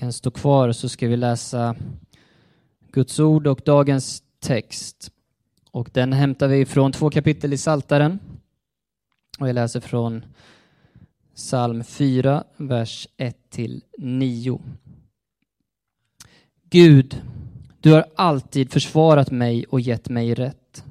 kan 0.00 0.12
stå 0.12 0.30
kvar 0.30 0.72
så 0.72 0.88
ska 0.88 1.08
vi 1.08 1.16
läsa 1.16 1.76
Guds 2.92 3.20
ord 3.20 3.46
och 3.46 3.60
dagens 3.64 4.22
text. 4.38 5.10
Och 5.70 5.90
den 5.92 6.12
hämtar 6.12 6.48
vi 6.48 6.66
från 6.66 6.92
två 6.92 7.10
kapitel 7.10 7.52
i 7.52 7.58
Saltaren. 7.58 8.18
Och 9.40 9.48
jag 9.48 9.54
läser 9.54 9.80
från 9.80 10.24
psalm 11.34 11.84
4, 11.84 12.44
vers 12.56 13.08
1 13.16 13.36
till 13.50 13.82
9. 13.98 14.60
Gud, 16.70 17.22
du 17.80 17.92
har 17.92 18.06
alltid 18.16 18.72
försvarat 18.72 19.30
mig 19.30 19.64
och 19.64 19.80
gett 19.80 20.08
mig 20.08 20.34
rätt. 20.34 20.84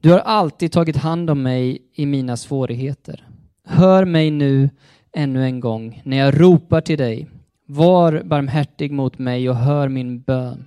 Du 0.00 0.10
har 0.10 0.18
alltid 0.18 0.72
tagit 0.72 0.96
hand 0.96 1.30
om 1.30 1.42
mig 1.42 1.78
i 1.94 2.06
mina 2.06 2.36
svårigheter. 2.36 3.28
Hör 3.64 4.04
mig 4.04 4.30
nu 4.30 4.70
ännu 5.12 5.44
en 5.44 5.60
gång 5.60 6.02
när 6.04 6.16
jag 6.16 6.40
ropar 6.40 6.80
till 6.80 6.98
dig. 6.98 7.28
Var 7.70 8.22
barmhärtig 8.24 8.92
mot 8.92 9.18
mig 9.18 9.50
och 9.50 9.56
hör 9.56 9.88
min 9.88 10.20
bön. 10.20 10.64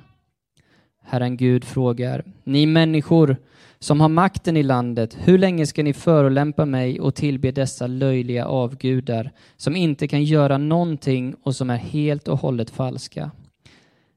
Herren 1.03 1.37
Gud 1.37 1.63
frågar, 1.63 2.23
ni 2.43 2.65
människor 2.65 3.37
som 3.79 4.01
har 4.01 4.09
makten 4.09 4.57
i 4.57 4.63
landet, 4.63 5.17
hur 5.19 5.37
länge 5.37 5.65
ska 5.65 5.83
ni 5.83 5.93
förolämpa 5.93 6.65
mig 6.65 6.99
och 6.99 7.15
tillbe 7.15 7.51
dessa 7.51 7.87
löjliga 7.87 8.45
avgudar 8.45 9.31
som 9.57 9.75
inte 9.75 10.07
kan 10.07 10.23
göra 10.23 10.57
någonting 10.57 11.35
och 11.43 11.55
som 11.55 11.69
är 11.69 11.77
helt 11.77 12.27
och 12.27 12.39
hållet 12.39 12.69
falska? 12.69 13.31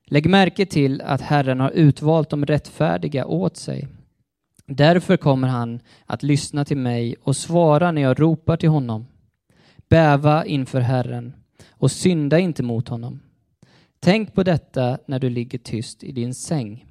Lägg 0.06 0.30
märke 0.30 0.66
till 0.66 1.00
att 1.00 1.20
Herren 1.20 1.60
har 1.60 1.70
utvalt 1.70 2.30
de 2.30 2.46
rättfärdiga 2.46 3.26
åt 3.26 3.56
sig. 3.56 3.88
Därför 4.66 5.16
kommer 5.16 5.48
han 5.48 5.80
att 6.06 6.22
lyssna 6.22 6.64
till 6.64 6.78
mig 6.78 7.16
och 7.22 7.36
svara 7.36 7.92
när 7.92 8.02
jag 8.02 8.20
ropar 8.20 8.56
till 8.56 8.68
honom. 8.68 9.06
Bäva 9.88 10.44
inför 10.44 10.80
Herren 10.80 11.32
och 11.84 11.90
synda 11.90 12.38
inte 12.38 12.62
mot 12.62 12.88
honom. 12.88 13.20
Tänk 14.00 14.34
på 14.34 14.42
detta 14.42 14.98
när 15.06 15.18
du 15.18 15.30
ligger 15.30 15.58
tyst 15.58 16.04
i 16.04 16.12
din 16.12 16.34
säng. 16.34 16.86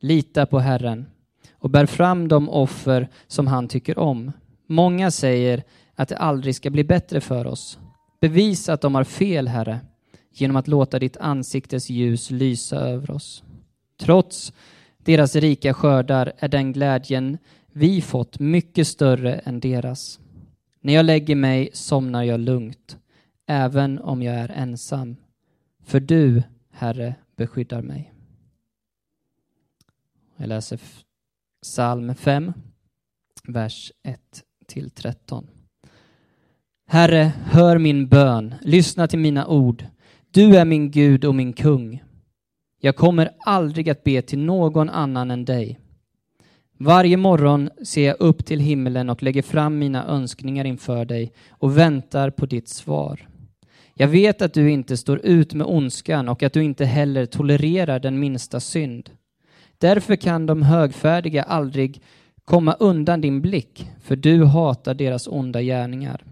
Lita 0.00 0.46
på 0.46 0.58
Herren 0.58 1.06
och 1.52 1.70
bär 1.70 1.86
fram 1.86 2.28
de 2.28 2.48
offer 2.48 3.08
som 3.26 3.46
han 3.46 3.68
tycker 3.68 3.98
om. 3.98 4.32
Många 4.66 5.10
säger 5.10 5.62
att 5.94 6.08
det 6.08 6.16
aldrig 6.16 6.54
ska 6.54 6.70
bli 6.70 6.84
bättre 6.84 7.20
för 7.20 7.46
oss. 7.46 7.78
Bevisa 8.20 8.72
att 8.72 8.80
de 8.80 8.94
har 8.94 9.04
fel, 9.04 9.48
Herre, 9.48 9.80
genom 10.32 10.56
att 10.56 10.68
låta 10.68 10.98
ditt 10.98 11.16
ansiktes 11.16 11.90
ljus 11.90 12.30
lysa 12.30 12.76
över 12.76 13.10
oss. 13.10 13.42
Trots 14.00 14.52
deras 14.98 15.36
rika 15.36 15.74
skördar 15.74 16.32
är 16.38 16.48
den 16.48 16.72
glädjen 16.72 17.38
vi 17.72 18.02
fått 18.02 18.38
mycket 18.38 18.86
större 18.86 19.34
än 19.34 19.60
deras. 19.60 20.20
När 20.80 20.92
jag 20.92 21.06
lägger 21.06 21.36
mig 21.36 21.70
somnar 21.72 22.22
jag 22.22 22.40
lugnt, 22.40 22.96
även 23.46 23.98
om 23.98 24.22
jag 24.22 24.34
är 24.34 24.50
ensam. 24.50 25.16
För 25.84 26.00
du, 26.00 26.42
Herre, 26.70 27.14
beskyddar 27.36 27.82
mig. 27.82 28.12
Jag 30.36 30.48
läser 30.48 30.80
psalm 31.62 32.14
5, 32.14 32.52
vers 33.44 33.92
1 34.02 34.20
till 34.66 34.90
13. 34.90 35.46
Herre, 36.86 37.32
hör 37.44 37.78
min 37.78 38.08
bön, 38.08 38.54
lyssna 38.62 39.08
till 39.08 39.18
mina 39.18 39.46
ord. 39.46 39.84
Du 40.30 40.56
är 40.56 40.64
min 40.64 40.90
Gud 40.90 41.24
och 41.24 41.34
min 41.34 41.52
kung. 41.52 42.02
Jag 42.80 42.96
kommer 42.96 43.30
aldrig 43.38 43.90
att 43.90 44.04
be 44.04 44.22
till 44.22 44.38
någon 44.38 44.90
annan 44.90 45.30
än 45.30 45.44
dig. 45.44 45.78
Varje 46.78 47.16
morgon 47.16 47.70
ser 47.84 48.06
jag 48.06 48.20
upp 48.20 48.46
till 48.46 48.60
himlen 48.60 49.10
och 49.10 49.22
lägger 49.22 49.42
fram 49.42 49.78
mina 49.78 50.06
önskningar 50.06 50.64
inför 50.64 51.04
dig 51.04 51.32
och 51.48 51.78
väntar 51.78 52.30
på 52.30 52.46
ditt 52.46 52.68
svar. 52.68 53.28
Jag 53.98 54.08
vet 54.08 54.42
att 54.42 54.54
du 54.54 54.70
inte 54.70 54.96
står 54.96 55.26
ut 55.26 55.54
med 55.54 55.66
ondskan 55.66 56.28
och 56.28 56.42
att 56.42 56.52
du 56.52 56.64
inte 56.64 56.84
heller 56.84 57.26
tolererar 57.26 57.98
den 57.98 58.20
minsta 58.20 58.60
synd. 58.60 59.10
Därför 59.78 60.16
kan 60.16 60.46
de 60.46 60.62
högfärdiga 60.62 61.42
aldrig 61.42 62.02
komma 62.44 62.72
undan 62.72 63.20
din 63.20 63.40
blick, 63.40 63.90
för 64.02 64.16
du 64.16 64.44
hatar 64.44 64.94
deras 64.94 65.26
onda 65.26 65.62
gärningar. 65.62 66.24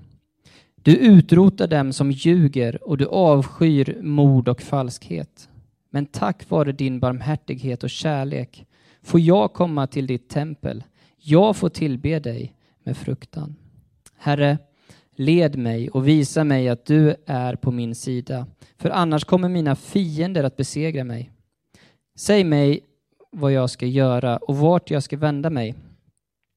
Du 0.82 0.96
utrotar 0.96 1.66
dem 1.66 1.92
som 1.92 2.10
ljuger 2.10 2.88
och 2.88 2.98
du 2.98 3.06
avskyr 3.06 3.98
mord 4.02 4.48
och 4.48 4.62
falskhet. 4.62 5.48
Men 5.90 6.06
tack 6.06 6.50
vare 6.50 6.72
din 6.72 7.00
barmhärtighet 7.00 7.84
och 7.84 7.90
kärlek 7.90 8.66
får 9.02 9.20
jag 9.20 9.52
komma 9.52 9.86
till 9.86 10.06
ditt 10.06 10.28
tempel. 10.28 10.84
Jag 11.18 11.56
får 11.56 11.68
tillbe 11.68 12.18
dig 12.18 12.54
med 12.84 12.96
fruktan. 12.96 13.56
Herre, 14.16 14.58
led 15.16 15.56
mig 15.56 15.90
och 15.90 16.08
visa 16.08 16.44
mig 16.44 16.68
att 16.68 16.86
du 16.86 17.14
är 17.26 17.56
på 17.56 17.70
min 17.70 17.94
sida, 17.94 18.46
för 18.78 18.90
annars 18.90 19.24
kommer 19.24 19.48
mina 19.48 19.76
fiender 19.76 20.44
att 20.44 20.56
besegra 20.56 21.04
mig. 21.04 21.30
Säg 22.16 22.44
mig 22.44 22.80
vad 23.32 23.52
jag 23.52 23.70
ska 23.70 23.86
göra 23.86 24.36
och 24.36 24.56
vart 24.56 24.90
jag 24.90 25.02
ska 25.02 25.16
vända 25.16 25.50
mig. 25.50 25.74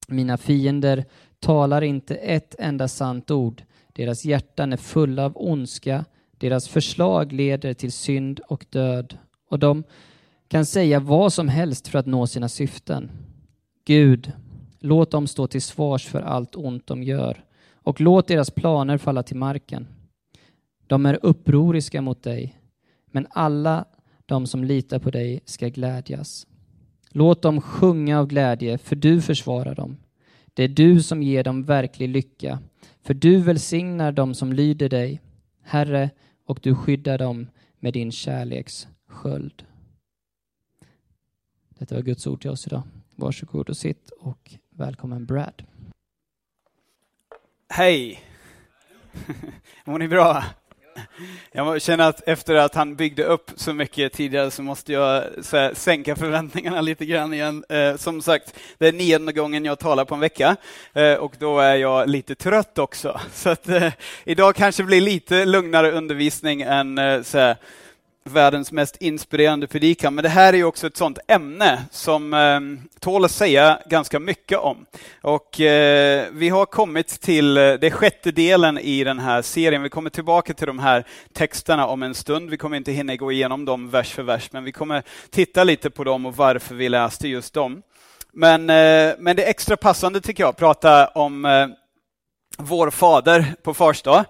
Mina 0.08 0.36
fiender 0.36 1.04
talar 1.40 1.82
inte 1.82 2.14
ett 2.14 2.54
enda 2.58 2.88
sant 2.88 3.30
ord. 3.30 3.62
Deras 3.92 4.24
hjärtan 4.24 4.72
är 4.72 4.76
fulla 4.76 5.24
av 5.24 5.32
ondska. 5.34 6.04
Deras 6.38 6.68
förslag 6.68 7.32
leder 7.32 7.74
till 7.74 7.92
synd 7.92 8.40
och 8.40 8.66
död 8.70 9.18
och 9.50 9.58
de 9.58 9.84
kan 10.48 10.66
säga 10.66 11.00
vad 11.00 11.32
som 11.32 11.48
helst 11.48 11.88
för 11.88 11.98
att 11.98 12.06
nå 12.06 12.26
sina 12.26 12.48
syften. 12.48 13.10
Gud, 13.84 14.32
låt 14.78 15.10
dem 15.10 15.26
stå 15.26 15.46
till 15.46 15.62
svars 15.62 16.06
för 16.06 16.20
allt 16.20 16.56
ont 16.56 16.86
de 16.86 17.02
gör 17.02 17.44
och 17.88 18.00
låt 18.00 18.28
deras 18.28 18.50
planer 18.50 18.98
falla 18.98 19.22
till 19.22 19.36
marken. 19.36 19.86
De 20.86 21.06
är 21.06 21.18
upproriska 21.22 22.02
mot 22.02 22.22
dig, 22.22 22.60
men 23.06 23.26
alla 23.30 23.84
de 24.26 24.46
som 24.46 24.64
litar 24.64 24.98
på 24.98 25.10
dig 25.10 25.40
ska 25.44 25.68
glädjas. 25.68 26.46
Låt 27.10 27.42
dem 27.42 27.60
sjunga 27.60 28.18
av 28.18 28.26
glädje, 28.26 28.78
för 28.78 28.96
du 28.96 29.22
försvarar 29.22 29.74
dem. 29.74 29.96
Det 30.54 30.64
är 30.64 30.68
du 30.68 31.02
som 31.02 31.22
ger 31.22 31.44
dem 31.44 31.64
verklig 31.64 32.08
lycka, 32.08 32.58
för 33.02 33.14
du 33.14 33.40
välsignar 33.40 34.12
dem 34.12 34.34
som 34.34 34.52
lyder 34.52 34.88
dig, 34.88 35.20
Herre, 35.62 36.10
och 36.44 36.60
du 36.62 36.74
skyddar 36.74 37.18
dem 37.18 37.46
med 37.78 37.92
din 37.92 38.12
kärleks 38.12 38.88
sköld. 39.06 39.64
Detta 41.78 41.94
var 41.94 42.02
Guds 42.02 42.26
ord 42.26 42.40
till 42.40 42.50
oss 42.50 42.66
idag. 42.66 42.82
Varsågod 43.16 43.68
och 43.68 43.76
sitt 43.76 44.10
och 44.10 44.54
välkommen 44.70 45.26
Brad. 45.26 45.62
Hej! 47.70 48.20
Mår 49.84 49.98
ni 49.98 50.08
bra? 50.08 50.44
Jag 51.52 51.82
känner 51.82 52.08
att 52.08 52.28
efter 52.28 52.54
att 52.54 52.74
han 52.74 52.96
byggde 52.96 53.24
upp 53.24 53.50
så 53.56 53.72
mycket 53.72 54.12
tidigare 54.12 54.50
så 54.50 54.62
måste 54.62 54.92
jag 54.92 55.24
så 55.42 55.70
sänka 55.74 56.16
förväntningarna 56.16 56.80
lite 56.80 57.06
grann 57.06 57.34
igen. 57.34 57.64
Eh, 57.68 57.96
som 57.96 58.22
sagt, 58.22 58.54
det 58.78 58.88
är 58.88 58.92
nionde 58.92 59.32
gången 59.32 59.64
jag 59.64 59.78
talar 59.78 60.04
på 60.04 60.14
en 60.14 60.20
vecka 60.20 60.56
eh, 60.92 61.14
och 61.14 61.34
då 61.38 61.58
är 61.58 61.76
jag 61.76 62.08
lite 62.08 62.34
trött 62.34 62.78
också. 62.78 63.20
Så 63.32 63.50
att, 63.50 63.68
eh, 63.68 63.92
idag 64.24 64.56
kanske 64.56 64.84
blir 64.84 65.00
lite 65.00 65.44
lugnare 65.44 65.92
undervisning 65.92 66.62
än 66.62 66.98
eh, 66.98 67.22
så 67.22 67.54
världens 68.28 68.72
mest 68.72 68.96
inspirerande 68.96 69.66
predikan, 69.66 70.14
men 70.14 70.22
det 70.22 70.28
här 70.28 70.52
är 70.52 70.56
ju 70.56 70.64
också 70.64 70.86
ett 70.86 70.96
sånt 70.96 71.18
ämne 71.28 71.82
som 71.90 72.34
eh, 72.34 72.60
tål 73.00 73.24
att 73.24 73.30
säga 73.30 73.78
ganska 73.86 74.20
mycket 74.20 74.58
om. 74.58 74.86
Och 75.22 75.60
eh, 75.60 76.26
vi 76.32 76.48
har 76.48 76.66
kommit 76.66 77.08
till 77.20 77.56
eh, 77.56 77.72
det 77.72 77.90
sjätte 77.90 78.30
delen 78.30 78.78
i 78.78 79.04
den 79.04 79.18
här 79.18 79.42
serien. 79.42 79.82
Vi 79.82 79.88
kommer 79.88 80.10
tillbaka 80.10 80.54
till 80.54 80.66
de 80.66 80.78
här 80.78 81.04
texterna 81.32 81.86
om 81.86 82.02
en 82.02 82.14
stund. 82.14 82.50
Vi 82.50 82.56
kommer 82.56 82.76
inte 82.76 82.92
hinna 82.92 83.16
gå 83.16 83.32
igenom 83.32 83.64
dem 83.64 83.90
vers 83.90 84.12
för 84.12 84.22
vers, 84.22 84.52
men 84.52 84.64
vi 84.64 84.72
kommer 84.72 85.02
titta 85.30 85.64
lite 85.64 85.90
på 85.90 86.04
dem 86.04 86.26
och 86.26 86.36
varför 86.36 86.74
vi 86.74 86.88
läste 86.88 87.28
just 87.28 87.54
dem. 87.54 87.82
Men, 88.32 88.60
eh, 88.70 89.14
men 89.18 89.36
det 89.36 89.44
är 89.44 89.50
extra 89.50 89.76
passande 89.76 90.20
tycker 90.20 90.42
jag 90.42 90.50
att 90.50 90.56
prata 90.56 91.06
om 91.06 91.44
eh, 91.44 91.66
vår 92.58 92.90
fader 92.90 93.54
på 93.62 93.74
Fars 93.74 94.02
dag. 94.02 94.24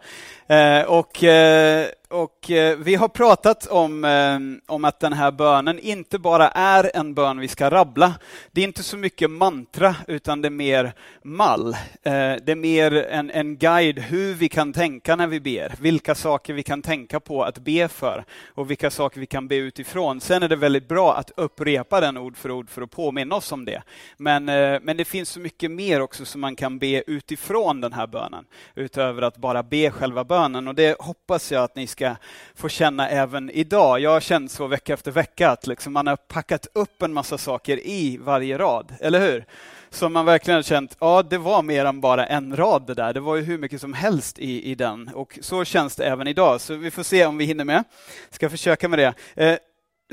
Eh, 0.49 0.83
och, 0.83 1.25
eh, 1.25 1.87
och 2.11 2.51
eh, 2.51 2.79
vi 2.79 2.95
har 2.95 3.09
pratat 3.09 3.67
om, 3.67 4.05
eh, 4.05 4.75
om 4.75 4.85
att 4.85 5.01
den 5.01 5.13
här 5.13 5.31
bönen 5.31 5.79
inte 5.79 6.19
bara 6.19 6.49
är 6.49 6.91
en 6.95 7.15
bön 7.15 7.41
vi 7.41 7.49
ska 7.49 7.71
rabbla. 7.71 8.15
Det 8.53 8.61
är 8.61 8.65
inte 8.65 8.83
så 8.83 8.97
mycket 8.97 9.31
mantra, 9.31 9.97
utan 10.07 10.43
det 10.43 10.49
är 10.49 10.51
mer 10.51 10.93
mall. 11.23 11.69
Eh, 12.03 12.35
det 12.43 12.49
är 12.49 12.55
mer 12.55 12.93
en, 12.93 13.31
en 13.31 13.57
guide 13.57 13.99
hur 13.99 14.35
vi 14.35 14.49
kan 14.49 14.73
tänka 14.73 15.17
när 15.17 15.27
vi 15.27 15.41
ber, 15.41 15.75
vilka 15.81 16.15
saker 16.15 16.55
vi 16.55 16.63
kan 16.63 16.83
tänka 16.83 17.21
på 17.21 17.43
att 17.43 17.59
be 17.59 17.89
för 17.89 18.25
och 18.55 18.71
vilka 18.71 18.91
saker 18.91 19.21
vi 19.21 19.27
kan 19.27 19.49
be 19.49 19.57
utifrån. 19.57 20.21
Sen 20.21 20.43
är 20.43 20.49
det 20.49 20.57
väldigt 20.57 20.89
bra 20.89 21.17
att 21.17 21.31
upprepa 21.37 22.01
den 22.01 22.17
ord 22.17 22.37
för 22.37 22.51
ord 22.51 22.71
för 22.71 22.83
att 22.83 22.91
påminna 22.91 23.35
oss 23.35 23.53
om 23.53 23.65
det. 23.65 23.83
Men, 24.17 24.49
eh, 24.49 24.79
men 24.83 24.97
det 24.97 25.05
finns 25.05 25.29
så 25.29 25.41
mycket 25.41 25.71
mer 25.71 26.01
också 26.01 26.25
som 26.25 26.41
man 26.41 26.57
kan 26.57 26.79
be 26.79 27.03
utifrån 27.07 27.81
den 27.81 27.93
här 27.93 28.07
bönen, 28.07 28.45
utöver 28.75 29.23
att 29.23 29.37
bara 29.37 29.63
be 29.63 29.91
själva 29.91 30.25
bönen. 30.25 30.69
Och 30.69 30.75
det 30.75 31.01
hoppas 31.01 31.53
jag 31.53 31.65
att 31.65 31.77
ni 31.77 31.87
ska 31.87 31.98
ska 31.99 32.17
få 32.55 32.69
känna 32.69 33.09
även 33.09 33.51
idag. 33.51 34.01
Jag 34.01 34.11
har 34.11 34.21
känt 34.21 34.51
så 34.51 34.67
vecka 34.67 34.95
efter 34.95 35.11
vecka 35.11 35.51
att 35.51 35.67
liksom 35.67 35.93
man 35.93 36.07
har 36.07 36.17
packat 36.17 36.67
upp 36.73 37.03
en 37.03 37.13
massa 37.13 37.39
saker 37.39 37.87
i 37.87 38.17
varje 38.21 38.59
rad, 38.59 38.95
eller 39.01 39.21
hur? 39.21 39.45
Som 39.91 40.13
man 40.13 40.27
verkligen 40.27 40.57
har 40.57 40.63
känt, 40.63 40.97
ja 41.01 41.23
det 41.23 41.39
var 41.39 41.63
mer 41.63 41.85
än 41.85 42.01
bara 42.01 42.27
en 42.27 42.57
rad 42.57 42.87
det 42.87 42.95
där. 42.95 43.13
Det 43.13 43.21
var 43.21 43.37
ju 43.37 43.43
hur 43.43 43.59
mycket 43.59 43.81
som 43.81 43.93
helst 43.93 44.39
i, 44.39 44.71
i 44.71 44.75
den. 44.75 45.09
Och 45.09 45.39
så 45.43 45.65
känns 45.65 45.97
det 45.97 46.05
även 46.05 46.27
idag. 46.27 46.61
Så 46.61 46.75
vi 46.75 46.91
får 46.91 47.03
se 47.03 47.27
om 47.27 47.39
vi 47.39 47.45
hinner 47.45 47.65
med. 47.65 47.85
Ska 48.31 48.51
försöka 48.51 48.89
med 48.89 48.99
det. 48.99 49.15
Eh, 49.45 49.59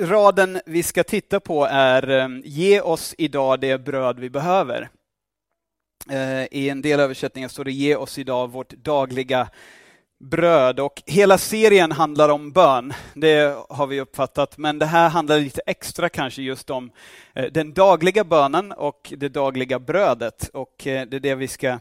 raden 0.05 0.59
vi 0.65 0.83
ska 0.83 1.03
titta 1.03 1.39
på 1.39 1.65
är 1.65 2.09
eh, 2.09 2.27
Ge 2.43 2.81
oss 2.81 3.15
idag 3.17 3.59
det 3.59 3.77
bröd 3.77 4.19
vi 4.19 4.29
behöver. 4.29 4.89
Eh, 6.09 6.43
I 6.51 6.69
en 6.69 6.81
del 6.81 6.99
översättningar 6.99 7.49
står 7.49 7.63
det 7.63 7.71
Ge 7.71 7.95
oss 7.95 8.17
idag 8.17 8.51
vårt 8.51 8.69
dagliga 8.69 9.47
bröd. 10.19 10.79
Och 10.79 11.03
hela 11.05 11.37
serien 11.37 11.91
handlar 11.91 12.29
om 12.29 12.51
bön, 12.51 12.93
det 13.13 13.57
har 13.69 13.87
vi 13.87 14.01
uppfattat. 14.01 14.57
Men 14.57 14.79
det 14.79 14.85
här 14.85 15.09
handlar 15.09 15.39
lite 15.39 15.61
extra 15.65 16.09
kanske 16.09 16.41
just 16.41 16.69
om 16.69 16.91
eh, 17.33 17.45
den 17.45 17.73
dagliga 17.73 18.23
bönen 18.23 18.71
och 18.71 19.13
det 19.17 19.29
dagliga 19.29 19.79
brödet. 19.79 20.49
Och 20.53 20.87
eh, 20.87 21.07
det 21.07 21.15
är 21.15 21.19
det 21.19 21.35
vi 21.35 21.47
ska 21.47 21.79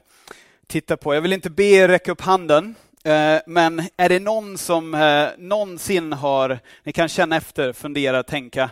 titta 0.67 0.97
på. 0.97 1.15
Jag 1.15 1.21
vill 1.21 1.33
inte 1.33 1.51
be 1.51 1.65
er 1.65 1.89
räcka 1.89 2.13
upp 2.13 2.21
handen. 2.21 2.75
Eh, 3.05 3.39
men 3.47 3.83
är 3.97 4.09
det 4.09 4.21
någon 4.21 4.59
som 4.59 4.91
någonsin 5.39 6.13
har, 6.13 6.59
ni 6.85 6.93
kan 6.93 7.09
känna 7.09 7.37
efter, 7.37 7.73
fundera, 7.73 8.23
tänka, 8.23 8.71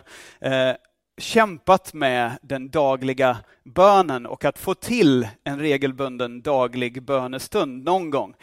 kämpat 1.17 1.93
med 1.93 2.31
den 2.41 2.69
dagliga 2.69 3.37
bönen 3.63 4.25
och 4.25 4.45
att 4.45 4.59
få 4.59 4.73
till 4.73 5.27
en 5.43 5.59
regelbunden 5.59 6.41
daglig 6.41 7.03
bönestund 7.03 7.83
någon 7.83 8.09
gång. 8.09 8.35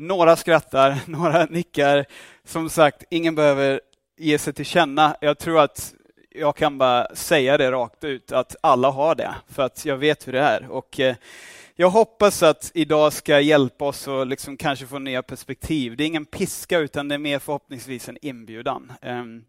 Några 0.00 0.36
skrattar, 0.36 1.00
några 1.06 1.44
nickar. 1.44 2.04
Som 2.44 2.70
sagt, 2.70 3.04
ingen 3.10 3.34
behöver 3.34 3.80
ge 4.16 4.38
sig 4.38 4.52
till 4.52 4.64
känna. 4.64 5.16
Jag 5.20 5.38
tror 5.38 5.60
att 5.60 5.94
jag 6.30 6.56
kan 6.56 6.78
bara 6.78 7.14
säga 7.14 7.58
det 7.58 7.70
rakt 7.70 8.04
ut, 8.04 8.32
att 8.32 8.56
alla 8.60 8.90
har 8.90 9.14
det, 9.14 9.34
för 9.48 9.62
att 9.62 9.84
jag 9.84 9.96
vet 9.96 10.28
hur 10.28 10.32
det 10.32 10.40
är. 10.40 10.70
Och 10.70 11.00
eh, 11.00 11.16
jag 11.74 11.90
hoppas 11.90 12.42
att 12.42 12.70
idag 12.74 13.12
ska 13.12 13.40
hjälpa 13.40 13.84
oss 13.84 14.08
att 14.08 14.28
liksom 14.28 14.56
kanske 14.56 14.86
få 14.86 14.98
nya 14.98 15.22
perspektiv. 15.22 15.96
Det 15.96 16.04
är 16.04 16.06
ingen 16.06 16.24
piska, 16.26 16.78
utan 16.78 17.08
det 17.08 17.14
är 17.14 17.18
mer 17.18 17.38
förhoppningsvis 17.38 18.08
en 18.08 18.18
inbjudan. 18.22 18.92
Ehm, 19.02 19.44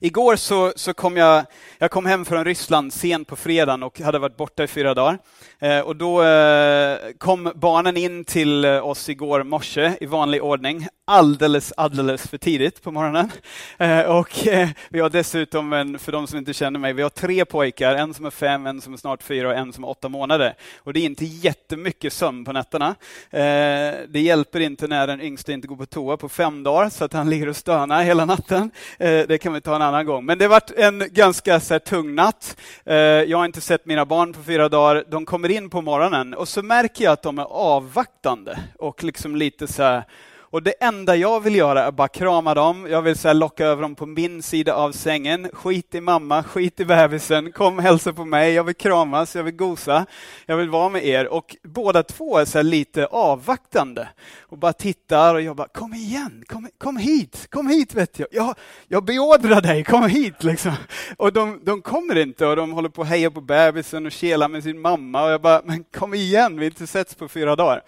Igår 0.00 0.36
så, 0.36 0.72
så 0.76 0.94
kom 0.94 1.16
jag, 1.16 1.44
jag 1.78 1.90
kom 1.90 2.06
hem 2.06 2.24
från 2.24 2.44
Ryssland 2.44 2.92
sent 2.92 3.28
på 3.28 3.36
fredagen 3.36 3.82
och 3.82 4.00
hade 4.00 4.18
varit 4.18 4.36
borta 4.36 4.64
i 4.64 4.66
fyra 4.66 4.94
dagar. 4.94 5.18
Eh, 5.58 5.80
och 5.80 5.96
då 5.96 6.22
eh, 6.22 6.98
kom 7.18 7.52
barnen 7.54 7.96
in 7.96 8.24
till 8.24 8.64
eh, 8.64 8.86
oss 8.86 9.08
igår 9.08 9.42
morse 9.42 9.92
i 10.00 10.06
vanlig 10.06 10.42
ordning, 10.42 10.88
alldeles, 11.08 11.72
alldeles 11.76 12.28
för 12.28 12.38
tidigt 12.38 12.82
på 12.82 12.90
morgonen. 12.90 13.30
Eh, 13.78 14.00
och 14.00 14.46
eh, 14.46 14.68
vi 14.88 15.00
har 15.00 15.10
dessutom, 15.10 15.72
en, 15.72 15.98
för 15.98 16.12
de 16.12 16.26
som 16.26 16.38
inte 16.38 16.54
känner 16.54 16.80
mig, 16.80 16.92
vi 16.92 17.02
har 17.02 17.10
tre 17.10 17.44
pojkar, 17.44 17.94
en 17.94 18.14
som 18.14 18.26
är 18.26 18.30
fem, 18.30 18.66
en 18.66 18.80
som 18.80 18.92
är 18.92 18.96
snart 18.96 19.22
fyra 19.22 19.48
och 19.48 19.54
en 19.54 19.72
som 19.72 19.84
är 19.84 19.88
åtta 19.88 20.08
månader. 20.08 20.54
Och 20.78 20.92
det 20.92 21.00
är 21.00 21.04
inte 21.04 21.24
jättemycket 21.24 22.12
sömn 22.12 22.44
på 22.44 22.52
nätterna. 22.52 22.88
Eh, 23.30 23.94
det 24.08 24.20
hjälper 24.20 24.60
inte 24.60 24.86
när 24.86 25.06
den 25.06 25.20
yngste 25.20 25.52
inte 25.52 25.68
går 25.68 25.76
på 25.76 25.86
toa 25.86 26.16
på 26.16 26.28
fem 26.28 26.62
dagar, 26.62 26.88
så 26.88 27.04
att 27.04 27.12
han 27.12 27.30
ligger 27.30 27.48
och 27.48 27.56
stönar 27.56 28.02
hela 28.02 28.24
natten. 28.24 28.70
Eh, 28.98 29.26
det 29.28 29.38
kan 29.38 29.52
vi 29.52 29.60
ta 29.60 29.76
en 29.76 29.82
annan 29.82 30.06
gång. 30.06 30.24
Men 30.24 30.38
det 30.38 30.44
har 30.44 30.50
varit 30.50 30.70
en 30.70 31.04
ganska 31.10 31.60
så 31.60 31.74
här, 31.74 31.78
tung 31.78 32.14
natt. 32.14 32.56
Eh, 32.84 32.96
jag 32.96 33.38
har 33.38 33.44
inte 33.44 33.60
sett 33.60 33.86
mina 33.86 34.04
barn 34.04 34.32
på 34.32 34.42
fyra 34.42 34.68
dagar. 34.68 35.04
De 35.08 35.26
kommer 35.26 35.38
kommer 35.38 35.50
in 35.50 35.70
på 35.70 35.82
morgonen 35.82 36.34
och 36.34 36.48
så 36.48 36.62
märker 36.62 37.04
jag 37.04 37.12
att 37.12 37.22
de 37.22 37.38
är 37.38 37.46
avvaktande 37.50 38.58
och 38.78 39.04
liksom 39.04 39.36
lite 39.36 39.66
så 39.66 39.82
här, 39.82 40.04
och 40.50 40.62
det 40.62 40.70
enda 40.80 41.16
jag 41.16 41.40
vill 41.40 41.54
göra 41.54 41.84
är 41.84 41.92
bara 41.92 42.08
krama 42.08 42.54
dem. 42.54 42.86
Jag 42.90 43.02
vill 43.02 43.16
så 43.16 43.32
locka 43.32 43.66
över 43.66 43.82
dem 43.82 43.94
på 43.94 44.06
min 44.06 44.42
sida 44.42 44.74
av 44.74 44.92
sängen. 44.92 45.50
Skit 45.52 45.94
i 45.94 46.00
mamma, 46.00 46.42
skit 46.42 46.80
i 46.80 46.84
bebisen, 46.84 47.52
kom 47.52 47.78
hälsa 47.78 48.12
på 48.12 48.24
mig. 48.24 48.52
Jag 48.52 48.64
vill 48.64 48.74
kramas, 48.74 49.36
jag 49.36 49.42
vill 49.42 49.54
gosa, 49.54 50.06
jag 50.46 50.56
vill 50.56 50.70
vara 50.70 50.88
med 50.88 51.04
er. 51.06 51.26
Och 51.26 51.56
båda 51.64 52.02
två 52.02 52.38
är 52.38 52.44
så 52.44 52.62
lite 52.62 53.06
avvaktande 53.06 54.08
och 54.40 54.58
bara 54.58 54.72
tittar 54.72 55.34
och 55.34 55.42
jag 55.42 55.56
bara, 55.56 55.68
kom 55.68 55.94
igen, 55.94 56.44
kom, 56.46 56.68
kom 56.78 56.96
hit, 56.96 57.46
kom 57.50 57.68
hit 57.68 57.94
vet 57.94 58.18
jag. 58.18 58.28
jag. 58.30 58.54
Jag 58.88 59.04
beordrar 59.04 59.60
dig, 59.60 59.84
kom 59.84 60.06
hit 60.06 60.44
liksom. 60.44 60.72
Och 61.16 61.32
de, 61.32 61.60
de 61.64 61.82
kommer 61.82 62.18
inte 62.18 62.46
och 62.46 62.56
de 62.56 62.72
håller 62.72 62.88
på 62.88 63.02
att 63.02 63.08
heja 63.08 63.30
på 63.30 63.40
bebisen 63.40 64.06
och 64.06 64.12
kela 64.12 64.48
med 64.48 64.62
sin 64.62 64.80
mamma 64.80 65.24
och 65.24 65.30
jag 65.30 65.40
bara, 65.40 65.62
men 65.64 65.84
kom 65.84 66.14
igen, 66.14 66.58
vi 66.58 66.64
har 66.64 66.70
inte 66.70 66.86
setts 66.86 67.14
på 67.14 67.28
fyra 67.28 67.56
dagar. 67.56 67.82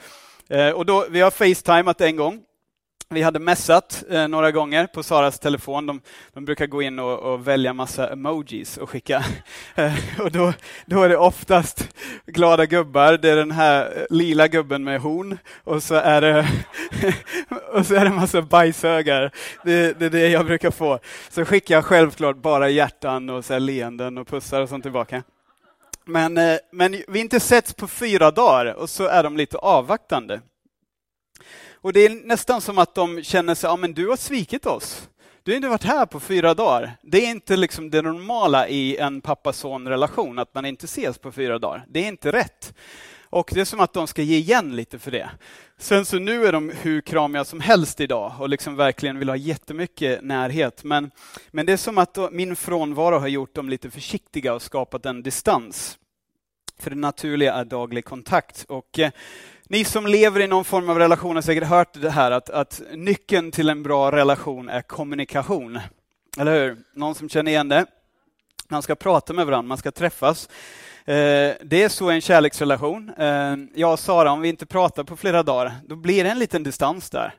Eh, 0.49 0.71
och 0.71 0.87
då, 0.87 1.07
vi 1.11 1.21
har 1.21 1.31
facetimat 1.31 2.01
en 2.01 2.17
gång 2.17 2.43
vi 3.13 3.23
hade 3.23 3.39
messat 3.39 4.05
eh, 4.11 4.29
några 4.29 4.51
gånger 4.51 4.87
på 4.87 5.03
Saras 5.03 5.39
telefon. 5.39 5.87
De, 5.87 6.01
de 6.33 6.45
brukar 6.45 6.67
gå 6.67 6.83
in 6.83 6.99
och, 6.99 7.19
och, 7.19 7.49
välja 7.49 7.73
massa 7.73 8.13
emojis 8.13 8.77
och 8.77 8.91
skicka. 8.91 9.25
Eh, 9.75 10.21
och 10.21 10.33
då, 10.33 10.53
då 10.87 11.03
är 11.03 11.09
det 11.09 11.17
oftast 11.17 11.97
glada 12.27 12.67
gubbar. 12.67 13.13
Det 13.17 13.31
är 13.31 13.37
den 13.37 13.51
här 13.51 13.85
eh, 13.97 14.03
lila 14.11 14.49
gubben 14.49 14.85
med 14.85 15.01
horn 15.01 15.39
och 15.65 15.83
så 15.83 15.95
är 15.95 16.21
det, 16.21 16.49
och 17.73 17.87
så 17.87 17.95
är 17.95 18.05
det 18.05 18.11
massa 18.11 18.43
bajshögar. 18.43 19.31
Det, 19.65 19.99
det 19.99 20.07
är 20.07 20.11
det 20.11 20.29
jag 20.29 20.47
brukar 20.47 20.71
få. 20.71 20.99
Så 21.31 21.45
skickar 21.45 21.75
jag 21.75 21.85
självklart 21.85 22.37
bara 22.37 22.69
hjärtan 22.69 23.31
och 23.31 23.45
så 23.45 23.59
leenden 23.59 24.19
och 24.19 24.29
pussar 24.29 24.61
och 24.61 24.69
sånt 24.69 24.85
tillbaka. 24.85 25.23
Men, 26.05 26.39
eh, 26.39 26.57
men 26.73 27.03
vi 27.09 27.21
inte 27.21 27.41
setts 27.41 27.75
på 27.75 27.89
fyra 27.89 28.31
dagar 28.31 28.75
och 28.75 28.91
så 28.91 29.07
är 29.07 29.23
de 29.23 29.37
lite 29.37 29.57
avvaktande. 29.57 30.41
Och 31.83 31.93
det 31.93 32.07
är 32.07 32.11
nästan 32.11 32.61
som 32.61 32.79
att 32.79 32.95
de 32.95 33.23
känner 33.23 33.55
sig, 33.55 33.71
ja 33.71 33.77
men 33.77 33.95
du 33.95 34.09
har 34.09 34.17
svikit 34.17 34.67
oss. 34.67 35.09
Du 35.43 35.53
har 35.53 35.57
inte 35.57 35.69
varit 35.69 35.85
här 35.85 36.07
på 36.07 36.21
fyra 36.21 36.55
dagar. 36.55 36.97
Det 37.03 37.27
är 37.27 37.31
inte 37.31 37.57
liksom 37.57 37.91
det 37.91 38.03
normala 38.03 38.69
i 38.69 38.97
en 38.97 39.21
pappa-son-relation, 39.21 40.39
att 40.39 40.55
man 40.55 40.67
inte 40.67 40.85
ses 40.85 41.19
på 41.19 41.33
fyra 41.33 41.59
dagar. 41.59 41.85
Det 41.89 42.01
är 42.01 42.09
inte 42.09 42.33
rätt. 42.33 42.75
Och 43.31 43.51
det 43.55 43.61
är 43.61 43.65
som 43.65 43.81
att 43.81 43.93
de 43.93 44.07
ska 44.07 44.23
ge 44.23 44.37
igen 44.37 44.77
lite 44.77 44.99
för 44.99 45.11
det. 45.11 45.31
Sen 45.79 46.05
så 46.05 46.19
nu 46.19 46.47
är 46.47 46.53
de 46.53 46.73
hur 46.83 47.01
kramiga 47.01 47.45
som 47.45 47.61
helst 47.61 48.01
idag 48.01 48.33
och 48.39 48.49
liksom 48.49 48.77
verkligen 48.77 49.19
vill 49.19 49.29
ha 49.29 49.37
jättemycket 49.37 50.25
närhet. 50.25 50.85
Men, 50.85 51.11
men 51.51 51.67
det 51.67 51.73
är 51.73 51.77
som 51.77 51.99
att 51.99 52.19
min 52.33 52.57
frånvaro 52.57 53.19
har 53.19 53.29
gjort 53.29 53.55
dem 53.55 53.69
lite 53.69 53.91
försiktiga 53.91 54.55
och 54.55 54.63
skapat 54.63 55.07
en 55.07 55.23
distans. 55.23 55.99
För 56.79 56.91
det 56.91 56.97
naturliga 56.97 57.55
är 57.55 57.65
daglig 57.65 58.05
kontakt. 58.05 58.65
Och 58.69 58.99
eh, 58.99 59.11
ni 59.71 59.85
som 59.85 60.07
lever 60.07 60.41
i 60.41 60.47
någon 60.47 60.65
form 60.65 60.91
av 60.91 60.99
relation 60.99 61.35
har 61.35 61.43
säkert 61.43 61.65
hört 61.65 61.93
det 61.93 62.11
här 62.11 62.31
att, 62.31 62.51
att 62.51 62.83
nyckeln 62.95 63.51
till 63.51 63.69
en 63.69 63.83
bra 63.83 64.13
relation 64.13 64.69
är 64.69 64.83
kommunikation. 64.83 65.79
Eller 66.39 66.61
hur? 66.61 66.77
Någon 66.95 67.15
som 67.15 67.29
känner 67.29 67.51
igen 67.51 67.69
det? 67.69 67.87
Man 68.69 68.83
ska 68.83 68.95
prata 68.95 69.33
med 69.33 69.47
varandra, 69.47 69.69
man 69.69 69.79
ska 69.79 69.91
träffas. 69.91 70.49
Eh, 71.05 71.55
det 71.63 71.83
är 71.83 71.89
så 71.89 72.11
i 72.11 72.15
en 72.15 72.21
kärleksrelation. 72.21 73.11
Eh, 73.19 73.57
jag 73.75 73.93
och 73.93 73.99
Sara, 73.99 74.33
om 74.33 74.41
vi 74.41 74.49
inte 74.49 74.67
pratar 74.67 75.05
på 75.05 75.17
flera 75.17 75.43
dagar, 75.43 75.73
då 75.87 75.97
blir 75.97 76.25
det 76.25 76.31
en 76.31 76.39
liten 76.39 76.63
distans 76.63 77.11
där. 77.11 77.35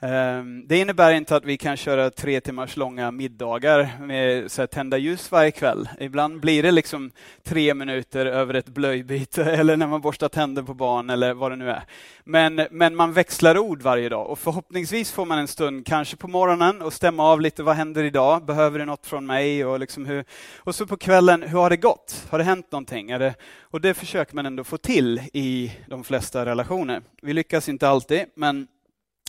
Ehm, 0.00 0.66
det 0.66 0.78
innebär 0.78 1.12
inte 1.12 1.36
att 1.36 1.44
vi 1.44 1.56
kan 1.56 1.76
köra 1.76 2.10
tre 2.10 2.40
timmars 2.40 2.76
långa 2.76 3.10
middagar 3.10 3.90
med 4.00 4.50
så 4.50 4.62
här, 4.62 4.66
tända 4.66 4.98
ljus 4.98 5.30
varje 5.30 5.50
kväll. 5.50 5.88
Ibland 6.00 6.40
blir 6.40 6.62
det 6.62 6.70
liksom 6.70 7.10
tre 7.42 7.74
minuter 7.74 8.26
över 8.26 8.54
ett 8.54 8.68
blöjbyte 8.68 9.44
eller 9.52 9.76
när 9.76 9.86
man 9.86 10.00
borstar 10.00 10.28
tänder 10.28 10.62
på 10.62 10.74
barn 10.74 11.10
eller 11.10 11.34
vad 11.34 11.52
det 11.52 11.56
nu 11.56 11.70
är. 11.70 11.82
Men, 12.24 12.66
men 12.70 12.96
man 12.96 13.12
växlar 13.12 13.58
ord 13.58 13.82
varje 13.82 14.08
dag 14.08 14.30
och 14.30 14.38
förhoppningsvis 14.38 15.12
får 15.12 15.26
man 15.26 15.38
en 15.38 15.48
stund, 15.48 15.86
kanske 15.86 16.16
på 16.16 16.28
morgonen, 16.28 16.82
och 16.82 16.92
stämma 16.92 17.24
av 17.24 17.40
lite 17.40 17.62
vad 17.62 17.76
händer 17.76 18.04
idag? 18.04 18.44
Behöver 18.44 18.78
du 18.78 18.84
något 18.84 19.06
från 19.06 19.26
mig? 19.26 19.64
Och, 19.64 19.80
liksom 19.80 20.06
hur, 20.06 20.24
och 20.56 20.74
så 20.74 20.86
på 20.86 20.96
kvällen, 20.96 21.42
hur 21.42 21.58
har 21.58 21.70
det 21.70 21.76
gått? 21.76 22.26
Har 22.30 22.38
det 22.38 22.44
hänt 22.44 22.72
någonting? 22.72 23.10
Är 23.10 23.18
det, 23.18 23.34
och 23.60 23.80
det 23.80 23.94
försöker 23.94 24.34
man 24.34 24.46
ändå 24.46 24.64
få 24.64 24.78
till 24.78 25.22
i 25.32 25.72
de 25.86 26.04
flesta 26.04 26.46
relationer. 26.46 27.02
Vi 27.22 27.32
lyckas 27.32 27.68
inte 27.68 27.88
alltid, 27.88 28.24
men 28.34 28.66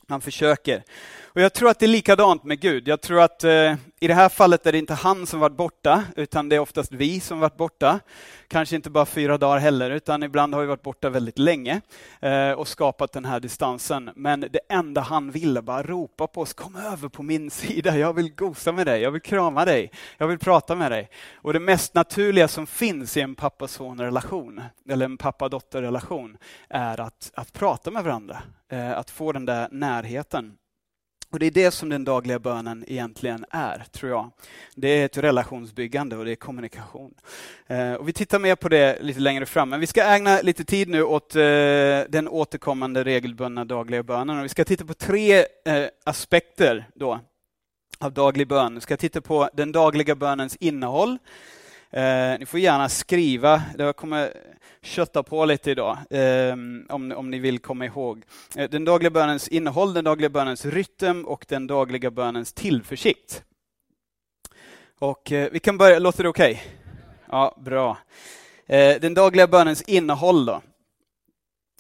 han 0.08 0.22
försöker. 0.22 0.84
Och 1.24 1.42
Jag 1.42 1.54
tror 1.54 1.70
att 1.70 1.80
det 1.80 1.86
är 1.86 1.88
likadant 1.88 2.44
med 2.44 2.60
Gud. 2.60 2.88
Jag 2.88 3.02
tror 3.02 3.22
att 3.22 3.44
eh, 3.44 3.76
i 4.06 4.08
det 4.08 4.14
här 4.14 4.30
fallet 4.30 4.66
är 4.66 4.72
det 4.72 4.78
inte 4.78 4.94
han 4.94 5.28
som 5.28 5.40
varit 5.40 5.58
borta, 5.58 6.04
utan 6.16 6.50
det 6.50 6.56
är 6.56 6.60
oftast 6.60 6.92
vi 6.92 7.20
som 7.20 7.40
varit 7.40 7.58
borta. 7.58 8.00
Kanske 8.48 8.76
inte 8.76 8.90
bara 8.90 9.06
fyra 9.06 9.38
dagar 9.38 9.60
heller, 9.60 9.92
utan 9.92 10.24
ibland 10.24 10.54
har 10.54 10.62
vi 10.62 10.68
varit 10.68 10.82
borta 10.82 11.10
väldigt 11.10 11.40
länge 11.40 11.82
eh, 12.20 12.52
och 12.52 12.68
skapat 12.68 13.12
den 13.12 13.26
här 13.26 13.40
distansen. 13.40 14.10
Men 14.16 14.40
det 14.40 14.60
enda 14.70 15.02
han 15.02 15.32
ville 15.32 15.62
bara 15.62 15.84
ropa 15.84 16.28
på 16.28 16.42
oss, 16.42 16.54
kom 16.54 16.76
över 16.76 17.10
på 17.10 17.24
min 17.24 17.52
sida, 17.52 17.98
jag 17.98 18.14
vill 18.14 18.36
gosa 18.36 18.72
med 18.72 18.86
dig, 18.86 19.02
jag 19.02 19.12
vill 19.12 19.22
krama 19.22 19.66
dig, 19.66 19.92
jag 20.18 20.28
vill 20.28 20.40
prata 20.40 20.76
med 20.76 20.92
dig. 20.92 21.10
Och 21.36 21.54
det 21.54 21.60
mest 21.60 21.94
naturliga 21.94 22.48
som 22.48 22.68
finns 22.68 23.18
i 23.18 23.22
en 23.22 23.36
pappa-son-relation, 23.36 24.62
eller 24.90 25.06
en 25.06 25.18
pappa-dotter-relation, 25.18 26.38
är 26.70 27.00
att, 27.00 27.32
att 27.36 27.54
prata 27.54 27.92
med 27.92 28.04
varandra, 28.04 28.38
eh, 28.72 28.98
att 28.98 29.10
få 29.10 29.32
den 29.32 29.46
där 29.46 29.68
närheten. 29.72 30.58
Och 31.36 31.40
Det 31.40 31.46
är 31.46 31.52
det 31.52 31.72
som 31.72 31.90
den 31.90 32.04
dagliga 32.04 32.40
bönen 32.40 32.86
egentligen 32.88 33.46
är, 33.50 33.84
tror 33.92 34.12
jag. 34.12 34.32
Det 34.76 34.88
är 34.88 35.06
ett 35.06 35.18
relationsbyggande 35.18 36.18
och 36.18 36.26
det 36.26 36.32
är 36.32 36.36
kommunikation. 36.36 37.14
Eh, 37.68 37.94
och 37.94 38.08
vi 38.08 38.14
tittar 38.14 38.40
mer 38.40 38.56
på 38.56 38.70
det 38.70 39.02
lite 39.02 39.20
längre 39.20 39.46
fram, 39.46 39.70
men 39.70 39.80
vi 39.80 39.88
ska 39.88 40.04
ägna 40.04 40.42
lite 40.42 40.66
tid 40.66 40.88
nu 40.88 41.04
åt 41.04 41.36
eh, 41.36 41.42
den 42.10 42.28
återkommande 42.28 43.04
regelbundna 43.04 43.66
dagliga 43.66 44.04
bönen. 44.04 44.38
Och 44.38 44.44
vi 44.44 44.50
ska 44.50 44.66
titta 44.66 44.86
på 44.86 44.94
tre 44.94 45.40
eh, 45.40 45.86
aspekter 46.04 46.90
då 46.96 47.20
av 48.00 48.14
daglig 48.14 48.48
bön. 48.48 48.76
Vi 48.76 48.82
ska 48.82 48.98
titta 48.98 49.22
på 49.22 49.50
den 49.54 49.72
dagliga 49.72 50.16
bönens 50.16 50.56
innehåll. 50.56 51.18
Eh, 51.96 52.40
ni 52.40 52.46
får 52.46 52.60
gärna 52.60 52.90
skriva, 52.90 53.64
jag 53.78 53.96
kommer 53.96 54.34
kötta 54.82 55.24
på 55.24 55.46
lite 55.46 55.72
idag, 55.72 55.98
eh, 56.10 56.54
om, 56.90 57.14
om 57.16 57.32
ni 57.32 57.40
vill 57.40 57.60
komma 57.60 57.86
ihåg. 57.86 58.24
Eh, 58.56 58.70
den 58.70 58.86
dagliga 58.86 59.10
bönens 59.10 59.48
innehåll, 59.48 59.94
den 59.94 60.04
dagliga 60.04 60.30
bönens 60.30 60.66
rytm 60.66 61.26
och 61.26 61.46
den 61.48 61.68
dagliga 61.68 62.12
bönens 62.12 62.54
tillförsikt. 62.54 63.44
Och 65.00 65.32
eh, 65.32 65.50
vi 65.52 65.60
kan 65.60 65.78
börja, 65.78 66.00
låter 66.00 66.24
det 66.24 66.30
okej? 66.30 66.52
Okay? 66.52 66.66
Ja, 67.30 67.58
bra. 67.66 67.98
Eh, 68.66 69.00
den 69.02 69.14
dagliga 69.14 69.48
bönens 69.48 69.82
innehåll 69.82 70.46
då. 70.46 70.62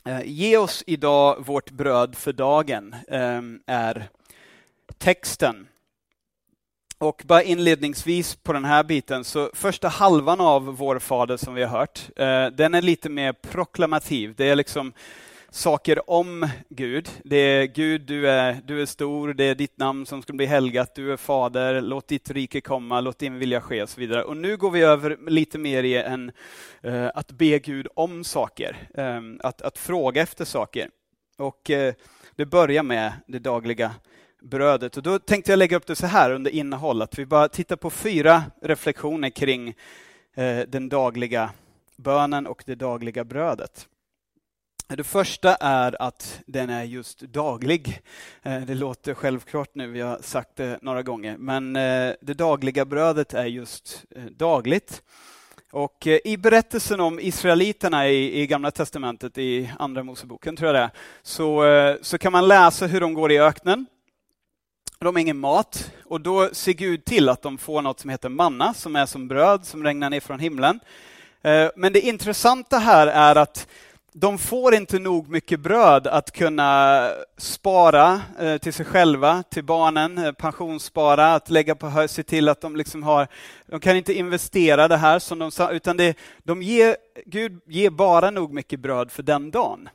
Eh, 0.05 0.21
ge 0.25 0.57
oss 0.57 0.83
idag 0.87 1.45
vårt 1.45 1.71
bröd 1.71 2.15
för 2.15 2.33
dagen, 2.33 2.95
ehm, 3.07 3.61
är 3.65 4.09
texten. 4.97 5.67
Och 6.97 7.23
bara 7.25 7.43
inledningsvis 7.43 8.35
på 8.35 8.53
den 8.53 8.65
här 8.65 8.83
biten, 8.83 9.23
så 9.23 9.49
första 9.53 9.87
halvan 9.87 10.41
av 10.41 10.65
Vår 10.65 10.99
Fader 10.99 11.37
som 11.37 11.53
vi 11.53 11.63
har 11.63 11.79
hört, 11.79 11.99
eh, 12.15 12.47
den 12.47 12.73
är 12.73 12.81
lite 12.81 13.09
mer 13.09 13.33
proklamativ. 13.33 14.33
Det 14.37 14.49
är 14.49 14.55
liksom 14.55 14.93
saker 15.49 16.09
om 16.09 16.49
Gud. 16.69 17.09
Det 17.23 17.35
är 17.35 17.65
Gud, 17.65 18.01
du 18.01 18.29
är, 18.29 18.61
du 18.65 18.81
är 18.81 18.85
stor, 18.85 19.33
det 19.33 19.43
är 19.43 19.55
ditt 19.55 19.77
namn 19.77 20.05
som 20.05 20.21
ska 20.21 20.33
bli 20.33 20.45
helgat, 20.45 20.95
du 20.95 21.13
är 21.13 21.17
fader, 21.17 21.81
låt 21.81 22.07
ditt 22.07 22.31
rike 22.31 22.61
komma, 22.61 23.01
låt 23.01 23.19
din 23.19 23.39
vilja 23.39 23.61
ske 23.61 23.83
och 23.83 23.89
så 23.89 23.99
vidare. 23.99 24.23
Och 24.23 24.37
nu 24.37 24.57
går 24.57 24.71
vi 24.71 24.81
över 24.81 25.17
lite 25.29 25.57
mer 25.57 25.83
i 25.83 25.95
en, 25.95 26.31
eh, 26.81 27.09
att 27.15 27.31
be 27.31 27.59
Gud 27.59 27.87
om 27.95 28.23
saker, 28.23 28.87
eh, 28.93 29.21
att, 29.39 29.61
att 29.61 29.77
fråga 29.77 30.21
efter 30.21 30.45
saker. 30.45 30.89
Och 31.37 31.69
eh, 31.69 31.93
det 32.35 32.45
börjar 32.45 32.83
med 32.83 33.13
det 33.27 33.39
dagliga 33.39 33.91
brödet. 34.45 34.97
Och 34.97 35.03
då 35.03 35.19
tänkte 35.19 35.51
jag 35.51 35.57
lägga 35.57 35.77
upp 35.77 35.87
det 35.87 35.95
så 35.95 36.07
här 36.07 36.31
under 36.31 36.51
innehåll, 36.51 37.01
att 37.01 37.19
vi 37.19 37.25
bara 37.25 37.47
tittar 37.47 37.75
på 37.75 37.89
fyra 37.89 38.43
reflektioner 38.61 39.29
kring 39.29 39.75
eh, 40.35 40.59
den 40.67 40.89
dagliga 40.89 41.49
bönen 41.95 42.47
och 42.47 42.63
det 42.65 42.75
dagliga 42.75 43.23
brödet. 43.23 43.87
Det 44.87 45.03
första 45.03 45.55
är 45.55 46.01
att 46.01 46.41
den 46.45 46.69
är 46.69 46.83
just 46.83 47.19
daglig. 47.19 48.01
Eh, 48.43 48.61
det 48.61 48.75
låter 48.75 49.13
självklart 49.13 49.69
nu, 49.73 49.87
vi 49.87 50.01
har 50.01 50.19
sagt 50.21 50.55
det 50.55 50.79
några 50.81 51.03
gånger, 51.03 51.37
men 51.37 51.75
eh, 51.75 52.13
det 52.21 52.33
dagliga 52.33 52.85
brödet 52.85 53.33
är 53.33 53.45
just 53.45 54.05
eh, 54.15 54.23
dagligt. 54.23 55.01
Och 55.71 56.07
eh, 56.07 56.19
I 56.25 56.37
berättelsen 56.37 56.99
om 56.99 57.19
israeliterna 57.19 58.09
i, 58.09 58.41
i 58.41 58.47
Gamla 58.47 58.71
Testamentet, 58.71 59.37
i 59.37 59.71
Andra 59.79 60.03
Moseboken 60.03 60.55
tror 60.55 60.67
jag 60.67 60.75
det 60.75 60.83
är, 60.83 60.91
så, 61.21 61.65
eh, 61.65 61.95
så 62.01 62.17
kan 62.17 62.31
man 62.31 62.47
läsa 62.47 62.87
hur 62.87 63.01
de 63.01 63.13
går 63.13 63.31
i 63.31 63.39
öknen. 63.39 63.85
De 64.99 65.15
har 65.15 65.21
ingen 65.21 65.37
mat 65.37 65.91
och 66.05 66.21
då 66.21 66.49
ser 66.51 66.73
Gud 66.73 67.05
till 67.05 67.29
att 67.29 67.41
de 67.41 67.57
får 67.57 67.81
något 67.81 67.99
som 67.99 68.09
heter 68.09 68.29
manna, 68.29 68.73
som 68.73 68.95
är 68.95 69.05
som 69.05 69.27
bröd 69.27 69.65
som 69.65 69.83
regnar 69.83 70.09
ner 70.09 70.19
från 70.19 70.39
himlen. 70.39 70.79
Eh, 71.41 71.69
men 71.75 71.93
det 71.93 72.01
intressanta 72.01 72.77
här 72.77 73.07
är 73.07 73.35
att 73.35 73.67
de 74.17 74.37
får 74.37 74.75
inte 74.75 74.99
nog 74.99 75.29
mycket 75.29 75.59
bröd 75.59 76.07
att 76.07 76.31
kunna 76.31 77.11
spara 77.37 78.21
eh, 78.39 78.57
till 78.57 78.73
sig 78.73 78.85
själva, 78.85 79.43
till 79.43 79.63
barnen, 79.63 80.17
eh, 80.17 80.31
pensionsspara, 80.31 81.33
att 81.33 81.49
lägga 81.49 81.75
på 81.75 82.07
se 82.07 82.23
till 82.23 82.49
att 82.49 82.61
de 82.61 82.75
liksom 82.75 83.03
har, 83.03 83.27
de 83.65 83.79
kan 83.79 83.95
inte 83.97 84.13
investera 84.13 84.87
det 84.87 84.97
här 84.97 85.19
som 85.19 85.39
de 85.39 85.51
sa, 85.51 85.71
utan 85.71 85.97
det, 85.97 86.17
de 86.43 86.61
ger, 86.61 86.95
Gud 87.25 87.61
ger 87.65 87.89
bara 87.89 88.31
nog 88.31 88.53
mycket 88.53 88.79
bröd 88.79 89.11
för 89.11 89.23
den 89.23 89.51
dagen. 89.51 89.89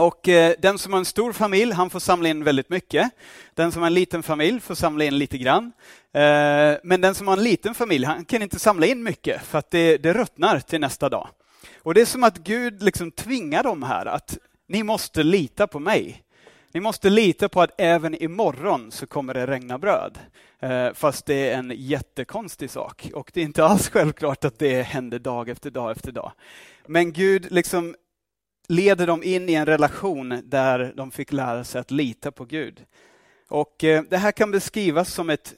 Och 0.00 0.28
eh, 0.28 0.54
den 0.58 0.78
som 0.78 0.92
har 0.92 0.98
en 0.98 1.04
stor 1.04 1.32
familj, 1.32 1.72
han 1.72 1.90
får 1.90 2.00
samla 2.00 2.28
in 2.28 2.44
väldigt 2.44 2.68
mycket. 2.68 3.10
Den 3.54 3.72
som 3.72 3.82
har 3.82 3.86
en 3.86 3.94
liten 3.94 4.22
familj 4.22 4.60
får 4.60 4.74
samla 4.74 5.04
in 5.04 5.18
lite 5.18 5.38
grann. 5.38 5.72
Eh, 6.12 6.78
men 6.82 7.00
den 7.00 7.14
som 7.14 7.28
har 7.28 7.36
en 7.36 7.44
liten 7.44 7.74
familj, 7.74 8.04
han 8.04 8.24
kan 8.24 8.42
inte 8.42 8.58
samla 8.58 8.86
in 8.86 9.02
mycket 9.02 9.42
för 9.42 9.58
att 9.58 9.70
det, 9.70 9.96
det 9.96 10.12
ruttnar 10.12 10.60
till 10.60 10.80
nästa 10.80 11.08
dag. 11.08 11.28
Och 11.82 11.94
det 11.94 12.00
är 12.00 12.06
som 12.06 12.24
att 12.24 12.38
Gud 12.38 12.82
liksom 12.82 13.10
tvingar 13.10 13.62
dem 13.62 13.82
här 13.82 14.06
att 14.06 14.38
ni 14.68 14.82
måste 14.82 15.22
lita 15.22 15.66
på 15.66 15.78
mig. 15.78 16.22
Ni 16.72 16.80
måste 16.80 17.10
lita 17.10 17.48
på 17.48 17.62
att 17.62 17.80
även 17.80 18.22
imorgon 18.22 18.90
så 18.90 19.06
kommer 19.06 19.34
det 19.34 19.46
regna 19.46 19.78
bröd. 19.78 20.18
Eh, 20.60 20.92
fast 20.94 21.26
det 21.26 21.50
är 21.50 21.58
en 21.58 21.72
jättekonstig 21.76 22.70
sak 22.70 23.10
och 23.14 23.30
det 23.34 23.40
är 23.40 23.44
inte 23.44 23.64
alls 23.64 23.88
självklart 23.88 24.44
att 24.44 24.58
det 24.58 24.82
händer 24.82 25.18
dag 25.18 25.48
efter 25.48 25.70
dag 25.70 25.90
efter 25.90 26.12
dag. 26.12 26.32
Men 26.86 27.12
Gud 27.12 27.46
liksom 27.50 27.94
leder 28.70 29.06
dem 29.06 29.22
in 29.22 29.48
i 29.48 29.54
en 29.54 29.66
relation 29.66 30.42
där 30.44 30.92
de 30.96 31.10
fick 31.10 31.32
lära 31.32 31.64
sig 31.64 31.80
att 31.80 31.90
lita 31.90 32.32
på 32.32 32.44
Gud. 32.44 32.84
Och 33.48 33.84
eh, 33.84 34.02
Det 34.10 34.16
här 34.16 34.32
kan 34.32 34.50
beskrivas 34.50 35.12
som 35.12 35.30
ett, 35.30 35.54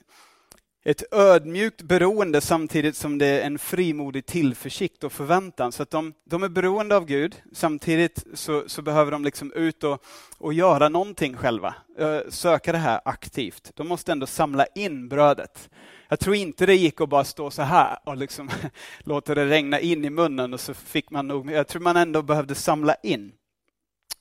ett 0.85 1.13
ödmjukt 1.13 1.83
beroende 1.83 2.41
samtidigt 2.41 2.97
som 2.97 3.19
det 3.19 3.27
är 3.27 3.47
en 3.47 3.59
frimodig 3.59 4.27
tillförsikt 4.27 5.05
och 5.05 5.13
förväntan. 5.13 5.73
Så 5.73 5.83
att 5.83 5.91
de, 5.91 6.15
de 6.25 6.43
är 6.43 6.49
beroende 6.49 6.97
av 6.97 7.07
Gud, 7.07 7.43
samtidigt 7.53 8.25
så, 8.35 8.65
så 8.67 8.83
behöver 8.83 9.11
de 9.11 9.25
liksom 9.25 9.53
ut 9.53 9.85
och, 9.85 10.05
och 10.39 10.53
göra 10.53 10.89
någonting 10.89 11.37
själva. 11.37 11.75
Eh, 11.99 12.21
söka 12.29 12.73
det 12.73 12.79
här 12.79 13.01
aktivt. 13.05 13.71
De 13.75 13.89
måste 13.89 14.13
ändå 14.13 14.27
samla 14.27 14.67
in 14.75 15.09
brödet. 15.09 15.71
Jag 16.13 16.21
tror 16.21 16.37
inte 16.37 16.67
det 16.67 16.75
gick 16.75 17.01
att 17.01 17.09
bara 17.09 17.25
stå 17.25 17.51
så 17.51 17.63
här 17.63 17.99
och 18.05 18.17
liksom 18.17 18.51
låta 18.99 19.35
det 19.35 19.47
regna 19.47 19.81
in 19.81 20.05
i 20.05 20.11
munnen 20.11 20.55
och 20.55 20.61
så 20.61 20.75
fick 20.75 21.11
man 21.11 21.29
nog, 21.29 21.51
jag 21.51 21.69
tror 21.69 21.83
man 21.83 21.97
ändå 21.97 22.23
behövde 22.23 22.55
samla 22.55 22.95
in 22.95 23.33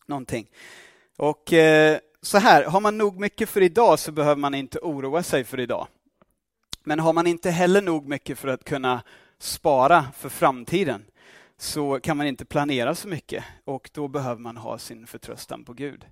någonting. 0.06 0.48
Och 1.18 1.54
eh, 1.54 2.00
så 2.22 2.38
här, 2.38 2.64
har 2.64 2.82
man 2.82 2.98
nog 2.98 3.20
mycket 3.20 3.50
för 3.50 3.62
idag 3.62 4.00
så 4.00 4.12
behöver 4.12 4.36
man 4.36 4.54
inte 4.54 4.80
oroa 4.80 5.24
sig 5.24 5.44
för 5.44 5.60
idag. 5.60 5.88
Men 6.84 7.00
har 7.00 7.14
man 7.14 7.28
inte 7.28 7.50
heller 7.50 7.82
nog 7.82 8.08
mycket 8.08 8.40
för 8.40 8.48
att 8.48 8.64
kunna 8.64 9.04
spara 9.40 10.06
för 10.18 10.30
framtiden 10.30 11.06
så 11.58 12.00
kan 12.00 12.18
man 12.18 12.28
inte 12.28 12.46
planera 12.46 12.96
så 12.96 13.08
mycket 13.08 13.44
och 13.66 13.90
då 13.94 14.08
behöver 14.08 14.42
man 14.42 14.58
ha 14.58 14.78
sin 14.78 15.08
förtröstan 15.08 15.64
på 15.64 15.74
Gud. 15.74 16.06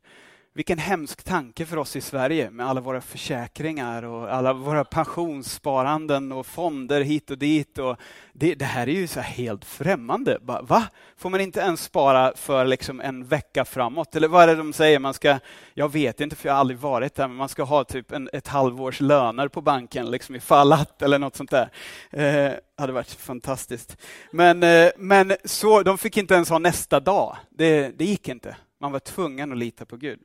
Vilken 0.60 0.80
hemsk 0.80 1.24
tanke 1.24 1.66
för 1.66 1.78
oss 1.78 1.96
i 1.96 2.02
Sverige 2.02 2.50
med 2.50 2.68
alla 2.68 2.82
våra 2.82 3.02
försäkringar 3.02 4.04
och 4.04 4.34
alla 4.34 4.54
våra 4.54 4.84
pensionssparanden 4.84 6.32
och 6.32 6.46
fonder 6.46 7.02
hit 7.02 7.32
och 7.32 7.38
dit. 7.38 7.78
Och 7.78 7.98
det, 8.34 8.56
det 8.56 8.66
här 8.66 8.90
är 8.90 8.94
ju 8.94 9.08
så 9.08 9.20
helt 9.20 9.66
främmande. 9.66 10.38
Va? 10.42 10.84
Får 11.18 11.30
man 11.30 11.42
inte 11.42 11.60
ens 11.60 11.84
spara 11.84 12.34
för 12.36 12.66
liksom 12.66 13.02
en 13.02 13.26
vecka 13.26 13.66
framåt? 13.66 14.16
Eller 14.16 14.28
vad 14.28 14.44
är 14.44 14.48
det 14.48 14.56
de 14.56 14.74
säger? 14.74 15.00
Man 15.00 15.14
ska, 15.14 15.40
jag 15.74 15.92
vet 15.92 16.22
inte 16.22 16.36
för 16.36 16.50
jag 16.50 16.54
har 16.54 16.60
aldrig 16.60 16.80
varit 16.80 17.16
där, 17.16 17.28
men 17.28 17.38
man 17.38 17.50
ska 17.50 17.64
ha 17.64 17.84
typ 17.84 18.12
en, 18.12 18.30
ett 18.34 18.48
halvårs 18.48 19.00
löner 19.02 19.48
på 19.48 19.62
banken 19.62 20.12
liksom 20.12 20.36
ifall 20.36 20.74
att 20.74 21.02
eller 21.02 21.20
något 21.20 21.36
sånt 21.36 21.52
där. 21.52 21.70
Eh, 22.10 22.54
hade 22.78 22.94
varit 22.94 23.12
fantastiskt. 23.12 23.98
Men, 24.32 24.64
eh, 24.64 24.92
men 24.98 25.34
så, 25.46 25.84
de 25.84 25.98
fick 25.98 26.18
inte 26.18 26.34
ens 26.34 26.50
ha 26.50 26.60
nästa 26.60 27.00
dag. 27.00 27.38
Det, 27.50 27.98
det 27.98 28.06
gick 28.06 28.28
inte. 28.28 28.56
Man 28.82 28.92
var 28.92 29.00
tvungen 29.00 29.52
att 29.52 29.58
lita 29.58 29.86
på 29.86 29.98
Gud. 29.98 30.20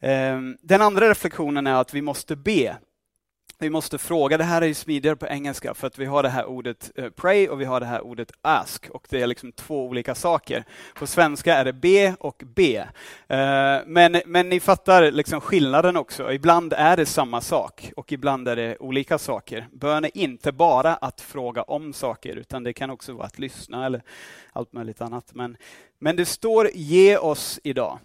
Ehm, 0.00 0.56
den 0.62 0.82
andra 0.82 1.10
reflektionen 1.10 1.66
är 1.66 1.74
att 1.74 1.94
vi 1.94 2.02
måste 2.02 2.36
be. 2.36 2.76
Vi 3.60 3.70
måste 3.70 3.98
fråga, 3.98 4.38
det 4.38 4.44
här 4.44 4.62
är 4.62 4.66
ju 4.66 4.74
smidigare 4.74 5.16
på 5.16 5.26
engelska 5.26 5.74
för 5.74 5.86
att 5.86 5.98
vi 5.98 6.04
har 6.04 6.22
det 6.22 6.28
här 6.28 6.44
ordet 6.44 6.90
eh, 6.94 7.10
pray 7.10 7.48
och 7.48 7.60
vi 7.60 7.64
har 7.64 7.80
det 7.80 7.86
här 7.86 8.00
ordet 8.00 8.32
ask 8.42 8.88
och 8.90 9.06
det 9.10 9.22
är 9.22 9.26
liksom 9.26 9.52
två 9.52 9.86
olika 9.86 10.14
saker. 10.14 10.64
På 10.94 11.06
svenska 11.06 11.54
är 11.54 11.64
det 11.64 11.72
be 11.72 12.16
och 12.20 12.42
be. 12.46 12.88
Ehm, 13.28 13.82
men, 13.86 14.22
men 14.26 14.48
ni 14.48 14.60
fattar 14.60 15.10
liksom 15.10 15.40
skillnaden 15.40 15.96
också. 15.96 16.32
Ibland 16.32 16.72
är 16.72 16.96
det 16.96 17.06
samma 17.06 17.40
sak 17.40 17.92
och 17.96 18.12
ibland 18.12 18.48
är 18.48 18.56
det 18.56 18.76
olika 18.80 19.18
saker. 19.18 19.68
Bön 19.72 20.04
är 20.04 20.16
inte 20.16 20.52
bara 20.52 20.94
att 20.94 21.20
fråga 21.20 21.62
om 21.62 21.92
saker 21.92 22.36
utan 22.36 22.62
det 22.62 22.72
kan 22.72 22.90
också 22.90 23.12
vara 23.12 23.26
att 23.26 23.38
lyssna 23.38 23.86
eller 23.86 24.02
allt 24.52 24.72
möjligt 24.72 25.00
annat. 25.00 25.34
Men, 25.34 25.56
men 25.98 26.16
det 26.16 26.24
står 26.24 26.70
ge 26.74 27.16
oss 27.16 27.60
idag. 27.64 27.98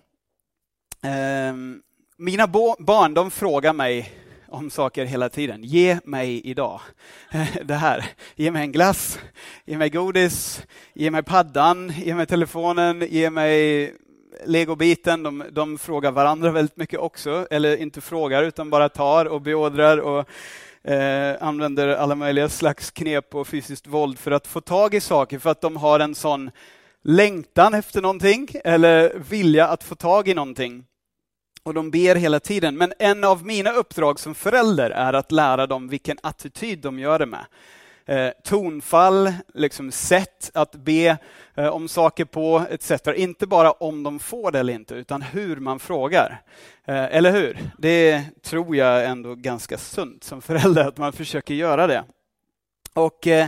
Ehm, 1.05 1.81
mina 2.17 2.47
barn 2.47 3.13
de 3.13 3.31
frågar 3.31 3.73
mig 3.73 4.11
om 4.47 4.69
saker 4.69 5.05
hela 5.05 5.29
tiden. 5.29 5.63
Ge 5.63 5.99
mig 6.03 6.41
idag 6.47 6.81
det 7.63 7.73
här. 7.73 8.05
Ge 8.35 8.51
mig 8.51 8.61
en 8.61 8.71
glass, 8.71 9.19
ge 9.65 9.77
mig 9.77 9.89
godis, 9.89 10.65
ge 10.93 11.11
mig 11.11 11.23
paddan, 11.23 11.93
ge 11.95 12.15
mig 12.15 12.25
telefonen, 12.25 13.07
ge 13.09 13.29
mig 13.29 13.93
legobiten. 14.45 15.23
De, 15.23 15.43
de 15.51 15.77
frågar 15.77 16.11
varandra 16.11 16.51
väldigt 16.51 16.77
mycket 16.77 16.99
också, 16.99 17.47
eller 17.51 17.77
inte 17.77 18.01
frågar 18.01 18.43
utan 18.43 18.69
bara 18.69 18.89
tar 18.89 19.25
och 19.25 19.41
beordrar 19.41 19.97
och 19.97 20.29
eh, 20.91 21.37
använder 21.41 21.87
alla 21.87 22.15
möjliga 22.15 22.49
slags 22.49 22.91
knep 22.91 23.35
och 23.35 23.47
fysiskt 23.47 23.87
våld 23.87 24.19
för 24.19 24.31
att 24.31 24.47
få 24.47 24.61
tag 24.61 24.93
i 24.93 25.01
saker 25.01 25.39
för 25.39 25.49
att 25.49 25.61
de 25.61 25.77
har 25.77 25.99
en 25.99 26.15
sån 26.15 26.51
längtan 27.03 27.73
efter 27.73 28.01
någonting 28.01 28.47
eller 28.63 29.13
vilja 29.29 29.67
att 29.67 29.83
få 29.83 29.95
tag 29.95 30.27
i 30.27 30.33
någonting. 30.33 30.85
Och 31.63 31.73
de 31.73 31.91
ber 31.91 32.15
hela 32.15 32.39
tiden. 32.39 32.77
Men 32.77 32.93
en 32.99 33.23
av 33.23 33.45
mina 33.45 33.71
uppdrag 33.71 34.19
som 34.19 34.35
förälder 34.35 34.89
är 34.89 35.13
att 35.13 35.31
lära 35.31 35.67
dem 35.67 35.87
vilken 35.87 36.17
attityd 36.23 36.79
de 36.79 36.99
gör 36.99 37.19
det 37.19 37.25
med. 37.25 37.45
Eh, 38.05 38.31
tonfall, 38.43 39.33
liksom 39.53 39.91
sätt 39.91 40.51
att 40.53 40.75
be 40.75 41.17
eh, 41.55 41.67
om 41.67 41.87
saker 41.87 42.25
på 42.25 42.65
etc. 42.69 42.91
Inte 43.15 43.47
bara 43.47 43.71
om 43.71 44.03
de 44.03 44.19
får 44.19 44.51
det 44.51 44.59
eller 44.59 44.73
inte, 44.73 44.95
utan 44.95 45.21
hur 45.21 45.55
man 45.55 45.79
frågar. 45.79 46.41
Eh, 46.85 47.03
eller 47.15 47.31
hur? 47.31 47.59
Det 47.77 48.23
tror 48.41 48.75
jag 48.75 49.05
ändå 49.05 49.35
ganska 49.35 49.77
sunt 49.77 50.23
som 50.23 50.41
förälder, 50.41 50.87
att 50.87 50.97
man 50.97 51.13
försöker 51.13 51.53
göra 51.53 51.87
det. 51.87 52.03
Och, 52.93 53.27
eh, 53.27 53.47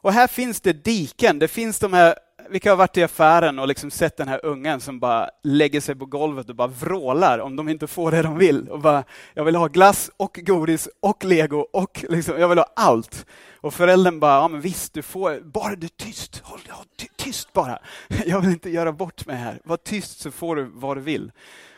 och 0.00 0.12
här 0.12 0.26
finns 0.26 0.60
det 0.60 0.72
diken. 0.72 1.38
Det 1.38 1.48
finns 1.48 1.78
de 1.78 1.92
här 1.92 2.14
vilka 2.50 2.70
har 2.70 2.76
varit 2.76 2.96
i 2.96 3.02
affären 3.02 3.58
och 3.58 3.68
liksom 3.68 3.90
sett 3.90 4.16
den 4.16 4.28
här 4.28 4.46
ungen 4.46 4.80
som 4.80 5.00
bara 5.00 5.30
lägger 5.42 5.80
sig 5.80 5.94
på 5.94 6.06
golvet 6.06 6.48
och 6.48 6.56
bara 6.56 6.68
vrålar 6.68 7.38
om 7.38 7.56
de 7.56 7.68
inte 7.68 7.86
får 7.86 8.10
det 8.10 8.22
de 8.22 8.38
vill. 8.38 8.68
Och 8.68 8.80
bara, 8.80 9.04
jag 9.34 9.44
vill 9.44 9.56
ha 9.56 9.66
glass 9.66 10.10
och 10.16 10.40
godis 10.42 10.88
och 11.00 11.24
lego 11.24 11.58
och 11.72 12.04
liksom, 12.08 12.40
jag 12.40 12.48
vill 12.48 12.58
ha 12.58 12.72
allt. 12.76 13.26
Och 13.60 13.74
föräldern 13.74 14.20
bara, 14.20 14.34
ja 14.34 14.48
men 14.48 14.60
visst 14.60 14.94
du 14.94 15.02
får, 15.02 15.40
bara 15.40 15.74
du 15.74 15.86
är 15.86 16.04
tyst, 16.04 16.40
håll 16.44 16.60
ja, 16.68 16.84
tyst 17.16 17.52
bara. 17.52 17.78
Jag 18.26 18.40
vill 18.40 18.50
inte 18.50 18.70
göra 18.70 18.92
bort 18.92 19.26
mig 19.26 19.36
här. 19.36 19.60
Var 19.64 19.76
tyst 19.76 20.20
så 20.20 20.30
får 20.30 20.56
du 20.56 20.70
vad 20.74 20.96
du 20.96 21.00
vill. 21.00 21.32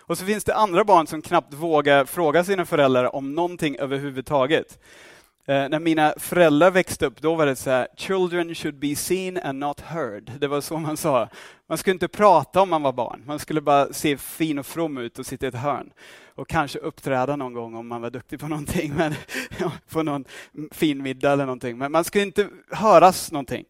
Och 0.08 0.18
så 0.18 0.25
finns 0.25 0.44
det 0.44 0.54
andra 0.54 0.84
barn 0.84 1.06
som 1.06 1.22
knappt 1.22 1.54
vågar 1.54 2.04
fråga 2.04 2.44
sina 2.44 2.66
föräldrar 2.66 3.14
om 3.14 3.34
någonting 3.34 3.76
överhuvudtaget. 3.76 4.78
Eh, 5.48 5.68
när 5.68 5.78
mina 5.78 6.14
föräldrar 6.16 6.70
växte 6.70 7.06
upp, 7.06 7.20
då 7.20 7.34
var 7.34 7.46
det 7.46 7.56
så 7.56 7.70
här, 7.70 7.88
children 7.96 8.54
should 8.54 8.78
be 8.78 8.96
seen 8.96 9.38
and 9.38 9.58
not 9.58 9.80
heard. 9.80 10.32
Det 10.40 10.48
var 10.48 10.60
så 10.60 10.78
man 10.78 10.96
sa. 10.96 11.28
Man 11.68 11.78
skulle 11.78 11.92
inte 11.92 12.08
prata 12.08 12.62
om 12.62 12.70
man 12.70 12.82
var 12.82 12.92
barn, 12.92 13.22
man 13.26 13.38
skulle 13.38 13.60
bara 13.60 13.92
se 13.92 14.16
fin 14.16 14.58
och 14.58 14.66
from 14.66 14.98
ut 14.98 15.18
och 15.18 15.26
sitta 15.26 15.46
i 15.46 15.48
ett 15.48 15.54
hörn. 15.54 15.90
Och 16.34 16.48
kanske 16.48 16.78
uppträda 16.78 17.36
någon 17.36 17.52
gång 17.52 17.74
om 17.74 17.88
man 17.88 18.00
var 18.00 18.10
duktig 18.10 18.40
på 18.40 18.48
någonting, 18.48 18.94
men, 18.96 19.14
på 19.90 20.02
någon 20.02 20.24
fin 20.70 21.02
middag 21.02 21.32
eller 21.32 21.46
någonting. 21.46 21.78
Men 21.78 21.92
man 21.92 22.04
skulle 22.04 22.24
inte 22.24 22.48
höras 22.70 23.32
någonting. 23.32 23.64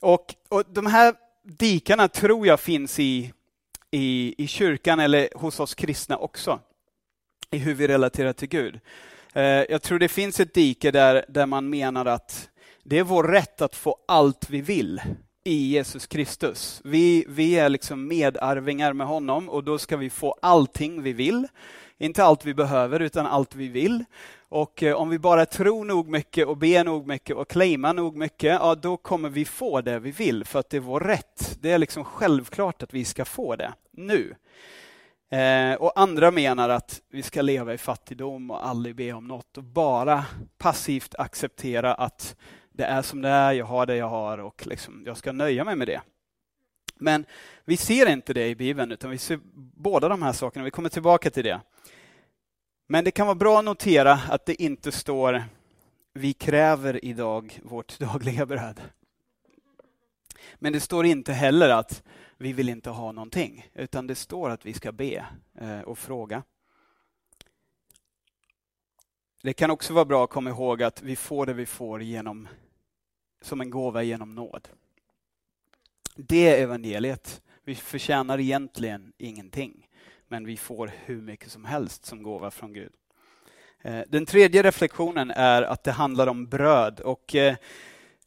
Och, 0.00 0.34
och 0.48 0.62
de 0.68 0.86
här 0.86 1.14
dikarna 1.42 2.08
tror 2.08 2.46
jag 2.46 2.60
finns 2.60 2.98
i, 2.98 3.32
i, 3.90 4.34
i 4.38 4.46
kyrkan 4.46 5.00
eller 5.00 5.28
hos 5.34 5.60
oss 5.60 5.74
kristna 5.74 6.16
också, 6.16 6.60
i 7.50 7.58
hur 7.58 7.74
vi 7.74 7.88
relaterar 7.88 8.32
till 8.32 8.48
Gud. 8.48 8.80
Eh, 9.36 9.64
jag 9.68 9.82
tror 9.82 9.98
det 9.98 10.08
finns 10.08 10.40
ett 10.40 10.54
dike 10.54 10.90
där, 10.90 11.24
där 11.28 11.46
man 11.46 11.70
menar 11.70 12.06
att 12.06 12.48
det 12.82 12.98
är 12.98 13.02
vår 13.02 13.24
rätt 13.24 13.62
att 13.62 13.76
få 13.76 13.96
allt 14.08 14.50
vi 14.50 14.60
vill 14.60 15.00
i 15.44 15.54
Jesus 15.54 16.06
Kristus. 16.06 16.80
Vi, 16.84 17.24
vi 17.28 17.58
är 17.58 17.68
liksom 17.68 18.08
medarvingar 18.08 18.92
med 18.92 19.06
honom 19.06 19.48
och 19.48 19.64
då 19.64 19.78
ska 19.78 19.96
vi 19.96 20.10
få 20.10 20.38
allting 20.42 21.02
vi 21.02 21.12
vill. 21.12 21.48
Inte 21.98 22.24
allt 22.24 22.44
vi 22.44 22.54
behöver, 22.54 23.00
utan 23.00 23.26
allt 23.26 23.54
vi 23.54 23.68
vill. 23.68 24.04
Och 24.48 24.82
eh, 24.82 24.94
om 24.94 25.08
vi 25.08 25.18
bara 25.18 25.46
tror 25.46 25.84
nog 25.84 26.08
mycket 26.08 26.46
och 26.46 26.56
ber 26.56 26.84
nog 26.84 27.06
mycket 27.06 27.36
och 27.36 27.48
claimar 27.48 27.94
nog 27.94 28.16
mycket, 28.16 28.52
ja 28.60 28.74
då 28.74 28.96
kommer 28.96 29.28
vi 29.28 29.44
få 29.44 29.80
det 29.80 29.98
vi 29.98 30.10
vill, 30.10 30.44
för 30.44 30.58
att 30.58 30.70
det 30.70 30.76
är 30.76 30.80
vår 30.80 31.00
rätt. 31.00 31.58
Det 31.60 31.70
är 31.70 31.78
liksom 31.78 32.04
självklart 32.04 32.82
att 32.82 32.94
vi 32.94 33.04
ska 33.04 33.24
få 33.24 33.56
det, 33.56 33.72
nu. 33.92 34.34
Eh, 35.34 35.74
och 35.74 36.00
andra 36.00 36.30
menar 36.30 36.68
att 36.68 37.02
vi 37.10 37.22
ska 37.22 37.42
leva 37.42 37.74
i 37.74 37.78
fattigdom 37.78 38.50
och 38.50 38.66
aldrig 38.66 38.96
be 38.96 39.12
om 39.12 39.28
något 39.28 39.58
och 39.58 39.64
bara 39.64 40.24
passivt 40.58 41.14
acceptera 41.18 41.94
att 41.94 42.36
det 42.72 42.84
är 42.84 43.02
som 43.02 43.22
det 43.22 43.28
är, 43.28 43.52
jag 43.52 43.66
har 43.66 43.86
det 43.86 43.96
jag 43.96 44.08
har 44.08 44.38
och 44.38 44.66
liksom, 44.66 45.02
jag 45.06 45.16
ska 45.16 45.32
nöja 45.32 45.64
mig 45.64 45.76
med 45.76 45.88
det. 45.88 46.00
Men 46.96 47.26
vi 47.64 47.76
ser 47.76 48.06
inte 48.06 48.32
det 48.32 48.48
i 48.48 48.54
Bibeln, 48.54 48.92
utan 48.92 49.10
vi 49.10 49.18
ser 49.18 49.40
båda 49.76 50.08
de 50.08 50.22
här 50.22 50.32
sakerna. 50.32 50.64
Vi 50.64 50.70
kommer 50.70 50.88
tillbaka 50.88 51.30
till 51.30 51.44
det. 51.44 51.60
Men 52.86 53.04
det 53.04 53.10
kan 53.10 53.26
vara 53.26 53.34
bra 53.34 53.58
att 53.58 53.64
notera 53.64 54.12
att 54.12 54.46
det 54.46 54.62
inte 54.62 54.92
står 54.92 55.44
vi 56.12 56.32
kräver 56.32 57.04
idag 57.04 57.60
vårt 57.62 57.98
dagliga 57.98 58.46
bröd. 58.46 58.80
Men 60.54 60.72
det 60.72 60.80
står 60.80 61.06
inte 61.06 61.32
heller 61.32 61.68
att 61.68 62.02
vi 62.38 62.52
vill 62.52 62.68
inte 62.68 62.90
ha 62.90 63.12
någonting, 63.12 63.70
utan 63.74 64.06
det 64.06 64.14
står 64.14 64.50
att 64.50 64.66
vi 64.66 64.74
ska 64.74 64.92
be 64.92 65.26
eh, 65.54 65.80
och 65.80 65.98
fråga. 65.98 66.42
Det 69.42 69.52
kan 69.52 69.70
också 69.70 69.92
vara 69.94 70.04
bra 70.04 70.24
att 70.24 70.30
komma 70.30 70.50
ihåg 70.50 70.82
att 70.82 71.02
vi 71.02 71.16
får 71.16 71.46
det 71.46 71.52
vi 71.52 71.66
får 71.66 72.02
genom, 72.02 72.48
som 73.42 73.60
en 73.60 73.70
gåva 73.70 74.02
genom 74.02 74.34
nåd. 74.34 74.68
Det 76.16 76.48
är 76.48 76.62
evangeliet. 76.62 77.42
Vi 77.64 77.74
förtjänar 77.74 78.40
egentligen 78.40 79.12
ingenting, 79.18 79.88
men 80.28 80.46
vi 80.46 80.56
får 80.56 80.90
hur 81.04 81.20
mycket 81.20 81.50
som 81.50 81.64
helst 81.64 82.04
som 82.04 82.22
gåva 82.22 82.50
från 82.50 82.72
Gud. 82.72 82.92
Eh, 83.82 84.02
den 84.08 84.26
tredje 84.26 84.62
reflektionen 84.62 85.30
är 85.30 85.62
att 85.62 85.84
det 85.84 85.92
handlar 85.92 86.26
om 86.26 86.46
bröd. 86.46 87.00
och 87.00 87.34
eh, 87.34 87.56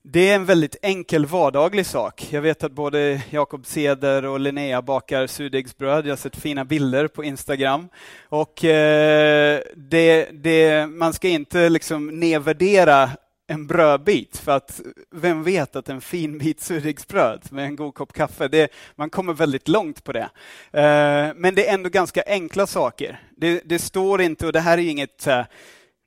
det 0.09 0.29
är 0.29 0.35
en 0.35 0.45
väldigt 0.45 0.75
enkel 0.81 1.25
vardaglig 1.25 1.85
sak. 1.85 2.27
Jag 2.29 2.41
vet 2.41 2.63
att 2.63 2.71
både 2.71 3.21
Jakob 3.29 3.65
Ceder 3.65 4.25
och 4.25 4.39
Linnea 4.39 4.81
bakar 4.81 5.27
surdegsbröd. 5.27 6.05
Jag 6.05 6.11
har 6.11 6.17
sett 6.17 6.35
fina 6.35 6.65
bilder 6.65 7.07
på 7.07 7.23
Instagram. 7.23 7.89
Och 8.29 8.65
eh, 8.65 9.61
det, 9.75 10.27
det, 10.31 10.87
man 10.87 11.13
ska 11.13 11.27
inte 11.27 11.69
liksom 11.69 12.07
nedvärdera 12.19 13.09
en 13.47 13.67
brödbit, 13.67 14.37
för 14.37 14.51
att 14.51 14.81
vem 15.11 15.43
vet 15.43 15.75
att 15.75 15.89
en 15.89 16.01
fin 16.01 16.37
bit 16.37 16.61
surdegsbröd 16.61 17.41
med 17.49 17.65
en 17.65 17.75
god 17.75 17.93
kopp 17.93 18.13
kaffe, 18.13 18.47
det, 18.47 18.71
man 18.95 19.09
kommer 19.09 19.33
väldigt 19.33 19.67
långt 19.67 20.03
på 20.03 20.11
det. 20.11 20.29
Eh, 20.71 21.33
men 21.35 21.55
det 21.55 21.69
är 21.69 21.73
ändå 21.73 21.89
ganska 21.89 22.23
enkla 22.27 22.67
saker. 22.67 23.21
Det, 23.37 23.61
det 23.65 23.79
står 23.79 24.21
inte, 24.21 24.45
och 24.45 24.53
det 24.53 24.59
här 24.59 24.77
är 24.77 24.89
inget 24.89 25.27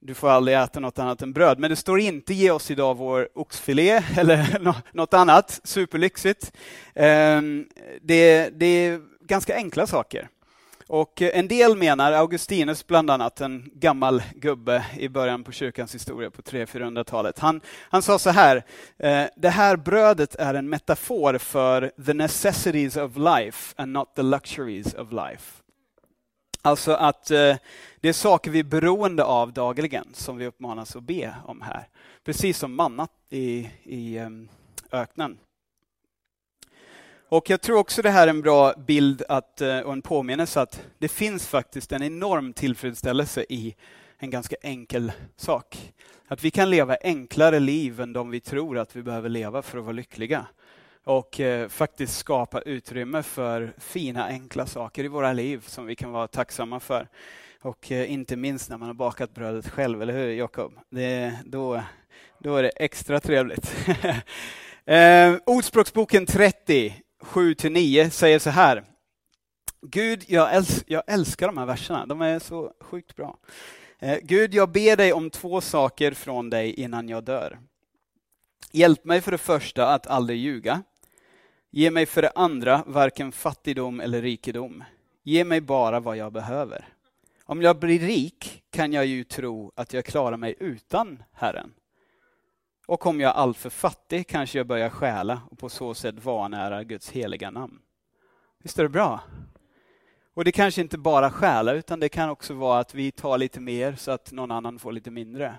du 0.02 0.14
får 0.14 0.28
aldrig 0.28 0.56
äta 0.56 0.80
något 0.80 0.98
annat 0.98 1.22
än 1.22 1.32
bröd. 1.32 1.58
Men 1.58 1.70
det 1.70 1.76
står 1.76 2.00
inte 2.00 2.34
ge 2.34 2.50
oss 2.50 2.70
idag 2.70 2.96
vår 2.96 3.28
oxfilé 3.34 4.02
eller 4.16 4.58
något 4.92 5.14
annat 5.14 5.60
superlyxigt. 5.64 6.52
Ehm, 6.94 7.66
det, 8.02 8.50
det 8.50 8.66
är 8.66 9.00
ganska 9.20 9.56
enkla 9.56 9.86
saker. 9.86 10.28
Och 10.86 11.22
en 11.22 11.48
del 11.48 11.76
menar, 11.76 12.12
Augustinus 12.12 12.86
bland 12.86 13.10
annat, 13.10 13.40
en 13.40 13.70
gammal 13.74 14.22
gubbe 14.34 14.86
i 14.98 15.08
början 15.08 15.44
på 15.44 15.52
kyrkans 15.52 15.94
historia 15.94 16.30
på 16.30 16.42
300-400-talet. 16.42 17.38
Han, 17.38 17.60
han 17.90 18.02
sa 18.02 18.18
så 18.18 18.30
här, 18.30 18.64
eh, 18.98 19.24
det 19.36 19.48
här 19.48 19.76
brödet 19.76 20.34
är 20.34 20.54
en 20.54 20.68
metafor 20.68 21.38
för 21.38 21.92
the 22.06 22.14
necessities 22.14 22.96
of 22.96 23.16
life 23.16 23.74
and 23.76 23.92
not 23.92 24.14
the 24.16 24.22
luxuries 24.22 24.94
of 24.94 25.12
life. 25.12 25.59
Alltså 26.62 26.92
att 26.92 27.30
eh, 27.30 27.56
det 28.00 28.08
är 28.08 28.12
saker 28.12 28.50
vi 28.50 28.58
är 28.58 28.64
beroende 28.64 29.24
av 29.24 29.52
dagligen 29.52 30.08
som 30.12 30.36
vi 30.36 30.46
uppmanas 30.46 30.96
att 30.96 31.02
be 31.02 31.34
om 31.44 31.62
här. 31.62 31.88
Precis 32.24 32.58
som 32.58 32.74
mannat 32.74 33.10
i, 33.30 33.70
i 33.82 34.18
um, 34.18 34.48
öknen. 34.92 35.38
Och 37.28 37.50
jag 37.50 37.60
tror 37.60 37.78
också 37.78 38.02
det 38.02 38.10
här 38.10 38.26
är 38.26 38.30
en 38.30 38.42
bra 38.42 38.74
bild 38.86 39.22
att, 39.28 39.60
eh, 39.60 39.78
och 39.78 39.92
en 39.92 40.02
påminnelse 40.02 40.60
att 40.60 40.82
det 40.98 41.08
finns 41.08 41.46
faktiskt 41.46 41.92
en 41.92 42.02
enorm 42.02 42.52
tillfredsställelse 42.52 43.44
i 43.48 43.74
en 44.18 44.30
ganska 44.30 44.56
enkel 44.62 45.12
sak. 45.36 45.92
Att 46.28 46.44
vi 46.44 46.50
kan 46.50 46.70
leva 46.70 46.96
enklare 47.02 47.60
liv 47.60 48.00
än 48.00 48.12
de 48.12 48.30
vi 48.30 48.40
tror 48.40 48.78
att 48.78 48.96
vi 48.96 49.02
behöver 49.02 49.28
leva 49.28 49.62
för 49.62 49.78
att 49.78 49.84
vara 49.84 49.92
lyckliga 49.92 50.46
och 51.04 51.40
eh, 51.40 51.68
faktiskt 51.68 52.18
skapa 52.18 52.60
utrymme 52.60 53.22
för 53.22 53.72
fina 53.78 54.26
enkla 54.26 54.66
saker 54.66 55.04
i 55.04 55.08
våra 55.08 55.32
liv 55.32 55.64
som 55.66 55.86
vi 55.86 55.96
kan 55.96 56.12
vara 56.12 56.28
tacksamma 56.28 56.80
för. 56.80 57.08
Och 57.62 57.92
eh, 57.92 58.12
inte 58.12 58.36
minst 58.36 58.70
när 58.70 58.78
man 58.78 58.88
har 58.88 58.94
bakat 58.94 59.34
brödet 59.34 59.68
själv, 59.68 60.02
eller 60.02 60.12
hur 60.12 60.28
Jakob? 60.32 60.72
då, 61.44 61.82
då 62.38 62.56
är 62.56 62.62
det 62.62 62.68
extra 62.68 63.20
trevligt. 63.20 63.74
eh, 64.84 65.34
Ordspråksboken 65.46 66.26
30, 66.26 66.94
7-9 67.22 68.10
säger 68.10 68.38
så 68.38 68.50
här. 68.50 68.84
Gud, 69.82 70.24
jag, 70.28 70.54
äls 70.54 70.84
jag 70.86 71.02
älskar 71.06 71.46
de 71.46 71.58
här 71.58 71.66
verserna, 71.66 72.06
de 72.06 72.20
är 72.22 72.38
så 72.38 72.72
sjukt 72.80 73.16
bra. 73.16 73.38
Eh, 73.98 74.18
Gud, 74.22 74.54
jag 74.54 74.72
ber 74.72 74.96
dig 74.96 75.12
om 75.12 75.30
två 75.30 75.60
saker 75.60 76.12
från 76.12 76.50
dig 76.50 76.74
innan 76.74 77.08
jag 77.08 77.24
dör. 77.24 77.58
Hjälp 78.72 79.04
mig 79.04 79.20
för 79.20 79.30
det 79.32 79.38
första 79.38 79.88
att 79.88 80.06
aldrig 80.06 80.38
ljuga. 80.38 80.82
Ge 81.72 81.90
mig 81.90 82.06
för 82.06 82.22
det 82.22 82.32
andra 82.34 82.84
varken 82.86 83.32
fattigdom 83.32 84.00
eller 84.00 84.22
rikedom. 84.22 84.84
Ge 85.22 85.44
mig 85.44 85.60
bara 85.60 86.00
vad 86.00 86.16
jag 86.16 86.32
behöver. 86.32 86.88
Om 87.44 87.62
jag 87.62 87.78
blir 87.78 87.98
rik 87.98 88.62
kan 88.70 88.92
jag 88.92 89.06
ju 89.06 89.24
tro 89.24 89.72
att 89.74 89.92
jag 89.92 90.04
klarar 90.04 90.36
mig 90.36 90.54
utan 90.60 91.22
Herren. 91.32 91.74
Och 92.86 93.06
om 93.06 93.20
jag 93.20 93.30
är 93.30 93.34
alltför 93.34 93.70
fattig 93.70 94.26
kanske 94.26 94.58
jag 94.58 94.66
börjar 94.66 94.90
stjäla 94.90 95.42
och 95.50 95.58
på 95.58 95.68
så 95.68 95.94
sätt 95.94 96.24
vanära 96.24 96.84
Guds 96.84 97.10
heliga 97.10 97.50
namn. 97.50 97.78
Visst 98.62 98.78
är 98.78 98.82
det 98.82 98.88
bra? 98.88 99.20
Och 100.34 100.44
det 100.44 100.52
kanske 100.52 100.80
inte 100.80 100.98
bara 100.98 101.30
stjäla, 101.30 101.72
utan 101.72 102.00
det 102.00 102.08
kan 102.08 102.30
också 102.30 102.54
vara 102.54 102.78
att 102.78 102.94
vi 102.94 103.12
tar 103.12 103.38
lite 103.38 103.60
mer 103.60 103.94
så 103.94 104.10
att 104.10 104.32
någon 104.32 104.50
annan 104.50 104.78
får 104.78 104.92
lite 104.92 105.10
mindre. 105.10 105.54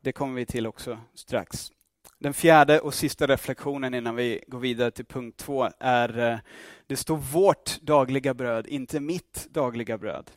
Det 0.00 0.12
kommer 0.12 0.34
vi 0.34 0.46
till 0.46 0.66
också 0.66 0.98
strax. 1.14 1.72
Den 2.18 2.34
fjärde 2.34 2.80
och 2.80 2.94
sista 2.94 3.26
reflektionen 3.26 3.94
innan 3.94 4.16
vi 4.16 4.44
går 4.46 4.58
vidare 4.58 4.90
till 4.90 5.04
punkt 5.04 5.36
två 5.36 5.68
är, 5.78 6.18
eh, 6.18 6.38
det 6.86 6.96
står 6.96 7.16
vårt 7.16 7.80
dagliga 7.80 8.34
bröd, 8.34 8.66
inte 8.66 9.00
mitt 9.00 9.46
dagliga 9.50 9.98
bröd. 9.98 10.30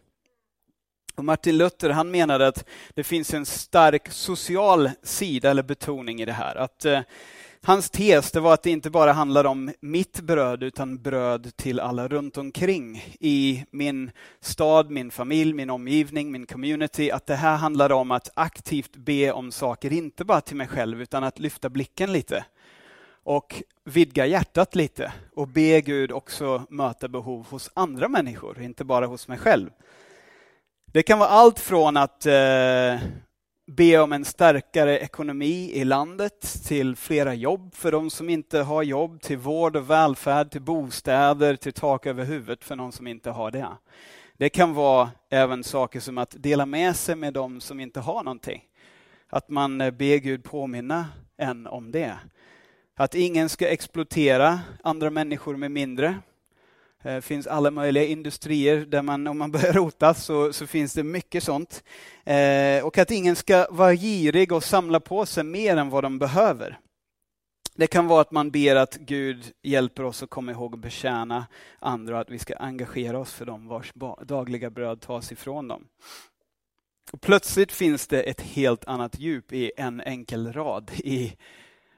Och 1.15 1.25
Martin 1.25 1.57
Luther 1.57 1.89
han 1.89 2.11
menade 2.11 2.47
att 2.47 2.65
det 2.93 3.03
finns 3.03 3.33
en 3.33 3.45
stark 3.45 4.11
social 4.11 4.89
sida 5.03 5.51
eller 5.51 5.63
betoning 5.63 6.21
i 6.21 6.25
det 6.25 6.33
här. 6.33 6.55
Att 6.55 6.85
eh, 6.85 7.01
Hans 7.65 7.89
tes 7.89 8.31
det 8.31 8.39
var 8.39 8.53
att 8.53 8.63
det 8.63 8.69
inte 8.69 8.89
bara 8.89 9.11
handlar 9.11 9.45
om 9.45 9.71
mitt 9.79 10.21
bröd 10.21 10.63
utan 10.63 11.01
bröd 11.01 11.51
till 11.55 11.79
alla 11.79 12.07
runt 12.07 12.37
omkring 12.37 13.03
i 13.19 13.65
min 13.71 14.11
stad, 14.41 14.91
min 14.91 15.11
familj, 15.11 15.53
min 15.53 15.69
omgivning, 15.69 16.31
min 16.31 16.45
community. 16.45 17.11
Att 17.11 17.25
det 17.25 17.35
här 17.35 17.57
handlar 17.57 17.91
om 17.91 18.11
att 18.11 18.29
aktivt 18.33 18.95
be 18.95 19.31
om 19.31 19.51
saker, 19.51 19.93
inte 19.93 20.25
bara 20.25 20.41
till 20.41 20.55
mig 20.55 20.67
själv 20.67 21.01
utan 21.01 21.23
att 21.23 21.39
lyfta 21.39 21.69
blicken 21.69 22.11
lite 22.11 22.45
och 23.23 23.63
vidga 23.83 24.25
hjärtat 24.25 24.75
lite 24.75 25.13
och 25.35 25.47
be 25.47 25.81
Gud 25.81 26.11
också 26.11 26.63
möta 26.69 27.07
behov 27.07 27.45
hos 27.49 27.69
andra 27.73 28.07
människor, 28.07 28.61
inte 28.61 28.83
bara 28.83 29.05
hos 29.05 29.27
mig 29.27 29.37
själv. 29.37 29.69
Det 30.85 31.03
kan 31.03 31.19
vara 31.19 31.29
allt 31.29 31.59
från 31.59 31.97
att 31.97 32.25
eh, 32.25 32.99
be 33.69 33.97
om 33.97 34.13
en 34.13 34.25
starkare 34.25 34.99
ekonomi 34.99 35.71
i 35.73 35.83
landet, 35.83 36.63
till 36.67 36.95
flera 36.95 37.33
jobb 37.33 37.75
för 37.75 37.91
de 37.91 38.09
som 38.09 38.29
inte 38.29 38.59
har 38.59 38.83
jobb, 38.83 39.21
till 39.21 39.37
vård 39.37 39.75
och 39.75 39.89
välfärd, 39.89 40.51
till 40.51 40.61
bostäder, 40.61 41.55
till 41.55 41.73
tak 41.73 42.05
över 42.05 42.25
huvudet 42.25 42.63
för 42.63 42.75
någon 42.75 42.91
som 42.91 43.07
inte 43.07 43.31
har 43.31 43.51
det. 43.51 43.67
Det 44.37 44.49
kan 44.49 44.73
vara 44.73 45.09
även 45.29 45.63
saker 45.63 45.99
som 45.99 46.17
att 46.17 46.35
dela 46.37 46.65
med 46.65 46.95
sig 46.95 47.15
med 47.15 47.33
de 47.33 47.61
som 47.61 47.79
inte 47.79 47.99
har 47.99 48.23
någonting. 48.23 48.63
Att 49.29 49.49
man 49.49 49.81
eh, 49.81 49.91
ber 49.91 50.17
Gud 50.17 50.43
påminna 50.43 51.05
en 51.37 51.67
om 51.67 51.91
det. 51.91 52.17
Att 52.95 53.15
ingen 53.15 53.49
ska 53.49 53.67
exploatera 53.67 54.59
andra 54.83 55.09
människor 55.09 55.55
med 55.55 55.71
mindre. 55.71 56.15
Det 57.03 57.21
finns 57.21 57.47
alla 57.47 57.71
möjliga 57.71 58.05
industrier 58.05 58.85
där 58.85 59.01
man, 59.01 59.27
om 59.27 59.37
man 59.37 59.51
börjar 59.51 59.73
rota 59.73 60.13
så, 60.13 60.53
så 60.53 60.67
finns 60.67 60.93
det 60.93 61.03
mycket 61.03 61.43
sånt. 61.43 61.83
Eh, 62.23 62.85
och 62.85 62.97
att 62.97 63.11
ingen 63.11 63.35
ska 63.35 63.67
vara 63.69 63.95
girig 63.95 64.51
och 64.51 64.63
samla 64.63 64.99
på 64.99 65.25
sig 65.25 65.43
mer 65.43 65.77
än 65.77 65.89
vad 65.89 66.03
de 66.03 66.19
behöver. 66.19 66.79
Det 67.75 67.87
kan 67.87 68.07
vara 68.07 68.21
att 68.21 68.31
man 68.31 68.51
ber 68.51 68.75
att 68.75 68.95
Gud 68.95 69.51
hjälper 69.61 70.03
oss 70.03 70.23
att 70.23 70.29
komma 70.29 70.51
ihåg 70.51 70.73
att 70.73 70.79
betjäna 70.79 71.47
andra 71.79 72.15
och 72.15 72.21
att 72.21 72.29
vi 72.29 72.39
ska 72.39 72.55
engagera 72.55 73.19
oss 73.19 73.33
för 73.33 73.45
dem 73.45 73.67
vars 73.67 73.93
dagliga 74.21 74.69
bröd 74.69 75.01
tas 75.01 75.31
ifrån 75.31 75.67
dem. 75.67 75.87
Och 77.11 77.21
plötsligt 77.21 77.71
finns 77.71 78.07
det 78.07 78.21
ett 78.21 78.41
helt 78.41 78.85
annat 78.85 79.19
djup 79.19 79.53
i 79.53 79.71
en 79.77 80.01
enkel 80.01 80.53
rad 80.53 80.91
i 80.95 81.37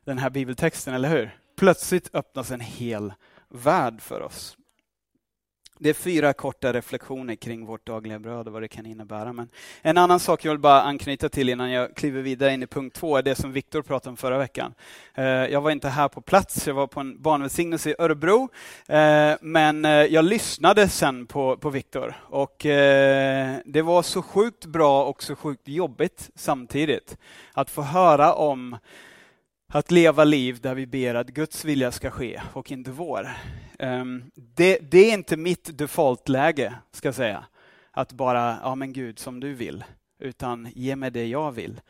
den 0.06 0.18
här 0.18 0.30
bibeltexten, 0.30 0.94
eller 0.94 1.10
hur? 1.10 1.38
Plötsligt 1.58 2.16
öppnas 2.16 2.52
en 2.52 2.60
hel 2.60 3.14
värld 3.50 4.02
för 4.02 4.22
oss. 4.22 4.58
Det 5.84 5.90
är 5.90 5.94
fyra 5.94 6.34
korta 6.34 6.74
reflektioner 6.74 7.36
kring 7.36 7.66
vårt 7.66 7.88
dagliga 7.88 8.20
bröd 8.20 8.48
och 8.48 8.54
vad 8.54 8.62
det 8.62 8.68
kan 8.68 8.86
innebära. 8.86 9.34
Men 9.34 9.50
en 9.82 9.98
annan 9.98 10.20
sak 10.20 10.46
jag 10.46 10.52
vill 10.52 10.60
bara 10.60 10.82
anknyta 10.82 11.30
till 11.30 11.50
innan 11.50 11.72
jag 11.72 11.96
kliver 11.96 12.22
vidare 12.22 12.54
in 12.54 12.64
i 12.64 12.68
punkt 12.68 12.96
två 12.96 13.18
är 13.18 13.24
det 13.24 13.36
som 13.36 13.52
Viktor 13.52 13.82
pratade 13.82 14.10
om 14.10 14.18
förra 14.18 14.38
veckan. 14.38 14.74
Eh, 15.16 15.26
jag 15.26 15.62
var 15.62 15.72
inte 15.72 15.90
här 15.90 16.08
på 16.08 16.22
plats, 16.22 16.68
jag 16.68 16.74
var 16.74 16.88
på 16.88 17.00
en 17.00 17.22
barnvälsignelse 17.22 17.90
i 17.90 17.96
Örebro. 18.00 18.50
Eh, 18.88 19.34
men 19.42 19.86
eh, 19.86 19.92
jag 19.92 20.26
lyssnade 20.26 20.90
sen 20.90 21.28
på, 21.28 21.58
på 21.58 21.70
Viktor 21.70 22.16
och 22.24 22.56
det 23.66 23.82
var 23.84 24.02
så 24.02 24.22
sjukt 24.22 24.66
bra 24.66 25.06
och 25.06 25.24
så 25.24 25.36
sjukt 25.36 25.68
jobbigt 25.68 26.30
samtidigt. 26.36 27.18
Att 27.54 27.70
få 27.70 27.82
höra 27.82 28.34
om 28.34 28.78
att 29.68 29.92
leva 29.92 30.24
liv 30.24 30.60
där 30.62 30.76
vi 30.76 30.88
ber 30.88 31.16
att 31.16 31.28
Guds 31.28 31.66
vilja 31.66 31.92
ska 31.92 32.12
ske 32.12 32.42
och 32.54 32.72
inte 32.72 32.92
vår. 32.92 33.30
Ehm, 33.82 34.32
det, 34.36 34.78
det 34.92 34.98
är 34.98 35.14
inte 35.14 35.38
mitt 35.38 35.78
defaultläge, 35.78 36.74
ska 36.92 37.08
jag 37.08 37.16
säga. 37.16 37.46
Att 37.92 38.12
bara, 38.12 38.58
ja 38.64 38.76
men 38.76 38.94
Gud, 38.94 39.20
som 39.20 39.40
du 39.40 39.54
vill. 39.54 39.84
Utan 40.20 40.68
ge 40.76 40.96
mig 40.96 41.12
det 41.12 41.26
jag 41.26 41.52
vill. 41.52 41.82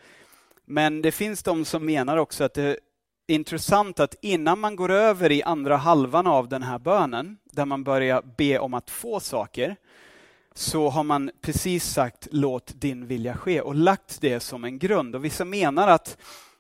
Men 0.65 1.01
det 1.01 1.11
finns 1.11 1.43
de 1.43 1.65
som 1.65 1.85
menar 1.85 2.17
också 2.17 2.43
att 2.43 2.53
det 2.53 2.63
är 2.63 2.77
intressant 3.27 3.99
att 3.99 4.15
innan 4.21 4.59
man 4.59 4.75
går 4.75 4.91
över 4.91 5.31
i 5.31 5.43
andra 5.43 5.77
halvan 5.77 6.27
av 6.27 6.49
den 6.49 6.63
här 6.63 6.79
bönen, 6.79 7.37
där 7.43 7.65
man 7.65 7.83
börjar 7.83 8.21
be 8.37 8.59
om 8.59 8.73
att 8.73 8.89
få 8.89 9.19
saker, 9.19 9.75
så 10.53 10.89
har 10.89 11.03
man 11.03 11.31
precis 11.41 11.85
sagt 11.85 12.27
låt 12.31 12.81
din 12.81 13.07
vilja 13.07 13.37
ske 13.37 13.61
och 13.61 13.75
lagt 13.75 14.21
det 14.21 14.39
som 14.39 14.63
en 14.63 14.79
grund. 14.79 15.15
Och 15.15 15.25
vissa 15.25 15.45
menar 15.45 15.87
att 15.87 16.17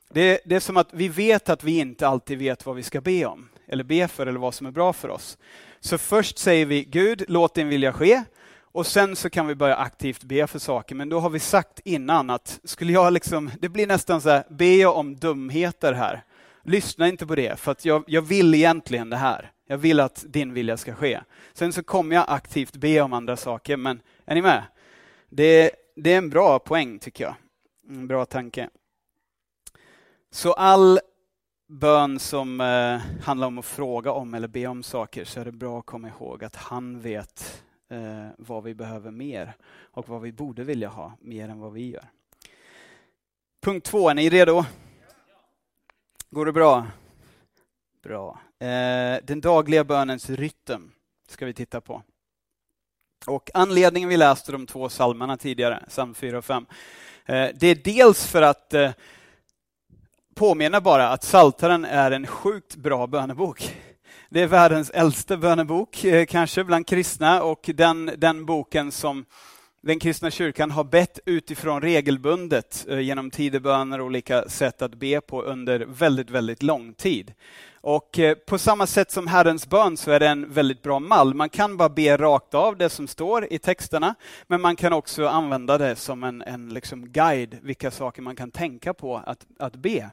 det, 0.09 0.41
det, 0.45 0.55
är 0.55 0.59
som 0.59 0.77
att 0.77 0.93
vi 0.93 1.07
vet 1.07 1.49
att 1.49 1.63
vi 1.63 1.79
inte 1.79 2.07
alltid 2.07 2.37
vet 2.37 2.65
vad 2.65 2.75
vi 2.75 2.83
ska 2.83 3.01
be 3.01 3.25
om, 3.25 3.49
eller 3.71 3.83
be 3.83 4.07
för, 4.07 4.27
eller 4.27 4.39
vad 4.39 4.53
som 4.53 4.67
är 4.67 4.71
bra 4.71 4.93
för 4.93 5.09
oss. 5.09 5.37
Så 5.79 5.97
först 5.97 6.37
säger 6.37 6.65
vi 6.65 6.83
Gud, 6.83 7.23
låt 7.27 7.55
din 7.55 7.67
vilja 7.67 7.93
ske, 7.93 8.23
och 8.73 8.87
sen 8.87 9.15
så 9.15 9.29
kan 9.29 9.47
vi 9.47 9.55
börja 9.55 9.75
aktivt 9.75 10.23
be 10.23 10.47
för 10.47 10.59
saker. 10.59 10.95
Men 10.95 11.09
då 11.09 11.19
har 11.19 11.29
vi 11.29 11.39
sagt 11.39 11.79
innan 11.85 12.29
att 12.29 12.59
skulle 12.63 12.93
jag 12.93 13.13
liksom, 13.13 13.51
det 13.59 13.69
blir 13.69 13.87
nästan 13.87 14.21
så 14.21 14.29
här, 14.29 14.43
be 14.49 14.75
jag 14.75 14.97
om 14.97 15.15
dumheter 15.15 15.93
här. 15.93 16.23
Lyssna 16.63 17.07
inte 17.07 17.27
på 17.27 17.35
det, 17.35 17.59
för 17.59 17.71
att 17.71 17.85
jag, 17.85 18.03
jag 18.07 18.21
vill 18.21 18.53
egentligen 18.55 19.09
det 19.09 19.17
här. 19.17 19.51
Jag 19.67 19.77
vill 19.77 19.99
att 19.99 20.25
din 20.27 20.53
vilja 20.53 20.77
ska 20.77 20.95
ske. 20.95 21.19
Sen 21.53 21.73
så 21.73 21.83
kommer 21.83 22.15
jag 22.15 22.25
aktivt 22.27 22.75
be 22.75 23.01
om 23.01 23.13
andra 23.13 23.37
saker, 23.37 23.77
men 23.77 24.01
är 24.25 24.35
ni 24.35 24.41
med? 24.41 24.63
Det, 25.29 25.71
det 25.95 26.13
är 26.13 26.17
en 26.17 26.29
bra 26.29 26.59
poäng 26.59 26.99
tycker 26.99 27.23
jag. 27.23 27.35
En 27.89 28.07
bra 28.07 28.25
tanke. 28.25 28.69
Så 30.31 30.53
all 30.53 30.99
bön 31.71 32.19
som 32.19 32.61
eh, 32.61 33.23
handlar 33.23 33.47
om 33.47 33.57
att 33.57 33.65
fråga 33.65 34.11
om 34.11 34.33
eller 34.33 34.47
be 34.47 34.67
om 34.67 34.83
saker 34.83 35.25
så 35.25 35.39
är 35.39 35.45
det 35.45 35.51
bra 35.51 35.79
att 35.79 35.85
komma 35.85 36.07
ihåg 36.07 36.43
att 36.43 36.55
han 36.55 37.01
vet 37.01 37.63
eh, 37.89 38.27
vad 38.37 38.63
vi 38.63 38.73
behöver 38.73 39.11
mer 39.11 39.53
och 39.91 40.09
vad 40.09 40.21
vi 40.21 40.31
borde 40.31 40.63
vilja 40.63 40.89
ha 40.89 41.17
mer 41.21 41.49
än 41.49 41.59
vad 41.59 41.73
vi 41.73 41.89
gör. 41.89 42.05
Punkt 43.61 43.85
två, 43.85 44.09
är 44.09 44.13
ni 44.13 44.29
redo? 44.29 44.65
Går 46.29 46.45
det 46.45 46.51
bra? 46.51 46.87
Bra. 48.03 48.39
Eh, 48.59 49.17
den 49.23 49.41
dagliga 49.41 49.83
bönens 49.83 50.29
rytm 50.29 50.91
ska 51.27 51.45
vi 51.45 51.53
titta 51.53 51.81
på. 51.81 52.01
Och 53.27 53.49
anledningen 53.53 54.09
vi 54.09 54.17
läste 54.17 54.51
de 54.51 54.67
två 54.67 54.89
psalmerna 54.89 55.37
tidigare, 55.37 55.83
psalm 55.87 56.13
4 56.13 56.37
och 56.37 56.45
5, 56.45 56.65
eh, 57.25 57.49
det 57.55 57.67
är 57.67 57.83
dels 57.83 58.27
för 58.27 58.41
att 58.41 58.73
eh, 58.73 58.91
påminna 60.35 60.81
bara 60.81 61.09
att 61.09 61.23
Saltaren 61.23 61.85
är 61.85 62.11
en 62.11 62.27
sjukt 62.27 62.75
bra 62.75 63.07
bönebok. 63.07 63.75
Det 64.29 64.41
är 64.41 64.47
världens 64.47 64.89
äldsta 64.89 65.37
bönebok, 65.37 66.03
eh, 66.03 66.25
kanske 66.25 66.63
bland 66.63 66.87
kristna, 66.87 67.43
och 67.43 67.69
den, 67.73 68.11
den 68.17 68.45
boken 68.45 68.91
som 68.91 69.25
den 69.83 69.99
kristna 69.99 70.31
kyrkan 70.31 70.71
har 70.71 70.83
bett 70.83 71.19
utifrån 71.25 71.81
regelbundet 71.81 72.85
eh, 72.89 72.99
genom 72.99 73.31
tideböner 73.31 73.99
och 73.99 74.05
olika 74.05 74.49
sätt 74.49 74.81
att 74.81 74.95
be 74.95 75.21
på 75.21 75.41
under 75.41 75.79
väldigt, 75.79 76.29
väldigt 76.29 76.63
lång 76.63 76.93
tid. 76.93 77.33
Och 77.83 78.19
eh, 78.19 78.35
på 78.35 78.57
samma 78.57 78.87
sätt 78.87 79.11
som 79.11 79.27
Herrens 79.27 79.67
bön 79.67 79.97
så 79.97 80.11
är 80.11 80.19
det 80.19 80.27
en 80.27 80.53
väldigt 80.53 80.81
bra 80.81 80.99
mall. 80.99 81.33
Man 81.33 81.49
kan 81.49 81.77
bara 81.77 81.89
be 81.89 82.17
rakt 82.17 82.53
av 82.53 82.77
det 82.77 82.89
som 82.89 83.07
står 83.07 83.53
i 83.53 83.59
texterna, 83.59 84.15
men 84.47 84.61
man 84.61 84.75
kan 84.75 84.93
också 84.93 85.27
använda 85.27 85.77
det 85.77 85.95
som 85.95 86.23
en, 86.23 86.41
en 86.41 86.69
liksom 86.69 87.09
guide, 87.09 87.57
vilka 87.61 87.91
saker 87.91 88.21
man 88.21 88.35
kan 88.35 88.51
tänka 88.51 88.93
på 88.93 89.17
att, 89.25 89.45
att 89.59 89.75
be. 89.75 90.11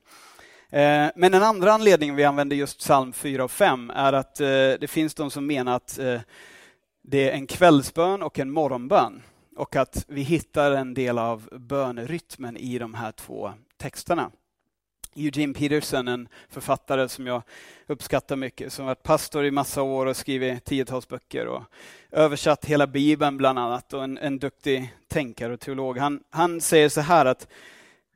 Eh, 0.71 1.07
men 1.17 1.33
den 1.33 1.43
andra 1.43 1.73
anledningen 1.73 2.17
vi 2.17 2.25
använder 2.25 2.57
just 2.57 2.79
psalm 2.79 3.13
4 3.13 3.45
och 3.45 3.51
5 3.51 3.91
är 3.95 4.13
att 4.13 4.41
eh, 4.41 4.47
det 4.81 4.91
finns 4.91 5.15
de 5.15 5.31
som 5.31 5.47
menar 5.47 5.77
att 5.77 5.99
det 7.03 7.31
är 7.31 7.33
en 7.33 7.47
kvällsbön 7.47 8.23
och 8.23 8.39
en 8.39 8.51
morgonbön 8.51 9.23
och 9.57 9.77
att 9.77 10.05
vi 10.09 10.23
hittar 10.23 10.73
en 10.73 10.95
del 10.95 11.19
av 11.19 11.49
bönrytmen 11.53 12.57
i 12.57 12.79
de 12.79 12.95
här 12.95 13.13
två 13.13 13.53
texterna. 13.77 14.31
Eugene 15.19 15.55
Peterson, 15.55 16.09
en 16.09 16.29
författare 16.49 17.09
som 17.09 17.27
jag 17.27 17.43
uppskattar 17.87 18.37
mycket, 18.37 18.73
som 18.73 18.87
varit 18.87 19.03
pastor 19.03 19.45
i 19.45 19.51
massa 19.51 19.83
år 19.83 20.07
och 20.07 20.17
skrivit 20.17 20.65
tiotals 20.65 21.09
böcker 21.09 21.47
och 21.47 21.63
översatt 22.11 22.65
hela 22.65 22.87
Bibeln 22.87 23.37
bland 23.37 23.59
annat 23.59 23.93
och 23.93 24.05
en, 24.05 24.19
en 24.19 24.39
duktig 24.39 24.95
tänkare 25.09 25.53
och 25.53 25.61
teolog. 25.61 25.99
Han, 25.99 26.21
han 26.31 26.61
säger 26.61 26.89
så 26.89 27.01
här 27.01 27.27
att 27.27 27.49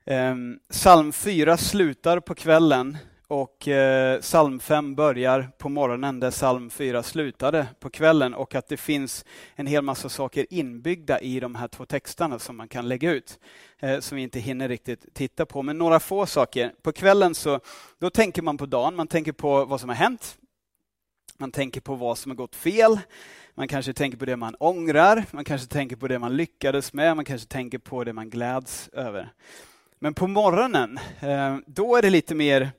eh, 0.05 0.35
psalm 0.71 1.13
4 1.13 1.57
slutar 1.57 2.21
på 2.21 2.35
kvällen 2.35 2.99
och 3.33 3.69
eh, 3.69 4.21
psalm 4.21 4.61
5 4.61 4.95
börjar 4.95 5.51
på 5.59 5.69
morgonen 5.69 6.21
där 6.21 6.31
psalm 6.31 6.71
4 6.71 7.03
slutade 7.03 7.67
på 7.81 7.91
kvällen 7.91 8.35
och 8.35 8.55
att 8.55 8.69
det 8.69 8.77
finns 8.77 9.25
en 9.55 9.67
hel 9.67 9.83
massa 9.83 10.09
saker 10.09 10.47
inbyggda 10.51 11.21
i 11.21 11.41
de 11.41 11.55
här 11.55 11.69
två 11.69 11.87
texterna 11.87 12.39
som 12.39 12.57
man 12.57 12.69
kan 12.69 12.89
lägga 12.89 13.11
ut, 13.11 13.39
eh, 13.83 14.01
som 14.01 14.17
vi 14.17 14.23
inte 14.23 14.41
hinner 14.41 14.69
riktigt 14.69 15.15
titta 15.15 15.47
på. 15.47 15.63
Men 15.63 15.79
några 15.79 16.01
få 16.01 16.27
saker. 16.27 16.73
På 16.83 16.93
kvällen 16.93 17.35
så 17.35 17.61
då 17.99 18.11
tänker 18.11 18.43
man 18.43 18.59
på 18.59 18.67
dagen, 18.67 18.97
man 18.97 19.07
tänker 19.07 19.33
på 19.33 19.65
vad 19.65 19.81
som 19.81 19.89
har 19.89 19.97
hänt. 19.97 20.39
Man 21.39 21.53
tänker 21.53 21.81
på 21.81 21.95
vad 21.95 22.19
som 22.19 22.31
har 22.31 22.37
gått 22.37 22.57
fel. 22.57 23.01
Man 23.55 23.69
kanske 23.69 23.93
tänker 23.93 24.19
på 24.19 24.25
det 24.25 24.37
man 24.37 24.55
ångrar, 24.55 25.25
man 25.31 25.45
kanske 25.45 25.69
tänker 25.69 25.97
på 25.97 26.09
det 26.09 26.19
man 26.19 26.37
lyckades 26.37 26.93
med, 26.93 27.17
man 27.17 27.25
kanske 27.25 27.49
tänker 27.49 27.79
på 27.79 28.05
det 28.05 28.13
man 28.13 28.31
gläds 28.31 28.89
över. 28.93 29.33
Men 29.99 30.15
på 30.15 30.27
morgonen, 30.27 30.99
eh, 31.21 31.57
då 31.67 31.97
är 31.97 32.03
det 32.03 32.11
lite 32.11 32.35
mer 32.35 32.71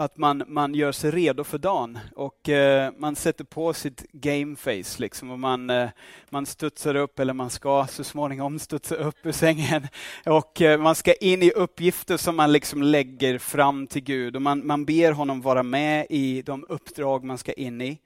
att 0.00 0.16
man, 0.16 0.42
man 0.46 0.74
gör 0.74 0.92
sig 0.92 1.10
redo 1.10 1.44
för 1.44 1.58
dagen 1.58 1.98
och 2.16 2.48
eh, 2.48 2.92
man 2.98 3.16
sätter 3.16 3.44
på 3.44 3.72
sitt 3.72 4.12
gameface 4.12 5.00
liksom 5.00 5.30
och 5.30 5.38
man, 5.38 5.70
eh, 5.70 5.88
man 6.30 6.46
studsar 6.46 6.94
upp, 6.94 7.18
eller 7.18 7.32
man 7.32 7.50
ska 7.50 7.86
så 7.86 8.04
småningom 8.04 8.58
studsa 8.58 8.94
upp 8.94 9.26
ur 9.26 9.32
sängen 9.32 9.88
och 10.26 10.62
eh, 10.62 10.80
man 10.80 10.94
ska 10.94 11.14
in 11.14 11.42
i 11.42 11.50
uppgifter 11.50 12.16
som 12.16 12.36
man 12.36 12.52
liksom 12.52 12.82
lägger 12.82 13.38
fram 13.38 13.86
till 13.86 14.02
Gud 14.02 14.36
och 14.36 14.42
man, 14.42 14.66
man 14.66 14.84
ber 14.84 15.12
honom 15.12 15.40
vara 15.40 15.62
med 15.62 16.06
i 16.10 16.42
de 16.42 16.66
uppdrag 16.68 17.24
man 17.24 17.38
ska 17.38 17.52
in 17.52 17.80
i 17.80 17.98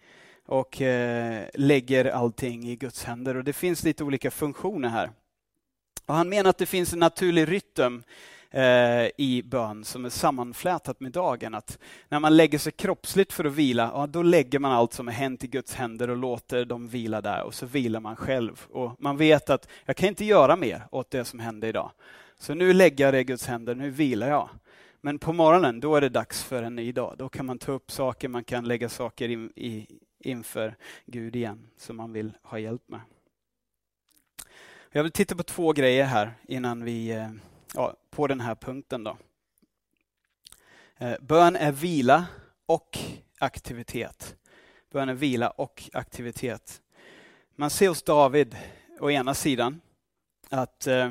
och 0.46 0.82
eh, 0.82 1.44
lägger 1.54 2.04
allting 2.04 2.68
i 2.68 2.76
Guds 2.76 3.04
händer. 3.04 3.36
Och 3.36 3.44
Det 3.44 3.52
finns 3.52 3.82
lite 3.82 4.04
olika 4.04 4.30
funktioner 4.30 4.88
här. 4.88 5.10
Och 6.06 6.14
han 6.14 6.28
menar 6.28 6.50
att 6.50 6.58
det 6.58 6.66
finns 6.66 6.92
en 6.92 6.98
naturlig 6.98 7.48
rytm 7.48 8.02
eh, 8.52 9.10
i 9.16 9.42
bön 9.44 9.84
som 9.84 10.04
är 10.04 10.08
sammanflätat 10.08 11.00
med 11.00 11.12
dagen. 11.12 11.54
Att 11.54 11.78
när 12.08 12.20
man 12.20 12.36
lägger 12.36 12.58
sig 12.58 12.72
kroppsligt 12.72 13.32
för 13.32 13.44
att 13.44 13.52
vila, 13.52 13.90
ja, 13.94 14.06
då 14.06 14.22
lägger 14.22 14.58
man 14.58 14.72
allt 14.72 14.92
som 14.92 15.08
är 15.08 15.12
hänt 15.12 15.44
i 15.44 15.46
Guds 15.46 15.74
händer 15.74 16.10
och 16.10 16.16
låter 16.16 16.64
dem 16.64 16.88
vila 16.88 17.20
där 17.20 17.42
och 17.42 17.54
så 17.54 17.66
vilar 17.66 18.00
man 18.00 18.16
själv. 18.16 18.66
Och 18.70 18.96
Man 18.98 19.16
vet 19.16 19.50
att 19.50 19.68
jag 19.84 19.96
kan 19.96 20.08
inte 20.08 20.24
göra 20.24 20.56
mer 20.56 20.86
åt 20.90 21.10
det 21.10 21.24
som 21.24 21.40
hände 21.40 21.68
idag. 21.68 21.90
Så 22.38 22.54
nu 22.54 22.72
lägger 22.72 23.04
jag 23.04 23.14
det 23.14 23.20
i 23.20 23.24
Guds 23.24 23.46
händer, 23.46 23.74
nu 23.74 23.90
vilar 23.90 24.28
jag. 24.28 24.48
Men 25.00 25.18
på 25.18 25.32
morgonen, 25.32 25.80
då 25.80 25.96
är 25.96 26.00
det 26.00 26.08
dags 26.08 26.44
för 26.44 26.62
en 26.62 26.74
ny 26.74 26.92
dag. 26.92 27.14
Då 27.18 27.28
kan 27.28 27.46
man 27.46 27.58
ta 27.58 27.72
upp 27.72 27.90
saker, 27.90 28.28
man 28.28 28.44
kan 28.44 28.64
lägga 28.64 28.88
saker 28.88 29.28
in, 29.28 29.52
i, 29.56 29.86
inför 30.18 30.76
Gud 31.06 31.36
igen, 31.36 31.68
som 31.76 31.96
man 31.96 32.12
vill 32.12 32.32
ha 32.42 32.58
hjälp 32.58 32.82
med. 32.86 33.00
Jag 34.92 35.02
vill 35.02 35.12
titta 35.12 35.36
på 35.36 35.42
två 35.42 35.72
grejer 35.72 36.04
här 36.04 36.32
innan 36.48 36.84
vi, 36.84 37.10
eh, 37.10 37.30
ja, 37.74 37.96
på 38.10 38.26
den 38.26 38.40
här 38.40 38.54
punkten. 38.54 39.04
Då. 39.04 39.16
Eh, 40.96 41.14
bön 41.20 41.56
är 41.56 41.72
vila 41.72 42.26
och 42.66 42.98
aktivitet. 43.38 44.36
Bön 44.90 45.08
är 45.08 45.14
vila 45.14 45.50
och 45.50 45.90
aktivitet. 45.92 46.82
Man 47.56 47.70
ser 47.70 47.88
hos 47.88 48.02
David, 48.02 48.56
å 49.00 49.10
ena 49.10 49.34
sidan, 49.34 49.80
att 50.48 50.86
eh, 50.86 51.10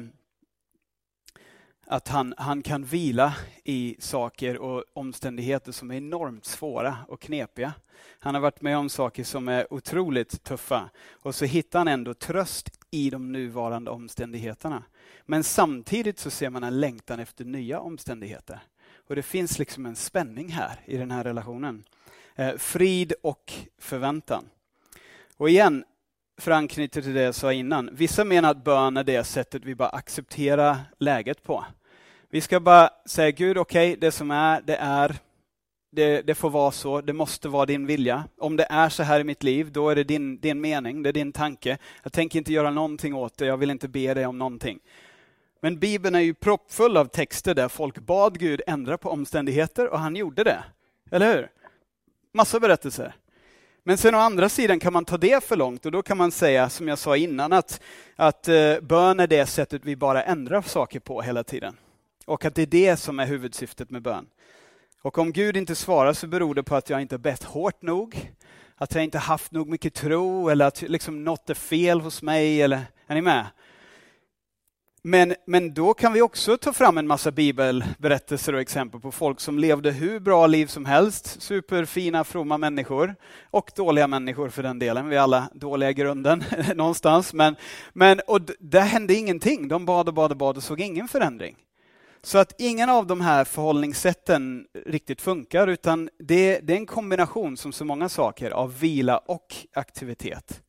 att 1.92 2.08
han, 2.08 2.34
han 2.38 2.62
kan 2.62 2.84
vila 2.84 3.34
i 3.64 3.96
saker 4.00 4.58
och 4.58 4.84
omständigheter 4.94 5.72
som 5.72 5.92
är 5.92 5.96
enormt 5.96 6.46
svåra 6.46 6.98
och 7.08 7.22
knepiga. 7.22 7.74
Han 8.20 8.36
har 8.36 8.42
varit 8.42 8.62
med 8.62 8.78
om 8.78 8.90
saker 8.90 9.24
som 9.24 9.48
är 9.48 9.74
otroligt 9.74 10.44
tuffa 10.44 10.90
och 11.12 11.36
så 11.36 11.46
hittar 11.46 11.80
han 11.80 11.88
ändå 11.88 12.14
tröst 12.14 12.70
i 12.92 13.10
de 13.10 13.32
nuvarande 13.32 13.92
omständigheterna. 13.92 14.84
Men 15.26 15.44
samtidigt 15.44 16.20
så 16.20 16.30
ser 16.30 16.50
man 16.50 16.64
en 16.64 16.80
längtan 16.80 17.20
efter 17.20 17.46
nya 17.46 17.80
omständigheter. 17.80 18.60
Och 19.08 19.16
det 19.16 19.24
finns 19.24 19.60
liksom 19.60 19.86
en 19.86 19.96
spänning 19.96 20.50
här 20.50 20.80
i 20.86 20.98
den 20.98 21.12
här 21.12 21.24
relationen. 21.24 21.84
Eh, 22.36 22.56
frid 22.58 23.14
och 23.24 23.54
förväntan. 23.80 24.50
Och 25.38 25.50
igen, 25.50 25.84
för 26.38 26.52
att 26.52 26.58
anknyta 26.58 27.02
till 27.02 27.14
det 27.14 27.22
jag 27.22 27.36
sa 27.36 27.54
innan. 27.54 27.90
Vissa 27.94 28.26
menar 28.26 28.52
att 28.52 28.64
bön 28.64 28.98
är 28.98 29.04
det 29.04 29.24
sättet 29.24 29.66
vi 29.66 29.76
bara 29.76 29.90
accepterar 29.90 30.78
läget 31.00 31.44
på. 31.44 31.66
Vi 32.34 32.42
ska 32.42 32.60
bara 32.60 32.90
säga 33.06 33.32
Gud, 33.32 33.58
okej, 33.58 33.90
okay, 33.92 34.00
det 34.00 34.12
som 34.12 34.32
är, 34.32 34.62
det 34.62 34.76
är. 34.76 35.16
Det, 35.92 36.22
det, 36.22 36.36
får 36.36 36.50
vara 36.50 36.72
så, 36.72 37.02
det 37.02 37.14
måste 37.14 37.50
vara 37.50 37.66
din 37.66 37.86
vilja. 37.86 38.24
Om 38.38 38.58
det 38.58 38.68
är 38.70 38.90
så 38.90 39.04
här 39.04 39.20
i 39.20 39.24
mitt 39.24 39.44
liv, 39.44 39.72
då 39.72 39.90
är 39.90 39.96
det 39.96 40.04
din, 40.04 40.40
din 40.40 40.62
mening, 40.62 41.04
det 41.04 41.10
är 41.10 41.14
din 41.14 41.32
tanke. 41.32 41.78
Jag 42.04 42.14
tänker 42.14 42.40
inte 42.40 42.54
göra 42.54 42.72
någonting 42.72 43.16
åt 43.16 43.38
det, 43.38 43.46
jag 43.46 43.58
vill 43.58 43.72
inte 43.72 43.88
be 43.88 44.14
dig 44.14 44.26
om 44.26 44.38
någonting. 44.38 44.80
Men 45.62 45.80
Bibeln 45.80 46.16
är 46.16 46.20
ju 46.20 46.34
proppfull 46.34 46.98
av 46.98 47.06
texter 47.06 47.56
där 47.56 47.68
folk 47.68 48.00
bad 48.00 48.40
Gud 48.40 48.62
ändra 48.68 48.98
på 48.98 49.10
omständigheter 49.10 49.88
och 49.88 50.00
han 50.00 50.16
gjorde 50.16 50.44
det. 50.44 50.64
Eller 51.12 51.36
hur? 51.36 51.50
Massa 52.34 52.60
berättelser. 52.60 53.16
Men 53.84 53.98
sen 53.98 54.16
å 54.16 54.18
andra 54.18 54.50
sidan 54.50 54.80
kan 54.80 54.94
man 54.94 55.06
ta 55.06 55.18
det 55.18 55.44
för 55.44 55.56
långt 55.56 55.86
och 55.86 55.92
då 55.92 56.02
kan 56.02 56.18
man 56.18 56.32
säga, 56.32 56.70
som 56.70 56.88
jag 56.88 56.98
sa 56.98 57.18
innan, 57.18 57.54
att, 57.54 57.82
att 58.16 58.48
eh, 58.48 58.80
bön 58.82 59.20
är 59.20 59.28
det 59.28 59.46
sättet 59.46 59.86
vi 59.86 59.96
bara 59.96 60.24
ändrar 60.24 60.62
saker 60.62 61.00
på 61.00 61.22
hela 61.22 61.44
tiden. 61.44 61.78
Och 62.32 62.46
att 62.46 62.56
det 62.56 62.62
är 62.62 62.66
det 62.66 62.98
som 62.98 63.20
är 63.20 63.26
huvudsyftet 63.26 63.90
med 63.90 64.02
bön. 64.02 64.26
Och 65.02 65.18
om 65.18 65.32
Gud 65.32 65.58
inte 65.58 65.76
svarar 65.76 66.14
så 66.14 66.28
beror 66.28 66.56
det 66.56 66.64
på 66.64 66.76
att 66.76 66.90
jag 66.90 67.02
inte 67.02 67.18
bett 67.18 67.44
hårt 67.44 67.82
nog, 67.82 68.32
att 68.76 68.96
jag 68.96 69.04
inte 69.04 69.18
haft 69.18 69.52
nog 69.52 69.70
mycket 69.70 69.94
tro 69.94 70.50
eller 70.50 70.66
att 70.66 70.82
liksom 70.82 71.24
något 71.24 71.50
är 71.50 71.54
fel 71.54 72.02
hos 72.02 72.22
mig. 72.22 72.62
Eller, 72.62 72.82
är 73.08 73.16
ni 73.16 73.22
med? 73.22 73.46
Men, 75.02 75.36
men 75.48 75.74
då 75.74 75.94
kan 75.94 76.14
vi 76.14 76.22
också 76.22 76.58
ta 76.58 76.74
fram 76.74 76.98
en 76.98 77.08
massa 77.08 77.32
bibelberättelser 77.32 78.54
och 78.54 78.62
exempel 78.62 79.02
på 79.02 79.12
folk 79.12 79.40
som 79.40 79.60
levde 79.60 79.92
hur 79.92 80.20
bra 80.20 80.48
liv 80.48 80.66
som 80.66 80.86
helst, 80.86 81.42
superfina, 81.42 82.24
fromma 82.24 82.58
människor 82.58 83.16
och 83.44 83.72
dåliga 83.76 84.08
människor 84.08 84.50
för 84.50 84.64
den 84.64 84.80
delen. 84.80 85.10
Vi 85.10 85.16
är 85.16 85.20
alla 85.20 85.50
dåliga 85.54 85.90
i 85.90 85.94
grunden 85.94 86.44
någonstans. 86.76 87.34
Men, 87.34 87.56
men, 87.94 88.20
och 88.28 88.42
det 88.60 88.80
hände 88.80 89.14
ingenting. 89.14 89.68
De 89.68 89.86
bad 89.86 90.08
och 90.08 90.14
bad 90.14 90.32
och 90.32 90.38
bad 90.38 90.58
och 90.58 90.64
såg 90.64 90.82
ingen 90.82 91.08
förändring. 91.08 91.56
Så 92.24 92.38
att 92.38 92.56
ingen 92.58 92.90
av 92.90 93.08
de 93.08 93.22
här 93.22 93.46
förhållningssätten 93.46 94.68
riktigt 94.86 95.22
funkar, 95.22 95.68
utan 95.68 96.10
det, 96.20 96.60
det, 96.60 96.74
är 96.74 96.78
en 96.78 96.86
kombination, 96.86 97.58
som 97.58 97.72
så 97.72 97.86
många 97.86 98.10
saker, 98.10 98.52
av 98.52 98.80
vila 98.80 99.18
och 99.18 99.56
aktivitet. 99.74 100.62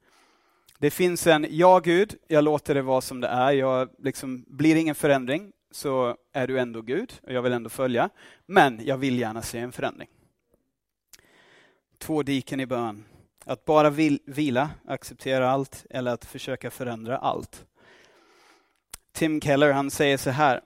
Det 0.78 0.90
finns 0.90 1.26
en, 1.26 1.46
ja 1.50 1.78
Gud, 1.78 2.14
jag 2.28 2.44
låter 2.44 2.74
det 2.74 2.82
vara 2.82 3.00
som 3.00 3.20
det 3.20 3.28
är, 3.28 3.52
jag 3.52 3.88
liksom, 3.98 4.44
blir 4.48 4.76
ingen 4.76 4.94
förändring, 4.94 5.52
så 5.70 6.16
är 6.32 6.46
du 6.46 6.58
ändå 6.58 6.82
Gud, 6.82 7.12
och 7.22 7.32
jag 7.32 7.42
vill 7.42 7.52
ändå 7.52 7.70
följa, 7.70 8.10
men 8.46 8.80
jag 8.84 8.96
vill 8.96 9.18
gärna 9.18 9.42
se 9.42 9.58
en 9.58 9.72
förändring. 9.72 10.08
Två 11.98 12.22
diken 12.22 12.60
i 12.60 12.66
bön. 12.66 13.04
Att 13.44 13.64
bara 13.64 13.90
vil, 13.90 14.20
vila, 14.26 14.70
acceptera 14.86 15.50
allt, 15.50 15.86
eller 15.90 16.12
att 16.12 16.24
försöka 16.24 16.70
förändra 16.70 17.16
allt. 17.16 17.66
Tim 19.12 19.40
Keller 19.40 19.72
han 19.72 19.90
säger 19.90 20.16
så 20.16 20.30
här, 20.30 20.60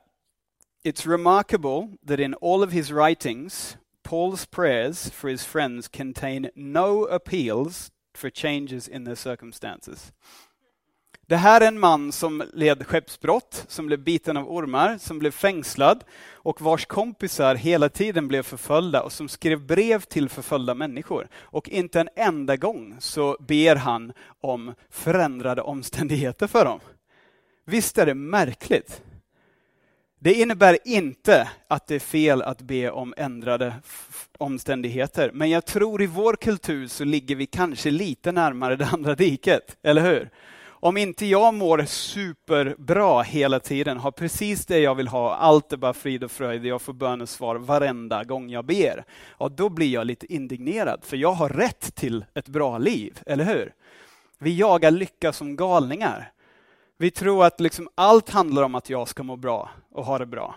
It's 0.86 1.04
remarkable 1.04 1.88
that 2.06 2.20
in 2.20 2.34
all 2.34 2.62
of 2.62 2.72
his 2.72 2.92
writings, 2.92 3.76
Paul's 4.04 4.46
prayers 4.46 5.10
for 5.10 5.28
his 5.28 5.44
friends 5.44 5.88
contain 5.88 6.50
no 6.54 7.04
appeals 7.06 7.90
for 8.14 8.30
changes 8.30 8.88
in 8.88 9.04
their 9.04 9.16
circumstances. 9.16 10.12
Det 11.26 11.36
här 11.36 11.60
är 11.60 11.68
en 11.68 11.80
man 11.80 12.12
som 12.12 12.42
led 12.52 12.86
skeppsbrott, 12.86 13.64
som 13.68 13.86
blev 13.86 13.98
biten 13.98 14.36
av 14.36 14.52
ormar, 14.52 14.98
som 14.98 15.18
blev 15.18 15.30
fängslad 15.30 16.04
och 16.32 16.60
vars 16.60 16.86
kompisar 16.86 17.54
hela 17.54 17.88
tiden 17.88 18.28
blev 18.28 18.42
förföljda 18.42 19.02
och 19.02 19.12
som 19.12 19.28
skrev 19.28 19.66
brev 19.66 20.00
till 20.00 20.28
förföljda 20.28 20.74
människor. 20.74 21.28
Och 21.34 21.68
inte 21.68 22.00
en 22.00 22.08
enda 22.16 22.56
gång 22.56 22.96
så 22.98 23.36
ber 23.40 23.76
han 23.76 24.12
om 24.40 24.74
förändrade 24.90 25.62
omständigheter 25.62 26.46
för 26.46 26.64
dem. 26.64 26.80
Visst 27.64 27.98
är 27.98 28.06
det 28.06 28.14
märkligt? 28.14 29.02
Det 30.18 30.34
innebär 30.34 30.78
inte 30.84 31.48
att 31.68 31.86
det 31.86 31.94
är 31.94 31.98
fel 31.98 32.42
att 32.42 32.62
be 32.62 32.90
om 32.90 33.14
ändrade 33.16 33.74
omständigheter, 34.38 35.30
men 35.34 35.50
jag 35.50 35.66
tror 35.66 36.02
i 36.02 36.06
vår 36.06 36.36
kultur 36.36 36.88
så 36.88 37.04
ligger 37.04 37.36
vi 37.36 37.46
kanske 37.46 37.90
lite 37.90 38.32
närmare 38.32 38.76
det 38.76 38.86
andra 38.86 39.14
diket, 39.14 39.76
eller 39.82 40.02
hur? 40.02 40.30
Om 40.68 40.96
inte 40.96 41.26
jag 41.26 41.54
mår 41.54 41.84
superbra 41.84 43.22
hela 43.22 43.60
tiden, 43.60 43.98
har 43.98 44.10
precis 44.10 44.66
det 44.66 44.78
jag 44.78 44.94
vill 44.94 45.08
ha, 45.08 45.34
allt 45.34 45.72
är 45.72 45.76
bara 45.76 45.94
frid 45.94 46.24
och 46.24 46.30
fröjd, 46.30 46.66
jag 46.66 46.82
får 46.82 46.92
bönesvar 46.92 47.56
varenda 47.56 48.24
gång 48.24 48.50
jag 48.50 48.64
ber, 48.64 49.04
ja, 49.38 49.48
då 49.48 49.68
blir 49.68 49.92
jag 49.92 50.06
lite 50.06 50.32
indignerad, 50.32 51.00
för 51.04 51.16
jag 51.16 51.32
har 51.32 51.48
rätt 51.48 51.94
till 51.94 52.24
ett 52.34 52.48
bra 52.48 52.78
liv, 52.78 53.20
eller 53.26 53.44
hur? 53.44 53.72
Vi 54.38 54.58
jagar 54.58 54.90
lycka 54.90 55.32
som 55.32 55.56
galningar. 55.56 56.32
Vi 56.98 57.10
tror 57.10 57.44
att 57.44 57.60
liksom 57.60 57.88
allt 57.94 58.30
handlar 58.30 58.62
om 58.62 58.74
att 58.74 58.90
jag 58.90 59.08
ska 59.08 59.22
må 59.22 59.36
bra 59.36 59.70
och 59.90 60.04
ha 60.04 60.18
det 60.18 60.26
bra. 60.26 60.54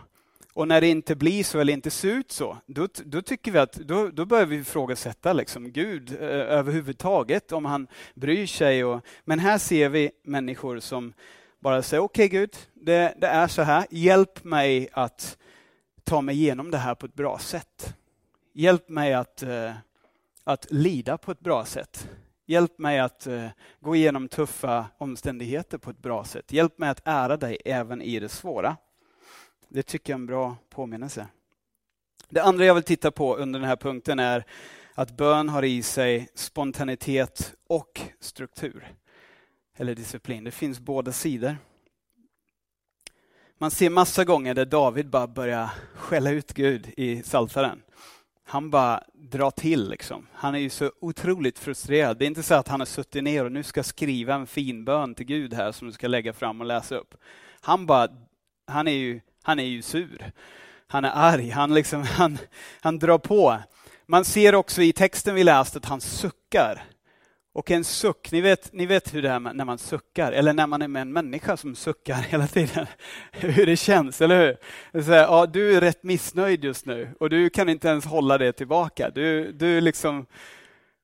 Och 0.53 0.67
när 0.67 0.81
det 0.81 0.87
inte 0.87 1.15
blir 1.15 1.43
så 1.43 1.59
eller 1.59 1.73
inte 1.73 1.91
ser 1.91 2.09
ut 2.09 2.31
så, 2.31 2.57
då, 2.65 2.87
då 3.05 3.21
tycker 3.21 3.51
vi 3.51 3.59
att 3.59 3.73
då, 3.73 4.07
då 4.07 4.25
börjar 4.25 4.45
vi 4.45 4.55
ifrågasätta 4.55 5.33
liksom 5.33 5.71
Gud 5.71 6.11
eh, 6.21 6.27
överhuvudtaget, 6.29 7.51
om 7.51 7.65
han 7.65 7.87
bryr 8.13 8.47
sig. 8.47 8.83
Och, 8.83 9.05
men 9.25 9.39
här 9.39 9.57
ser 9.57 9.89
vi 9.89 10.11
människor 10.23 10.79
som 10.79 11.13
bara 11.59 11.81
säger, 11.81 12.03
okej 12.03 12.25
okay, 12.25 12.39
Gud, 12.39 12.55
det, 12.73 13.13
det, 13.17 13.27
är 13.27 13.47
så 13.47 13.61
här, 13.61 13.85
hjälp 13.89 14.43
mig 14.43 14.89
att 14.93 15.37
ta 16.03 16.21
mig 16.21 16.35
igenom 16.35 16.71
det 16.71 16.77
här 16.77 16.95
på 16.95 17.05
ett 17.05 17.13
bra 17.13 17.39
sätt. 17.39 17.95
Hjälp 18.53 18.89
mig 18.89 19.13
att, 19.13 19.43
eh, 19.43 19.71
att 20.43 20.71
lida 20.71 21.17
på 21.17 21.31
ett 21.31 21.39
bra 21.39 21.65
sätt. 21.65 22.09
Hjälp 22.49 22.79
mig 22.79 22.99
att 22.99 23.27
eh, 23.27 23.47
gå 23.79 23.95
igenom 23.95 24.27
tuffa 24.27 24.85
omständigheter 24.97 25.77
på 25.77 25.89
ett 25.89 25.97
bra 25.97 26.23
sätt. 26.23 26.51
Hjälp 26.51 26.77
mig 26.77 26.89
att 26.89 27.01
ära 27.05 27.37
dig 27.37 27.57
även 27.65 28.01
i 28.01 28.19
det 28.19 28.29
svåra. 28.29 28.77
Det 29.67 29.83
tycker 29.83 30.13
jag 30.13 30.17
är 30.17 30.21
en 30.21 30.25
bra 30.25 30.55
påminnelse. 30.69 31.27
Det 32.29 32.39
andra 32.39 32.65
jag 32.65 32.75
vill 32.75 32.83
titta 32.83 33.11
på 33.11 33.35
under 33.35 33.59
den 33.59 33.69
här 33.69 33.75
punkten 33.75 34.19
är 34.19 34.45
att 34.93 35.17
bön 35.17 35.49
har 35.49 35.63
i 35.63 35.83
sig 35.83 36.29
spontanitet 36.33 37.53
och 37.67 38.01
struktur. 38.19 38.93
Eller 39.77 39.95
disciplin. 39.95 40.43
Det 40.43 40.51
finns 40.51 40.79
båda 40.79 41.11
sidor. 41.11 41.57
Man 43.57 43.71
ser 43.71 43.89
massa 43.89 44.23
gånger 44.23 44.53
där 44.53 44.65
David 44.65 45.09
bara 45.09 45.27
börjar 45.27 45.69
skälla 45.95 46.31
ut 46.31 46.53
Gud 46.53 46.93
i 46.97 47.23
Saltaren 47.23 47.81
han 48.49 48.69
bara 48.69 49.03
drar 49.13 49.51
till. 49.51 49.89
Liksom. 49.89 50.27
Han 50.33 50.55
är 50.55 50.59
ju 50.59 50.69
så 50.69 50.91
otroligt 51.01 51.59
frustrerad. 51.59 52.17
Det 52.17 52.25
är 52.25 52.27
inte 52.27 52.43
så 52.43 52.55
att 52.55 52.67
han 52.67 52.79
har 52.81 52.85
suttit 52.85 53.23
ner 53.23 53.45
och 53.45 53.51
nu 53.51 53.63
ska 53.63 53.83
skriva 53.83 54.35
en 54.35 54.47
fin 54.47 54.85
bön 54.85 55.15
till 55.15 55.25
Gud 55.25 55.53
här 55.53 55.71
som 55.71 55.87
du 55.87 55.93
ska 55.93 56.07
lägga 56.07 56.33
fram 56.33 56.61
och 56.61 56.67
läsa 56.67 56.95
upp. 56.95 57.15
Han 57.61 57.85
bara, 57.85 58.07
han 58.67 58.87
är 58.87 58.91
ju, 58.91 59.21
han 59.43 59.59
är 59.59 59.63
ju 59.63 59.81
sur. 59.81 60.31
Han 60.87 61.05
är 61.05 61.11
arg, 61.15 61.49
han, 61.49 61.73
liksom, 61.73 62.03
han, 62.17 62.37
han 62.81 62.99
drar 62.99 63.17
på. 63.17 63.57
Man 64.05 64.25
ser 64.25 64.55
också 64.55 64.81
i 64.81 64.93
texten 64.93 65.35
vi 65.35 65.43
läste 65.43 65.77
att 65.77 65.85
han 65.85 66.01
suckar. 66.01 66.83
Och 67.59 67.71
en 67.71 67.83
suck, 67.83 68.31
ni 68.31 68.41
vet, 68.41 68.73
ni 68.73 68.85
vet 68.85 69.13
hur 69.13 69.21
det 69.21 69.29
är 69.29 69.39
när 69.39 69.65
man 69.65 69.77
suckar, 69.77 70.31
eller 70.31 70.53
när 70.53 70.67
man 70.67 70.81
är 70.81 70.87
med 70.87 71.01
en 71.01 71.13
människa 71.13 71.57
som 71.57 71.75
suckar 71.75 72.15
hela 72.15 72.47
tiden. 72.47 72.85
Hur 73.31 73.65
det 73.65 73.77
känns, 73.77 74.21
eller 74.21 74.57
hur? 74.91 75.03
Så 75.03 75.11
här, 75.11 75.21
ja, 75.21 75.45
du 75.45 75.75
är 75.75 75.81
rätt 75.81 76.03
missnöjd 76.03 76.63
just 76.63 76.85
nu 76.85 77.09
och 77.19 77.29
du 77.29 77.49
kan 77.49 77.69
inte 77.69 77.87
ens 77.87 78.05
hålla 78.05 78.37
det 78.37 78.51
tillbaka. 78.51 79.09
Du, 79.09 79.51
du 79.51 79.81
liksom, 79.81 80.25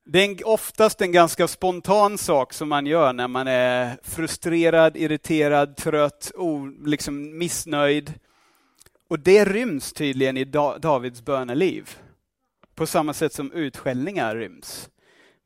det 0.05 0.19
är 0.19 0.47
oftast 0.47 1.01
en 1.01 1.11
ganska 1.11 1.47
spontan 1.47 2.17
sak 2.17 2.53
som 2.53 2.69
man 2.69 2.85
gör 2.85 3.13
när 3.13 3.27
man 3.27 3.47
är 3.47 3.97
frustrerad, 4.03 4.97
irriterad, 4.97 5.77
trött, 5.77 6.31
o, 6.35 6.65
liksom 6.85 7.37
missnöjd. 7.37 8.13
Och 9.09 9.19
det 9.19 9.45
ryms 9.45 9.93
tydligen 9.93 10.37
i 10.37 10.43
Davids 10.79 11.25
böneliv. 11.25 11.89
På 12.75 12.87
samma 12.87 13.13
sätt 13.13 13.33
som 13.33 13.51
utskällningar 13.51 14.35
ryms. 14.35 14.89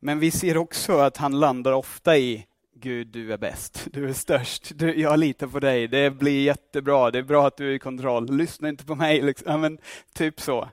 Men 0.00 0.18
vi 0.18 0.30
ser 0.30 0.56
också 0.56 0.98
att 0.98 1.16
han 1.16 1.40
landar 1.40 1.72
ofta 1.72 2.18
i 2.18 2.46
Gud, 2.74 3.06
du 3.06 3.32
är 3.32 3.38
bäst, 3.38 3.88
du 3.92 4.08
är 4.08 4.12
störst, 4.12 4.72
du, 4.74 5.00
jag 5.00 5.18
litar 5.18 5.46
på 5.46 5.60
dig, 5.60 5.88
det 5.88 6.10
blir 6.10 6.42
jättebra, 6.42 7.10
det 7.10 7.18
är 7.18 7.22
bra 7.22 7.46
att 7.46 7.56
du 7.56 7.70
är 7.70 7.74
i 7.74 7.78
kontroll, 7.78 8.36
lyssna 8.36 8.68
inte 8.68 8.84
på 8.84 8.94
mig. 8.94 9.22
Liksom. 9.22 9.50
Ja, 9.50 9.56
men, 9.56 9.78
typ 10.14 10.40
så. 10.40 10.68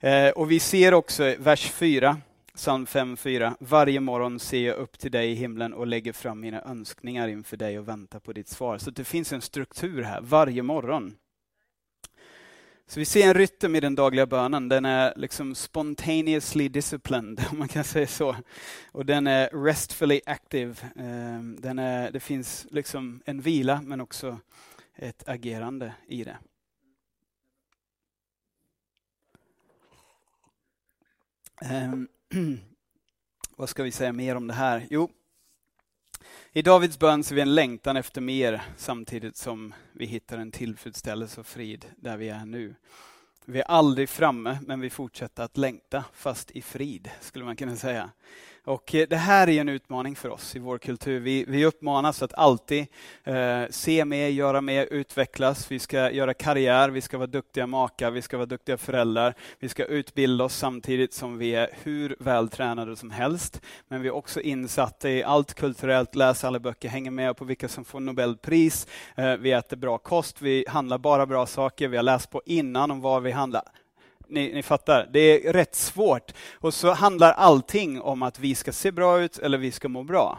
Eh, 0.00 0.28
och 0.28 0.50
vi 0.50 0.60
ser 0.60 0.94
också 0.94 1.34
vers 1.38 1.70
4, 1.70 2.16
psalm 2.54 2.84
5.4. 2.84 3.54
Varje 3.60 4.00
morgon 4.00 4.40
ser 4.40 4.66
jag 4.66 4.76
upp 4.76 4.98
till 4.98 5.10
dig 5.10 5.30
i 5.30 5.34
himlen 5.34 5.74
och 5.74 5.86
lägger 5.86 6.12
fram 6.12 6.40
mina 6.40 6.62
önskningar 6.62 7.28
inför 7.28 7.56
dig 7.56 7.78
och 7.78 7.88
väntar 7.88 8.18
på 8.18 8.32
ditt 8.32 8.48
svar. 8.48 8.78
Så 8.78 8.90
det 8.90 9.04
finns 9.04 9.32
en 9.32 9.40
struktur 9.40 10.02
här, 10.02 10.20
varje 10.20 10.62
morgon. 10.62 11.14
Så 12.90 13.00
vi 13.00 13.04
ser 13.04 13.28
en 13.28 13.34
rytm 13.34 13.76
i 13.76 13.80
den 13.80 13.94
dagliga 13.94 14.26
bönen. 14.26 14.68
Den 14.68 14.84
är 14.84 15.12
liksom 15.16 15.54
spontaneously 15.54 16.68
disciplined, 16.68 17.44
om 17.50 17.58
man 17.58 17.68
kan 17.68 17.84
säga 17.84 18.06
så. 18.06 18.36
Och 18.92 19.06
den 19.06 19.26
är 19.26 19.64
restfully 19.64 20.20
active. 20.26 20.74
Ehm, 20.96 21.56
den 21.60 21.78
är, 21.78 22.10
det 22.10 22.20
finns 22.20 22.66
liksom 22.70 23.22
en 23.24 23.40
vila, 23.40 23.82
men 23.82 24.00
också 24.00 24.38
ett 24.94 25.28
agerande 25.28 25.94
i 26.06 26.24
det. 26.24 26.38
Um, 31.70 32.08
vad 33.56 33.68
ska 33.68 33.82
vi 33.82 33.90
säga 33.90 34.12
mer 34.12 34.34
om 34.34 34.46
det 34.46 34.54
här? 34.54 34.86
Jo, 34.90 35.10
i 36.52 36.62
Davids 36.62 36.98
bön 36.98 37.24
ser 37.24 37.34
vi 37.34 37.40
en 37.40 37.54
längtan 37.54 37.96
efter 37.96 38.20
mer 38.20 38.62
samtidigt 38.76 39.36
som 39.36 39.74
vi 39.92 40.06
hittar 40.06 40.38
en 40.38 40.50
tillfredsställelse 40.50 41.40
och 41.40 41.46
frid 41.46 41.86
där 41.96 42.16
vi 42.16 42.28
är 42.28 42.46
nu. 42.46 42.74
Vi 43.44 43.58
är 43.58 43.64
aldrig 43.64 44.08
framme, 44.08 44.58
men 44.66 44.80
vi 44.80 44.90
fortsätter 44.90 45.42
att 45.42 45.56
längta, 45.56 46.04
fast 46.12 46.50
i 46.50 46.62
frid, 46.62 47.10
skulle 47.20 47.44
man 47.44 47.56
kunna 47.56 47.76
säga. 47.76 48.10
Och 48.68 48.94
eh, 48.94 49.06
det 49.08 49.16
här 49.16 49.48
är 49.48 49.60
en 49.60 49.68
utmaning 49.68 50.16
för 50.16 50.28
oss 50.28 50.56
i 50.56 50.58
vår 50.58 50.78
kultur. 50.78 51.20
Vi, 51.20 51.44
vi 51.48 51.64
uppmanas 51.64 52.22
att 52.22 52.34
alltid 52.34 52.86
eh, 53.24 53.62
se 53.70 54.04
mer, 54.04 54.28
göra 54.28 54.60
mer, 54.60 54.86
utvecklas. 54.90 55.70
Vi 55.70 55.78
ska 55.78 56.10
göra 56.10 56.34
karriär, 56.34 56.88
vi 56.88 57.00
ska 57.00 57.18
vara 57.18 57.26
duktiga 57.26 57.66
makar, 57.66 58.10
vi 58.10 58.22
ska 58.22 58.36
vara 58.36 58.46
duktiga 58.46 58.76
föräldrar. 58.76 59.34
Vi 59.58 59.68
ska 59.68 59.84
utbilda 59.84 60.44
oss 60.44 60.56
samtidigt 60.56 61.14
som 61.14 61.38
vi 61.38 61.54
är 61.54 61.70
hur 61.82 62.16
vältränade 62.18 62.96
som 62.96 63.10
helst. 63.10 63.60
Men 63.88 64.02
vi 64.02 64.08
är 64.08 64.14
också 64.14 64.40
insatta 64.40 65.10
i 65.10 65.24
allt 65.24 65.54
kulturellt, 65.54 66.14
läser 66.14 66.48
alla 66.48 66.60
böcker, 66.60 66.88
hänger 66.88 67.10
med 67.10 67.36
på 67.36 67.44
vilka 67.44 67.68
som 67.68 67.84
får 67.84 68.00
Nobelpris. 68.00 68.86
Eh, 69.16 69.36
vi 69.36 69.52
äter 69.52 69.76
bra 69.76 69.98
kost, 69.98 70.42
vi 70.42 70.64
handlar 70.68 70.98
bara 70.98 71.26
bra 71.26 71.46
saker. 71.46 71.88
Vi 71.88 71.96
har 71.96 72.04
läst 72.04 72.30
på 72.30 72.42
innan 72.46 72.90
om 72.90 73.00
vad 73.00 73.22
vi 73.22 73.30
handlar 73.30 73.62
ni, 74.28 74.52
ni 74.54 74.62
fattar, 74.62 75.08
det 75.12 75.20
är 75.20 75.52
rätt 75.52 75.74
svårt. 75.74 76.32
Och 76.54 76.74
så 76.74 76.92
handlar 76.92 77.32
allting 77.32 78.00
om 78.00 78.22
att 78.22 78.38
vi 78.38 78.54
ska 78.54 78.72
se 78.72 78.90
bra 78.90 79.20
ut 79.20 79.38
eller 79.38 79.58
vi 79.58 79.72
ska 79.72 79.88
må 79.88 80.02
bra. 80.02 80.38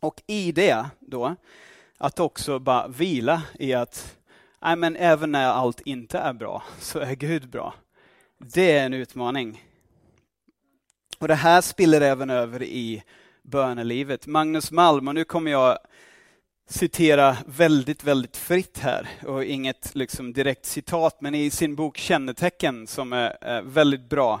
Och 0.00 0.22
i 0.26 0.52
det 0.52 0.86
då, 1.00 1.36
att 1.98 2.20
också 2.20 2.58
bara 2.58 2.88
vila 2.88 3.42
i 3.58 3.74
att 3.74 4.16
nej 4.62 4.76
men 4.76 4.96
även 4.96 5.32
när 5.32 5.46
allt 5.46 5.80
inte 5.80 6.18
är 6.18 6.32
bra, 6.32 6.62
så 6.78 6.98
är 6.98 7.14
Gud 7.14 7.48
bra. 7.48 7.74
Det 8.38 8.78
är 8.78 8.86
en 8.86 8.94
utmaning. 8.94 9.64
Och 11.18 11.28
Det 11.28 11.34
här 11.34 11.60
spiller 11.60 12.00
även 12.00 12.30
över 12.30 12.62
i 12.62 13.02
bönelivet. 13.42 14.26
Magnus 14.26 14.70
Malm, 14.70 15.08
och 15.08 15.14
nu 15.14 15.24
kommer 15.24 15.50
jag 15.50 15.78
citera 16.66 17.36
väldigt, 17.46 18.04
väldigt 18.04 18.36
fritt 18.36 18.78
här 18.78 19.08
och 19.26 19.44
inget 19.44 19.94
liksom 19.94 20.32
direkt 20.32 20.66
citat, 20.66 21.20
men 21.20 21.34
i 21.34 21.50
sin 21.50 21.74
bok 21.74 21.96
Kännetecken 21.96 22.86
som 22.86 23.12
är, 23.12 23.62
väldigt 23.62 24.08
bra 24.08 24.40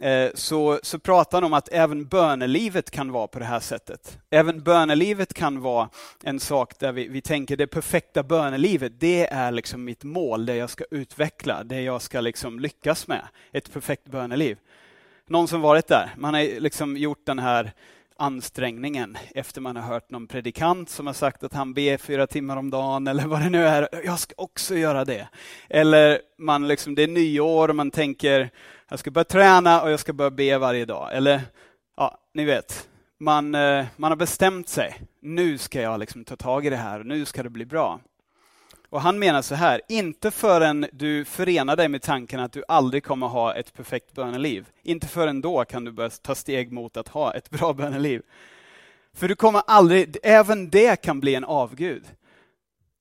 eh, 0.00 0.30
så, 0.34 0.80
så 0.82 0.98
pratar 0.98 1.38
han 1.38 1.44
om 1.44 1.52
att 1.52 1.68
även 1.72 2.06
bönelivet 2.06 2.90
kan 2.90 3.12
vara 3.12 3.26
på 3.26 3.38
det 3.38 3.44
här 3.44 3.60
sättet. 3.60 4.18
Även 4.30 4.62
bönelivet 4.62 5.34
kan 5.34 5.60
vara 5.60 5.88
en 6.22 6.40
sak 6.40 6.78
där 6.78 6.92
vi, 6.92 7.08
vi 7.08 7.20
tänker 7.20 7.56
det 7.56 7.66
perfekta 7.66 8.22
bönelivet, 8.22 8.92
det 9.00 9.26
är 9.26 9.52
liksom 9.52 9.84
mitt 9.84 10.04
mål, 10.04 10.46
det 10.46 10.56
jag 10.56 10.70
ska 10.70 10.84
utveckla, 10.90 11.64
det 11.64 11.82
jag 11.82 12.02
ska 12.02 12.20
liksom 12.20 12.60
lyckas 12.60 13.08
med. 13.08 13.22
Ett 13.52 13.72
perfekt 13.72 14.04
böneliv. 14.04 14.58
Någon 15.26 15.48
som 15.48 15.60
varit 15.60 15.88
där? 15.88 16.14
Man 16.16 16.34
har 16.34 16.60
liksom 16.60 16.96
gjort 16.96 17.26
den 17.26 17.38
här 17.38 17.72
ansträngningen 18.16 19.18
efter 19.34 19.60
man 19.60 19.76
har 19.76 19.82
hört 19.82 20.10
någon 20.10 20.26
predikant 20.26 20.90
som 20.90 21.06
har 21.06 21.14
sagt 21.14 21.42
att 21.42 21.54
han 21.54 21.74
ber 21.74 21.96
fyra 21.96 22.26
timmar 22.26 22.56
om 22.56 22.70
dagen 22.70 23.06
eller 23.06 23.26
vad 23.26 23.40
det 23.40 23.50
nu 23.50 23.66
är. 23.66 23.88
Jag 24.04 24.18
ska 24.18 24.34
också 24.36 24.76
göra 24.76 25.04
det. 25.04 25.28
Eller 25.68 26.20
man 26.38 26.68
liksom, 26.68 26.94
det 26.94 27.02
är 27.02 27.08
nyår 27.08 27.68
och 27.68 27.76
man 27.76 27.90
tänker 27.90 28.50
jag 28.92 28.98
ska 28.98 29.10
börja 29.10 29.24
träna 29.24 29.82
och 29.82 29.90
jag 29.90 30.00
ska 30.00 30.12
börja 30.12 30.30
be 30.30 30.58
varje 30.58 30.84
dag. 30.84 31.08
Eller 31.12 31.40
ja, 31.96 32.18
ni 32.34 32.44
vet, 32.44 32.88
man, 33.20 33.54
eh, 33.54 33.86
man 33.96 34.10
har 34.10 34.16
bestämt 34.16 34.68
sig. 34.68 34.94
Nu 35.22 35.58
ska 35.58 35.80
jag 35.80 36.00
liksom 36.00 36.24
ta 36.24 36.36
tag 36.36 36.66
i 36.66 36.70
det 36.70 36.76
här 36.76 37.00
och 37.00 37.06
nu 37.06 37.24
ska 37.24 37.42
det 37.42 37.50
bli 37.50 37.66
bra. 37.66 38.00
Och 38.92 39.00
Han 39.00 39.18
menar 39.18 39.42
så 39.42 39.54
här, 39.54 39.80
inte 39.88 40.30
förrän 40.30 40.86
du 40.92 41.24
förenar 41.24 41.76
dig 41.76 41.88
med 41.88 42.02
tanken 42.02 42.40
att 42.40 42.52
du 42.52 42.64
aldrig 42.68 43.04
kommer 43.04 43.26
ha 43.26 43.54
ett 43.54 43.74
perfekt 43.74 44.12
böneliv. 44.12 44.68
Inte 44.82 45.06
förrän 45.06 45.40
då 45.40 45.64
kan 45.64 45.84
du 45.84 45.92
börja 45.92 46.10
ta 46.10 46.34
steg 46.34 46.72
mot 46.72 46.96
att 46.96 47.08
ha 47.08 47.34
ett 47.34 47.50
bra 47.50 47.72
böneliv. 47.72 48.22
För 49.14 49.28
du 49.28 49.34
kommer 49.34 49.62
aldrig, 49.66 50.16
även 50.22 50.70
det 50.70 51.02
kan 51.02 51.20
bli 51.20 51.34
en 51.34 51.44
avgud. 51.44 52.04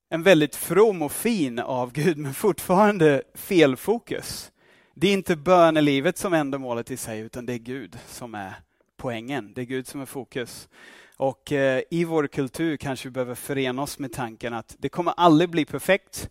En 0.10 0.23
väldigt 0.23 0.56
from 0.56 1.01
och 1.01 1.12
fin 1.12 1.60
avgud, 1.60 2.17
men 2.17 2.34
fortfarande 2.34 3.23
fel 3.34 3.75
fokus. 3.75 4.51
Det 4.93 5.08
är 5.08 5.13
inte 5.13 5.36
bönelivet 5.36 6.17
som 6.17 6.34
är 6.34 6.38
ändamålet 6.38 6.91
i 6.91 6.97
sig, 6.97 7.19
utan 7.19 7.45
det 7.45 7.54
är 7.54 7.58
Gud 7.58 7.97
som 8.08 8.36
är 8.36 8.54
poängen. 8.97 9.54
Det 9.54 9.62
är 9.62 9.65
Gud 9.65 9.88
som 9.88 10.01
är 10.01 10.06
fokus. 10.06 10.69
Och 11.21 11.51
eh, 11.51 11.84
i 11.89 12.03
vår 12.03 12.27
kultur 12.27 12.77
kanske 12.77 13.07
vi 13.07 13.12
behöver 13.12 13.36
förena 13.36 13.81
oss 13.81 13.99
med 13.99 14.13
tanken 14.13 14.53
att 14.53 14.75
det 14.79 14.89
kommer 14.89 15.13
aldrig 15.17 15.49
bli 15.49 15.65
perfekt, 15.65 16.29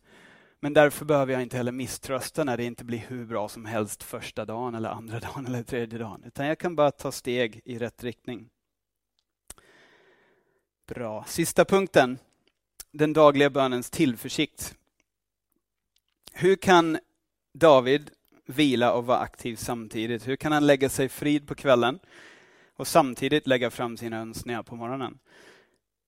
men 0.61 0.73
därför 0.73 1.05
behöver 1.05 1.33
jag 1.33 1.43
inte 1.43 1.57
heller 1.57 1.73
misströsta 1.73 2.45
när 2.45 2.57
det 2.57 2.65
inte 2.65 2.85
blir 2.85 2.99
hur 2.99 3.25
bra 3.25 3.49
som 3.49 3.65
helst 3.65 4.03
första 4.03 4.45
dagen, 4.45 4.75
eller 4.75 4.89
andra 4.89 5.21
dagen 5.35 5.47
eller 5.47 5.63
tredje 5.63 5.99
dagen. 5.99 6.23
Utan 6.27 6.47
jag 6.47 6.59
kan 6.59 6.77
bara 6.77 6.91
ta 6.91 7.13
steg 7.13 7.61
i 7.65 7.79
rätt 7.79 8.05
riktning. 8.05 8.49
Bra. 10.87 11.25
Sista 11.29 11.65
punkten. 11.65 12.19
Den 12.91 13.13
dagliga 13.13 13.51
bönens 13.51 13.91
tillförsikt. 13.91 14.75
Hur 16.33 16.57
kan 16.57 16.99
David 17.55 18.11
vila 18.47 18.93
och 18.93 19.07
vara 19.07 19.19
aktiv 19.19 19.57
samtidigt? 19.57 20.29
Hur 20.29 20.37
kan 20.37 20.53
han 20.53 20.67
lägga 20.67 20.89
sig 20.89 21.09
frid 21.09 21.49
på 21.49 21.55
kvällen 21.55 21.99
och 22.81 22.87
samtidigt 22.87 23.47
lägga 23.47 23.71
fram 23.71 23.97
sina 23.97 24.17
önskningar 24.17 24.63
på 24.63 24.77
morgonen? 24.77 25.19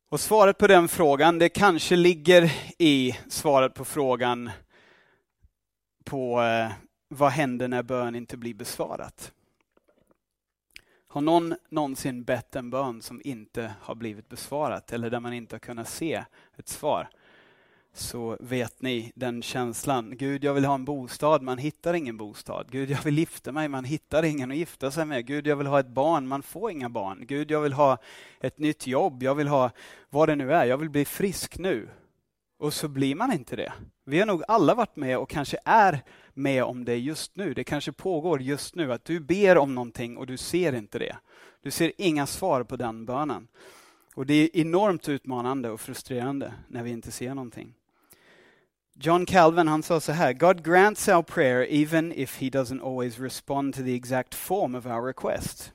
Och 0.09 0.21
svaret 0.21 0.59
på 0.59 0.67
den 0.67 0.89
frågan, 0.89 1.39
det 1.39 1.49
kanske 1.49 1.97
ligger 1.97 2.53
i 2.79 3.19
svaret 3.29 3.75
på 3.75 3.85
frågan 3.85 4.51
på 6.05 6.43
eh, 6.43 6.73
vad 7.09 7.31
händer 7.31 7.69
när 7.69 7.83
bön 7.83 8.15
inte 8.15 8.37
blir 8.37 8.55
besvarat? 8.55 9.33
Har 11.09 11.21
någon 11.21 11.55
någonsin 11.69 12.25
bett 12.25 12.57
en 12.57 12.71
bön 12.71 13.03
som 13.03 13.21
inte 13.25 13.75
har 13.81 13.95
blivit 13.95 14.29
besvarat 14.29 14.93
eller 14.93 15.11
där 15.11 15.21
man 15.21 15.33
inte 15.33 15.55
har 15.55 15.61
kunnat 15.61 15.89
se 15.89 16.25
ett 16.57 16.69
svar? 16.69 17.09
Så 17.95 18.37
vet 18.41 18.83
ni 18.83 19.13
den 19.15 19.43
känslan. 19.43 20.17
Gud, 20.17 20.45
jag 20.45 20.55
vill 20.55 20.65
ha 20.65 20.75
en 20.75 20.85
bostad, 20.85 21.43
man 21.43 21.59
hittar 21.59 21.95
ingen 21.95 22.17
bostad. 22.17 22.67
Gud, 22.71 22.91
jag 22.91 23.03
vill 23.03 23.19
gifta 23.19 23.53
mig, 23.53 23.69
man 23.69 23.85
hittar 23.85 24.23
ingen 24.23 24.51
att 24.51 24.57
gifta 24.57 24.91
sig 24.91 25.05
med. 25.05 25.27
Gud, 25.27 25.47
jag 25.47 25.57
vill 25.57 25.67
ha 25.67 25.81
ett 25.81 25.89
barn, 25.89 26.29
man 26.29 26.43
får 26.43 26.71
inga 26.71 26.91
barn. 26.91 27.25
Gud, 27.27 27.51
jag 27.51 27.61
vill 27.61 27.73
ha 27.73 27.99
ett 28.41 28.59
nytt 28.59 28.87
jobb, 28.87 29.23
jag 29.23 29.35
vill 29.35 29.49
ha 29.49 29.71
vad 30.11 30.29
det 30.29 30.37
nu 30.37 30.53
är, 30.53 30.65
jag 30.65 30.79
vill 30.79 30.91
bli 30.91 31.05
frisk 31.05 31.59
nu. 31.59 31.89
Och 32.59 32.75
så 32.75 32.89
blir 32.89 33.15
man 33.15 33.33
inte 33.33 33.57
det. 33.57 33.73
Vi 34.05 34.19
har 34.19 34.27
nog 34.27 34.43
alla 34.49 34.75
varit 34.75 34.97
med 34.97 35.19
och 35.19 35.31
kanske 35.31 35.59
är 35.65 36.03
med 36.35 36.65
om 36.65 36.85
det 36.85 36.97
just 36.97 37.37
nu. 37.37 37.55
Det 37.55 37.65
kanske 37.65 37.93
pågår 37.93 38.43
just 38.43 38.75
nu 38.75 38.93
att 38.93 39.05
du 39.05 39.21
ber 39.21 39.59
om 39.59 39.75
någonting 39.75 40.17
och 40.17 40.27
du 40.27 40.37
ser 40.37 40.73
inte 40.73 40.99
det. 40.99 41.17
Du 41.63 41.71
ser 41.71 41.93
inga 41.99 42.27
svar 42.27 42.63
på 42.63 42.77
den 42.77 43.05
bönen. 43.07 43.49
Och 44.15 44.27
det 44.27 44.35
är 44.35 44.57
enormt 44.57 45.09
utmanande 45.09 45.71
och 45.71 45.81
frustrerande 45.81 46.53
när 46.69 46.83
vi 46.83 46.91
inte 46.91 47.11
ser 47.11 47.35
någonting. 47.35 47.75
John 48.99 49.27
Calvin 49.27 49.69
han 49.69 49.83
sa 49.83 50.01
så 50.01 50.13
här, 50.13 50.33
God 50.33 50.63
grants 50.63 51.09
our 51.09 51.23
prayer 51.23 51.67
even 51.71 52.13
if 52.13 52.37
he 52.41 52.51
doesn't 52.51 52.83
always 52.83 53.19
respond 53.19 53.75
to 53.75 53.83
the 53.83 53.95
exact 53.95 54.35
form 54.35 54.75
of 54.75 54.87
our 54.87 55.03
request. 55.03 55.73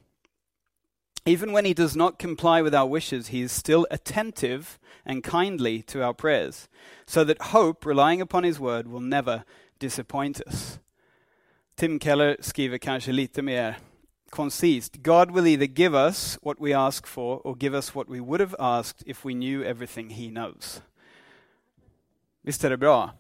Even 1.26 1.52
when 1.52 1.66
he 1.66 1.74
does 1.74 1.96
not 1.96 2.20
comply 2.20 2.62
with 2.62 2.74
our 2.74 2.88
wishes, 2.88 3.28
he 3.28 3.42
is 3.42 3.52
still 3.52 3.86
attentive 3.92 4.80
and 5.06 5.24
kindly 5.24 5.82
to 5.82 6.02
our 6.02 6.14
prayers, 6.14 6.70
so 7.06 7.26
that 7.26 7.52
hope, 7.52 7.86
relying 7.86 8.22
upon 8.22 8.46
his 8.46 8.60
word, 8.60 8.88
will 8.88 9.02
never 9.02 9.44
disappoint 9.78 10.40
us. 10.48 10.80
Tim 11.76 12.00
Keller 12.00 12.38
skriver 12.42 12.78
kanske 12.78 13.12
lite 13.12 13.42
mer 13.42 13.76
koncist. 14.32 15.04
God 15.04 15.32
will 15.32 15.48
either 15.48 15.68
give 15.68 15.94
us 15.94 16.38
what 16.42 16.62
we 16.62 16.74
ask 16.74 17.06
for 17.06 17.42
or 17.44 17.56
give 17.56 17.74
us 17.74 17.94
what 17.94 18.08
we 18.08 18.22
would 18.22 18.40
have 18.40 18.56
asked 18.60 19.04
if 19.06 19.26
we 19.26 19.34
knew 19.34 19.64
everything 19.64 20.12
he 20.12 20.30
knows. 20.30 20.82
Visst 22.48 22.64
är 22.64 22.70
det 22.70 22.78
bra? 22.78 23.12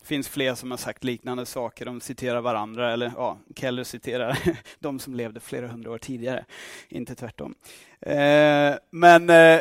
Det 0.00 0.06
finns 0.06 0.28
fler 0.28 0.54
som 0.54 0.70
har 0.70 0.78
sagt 0.78 1.04
liknande 1.04 1.46
saker. 1.46 1.84
De 1.84 2.00
citerar 2.00 2.40
varandra, 2.40 2.92
eller 2.92 3.12
ja, 3.16 3.38
Keller 3.56 3.84
citerar 3.84 4.38
de 4.78 4.98
som 4.98 5.14
levde 5.14 5.40
flera 5.40 5.68
hundra 5.68 5.90
år 5.90 5.98
tidigare, 5.98 6.44
inte 6.88 7.14
tvärtom. 7.14 7.54
Eh, 8.00 8.74
men 8.90 9.30
eh, 9.30 9.60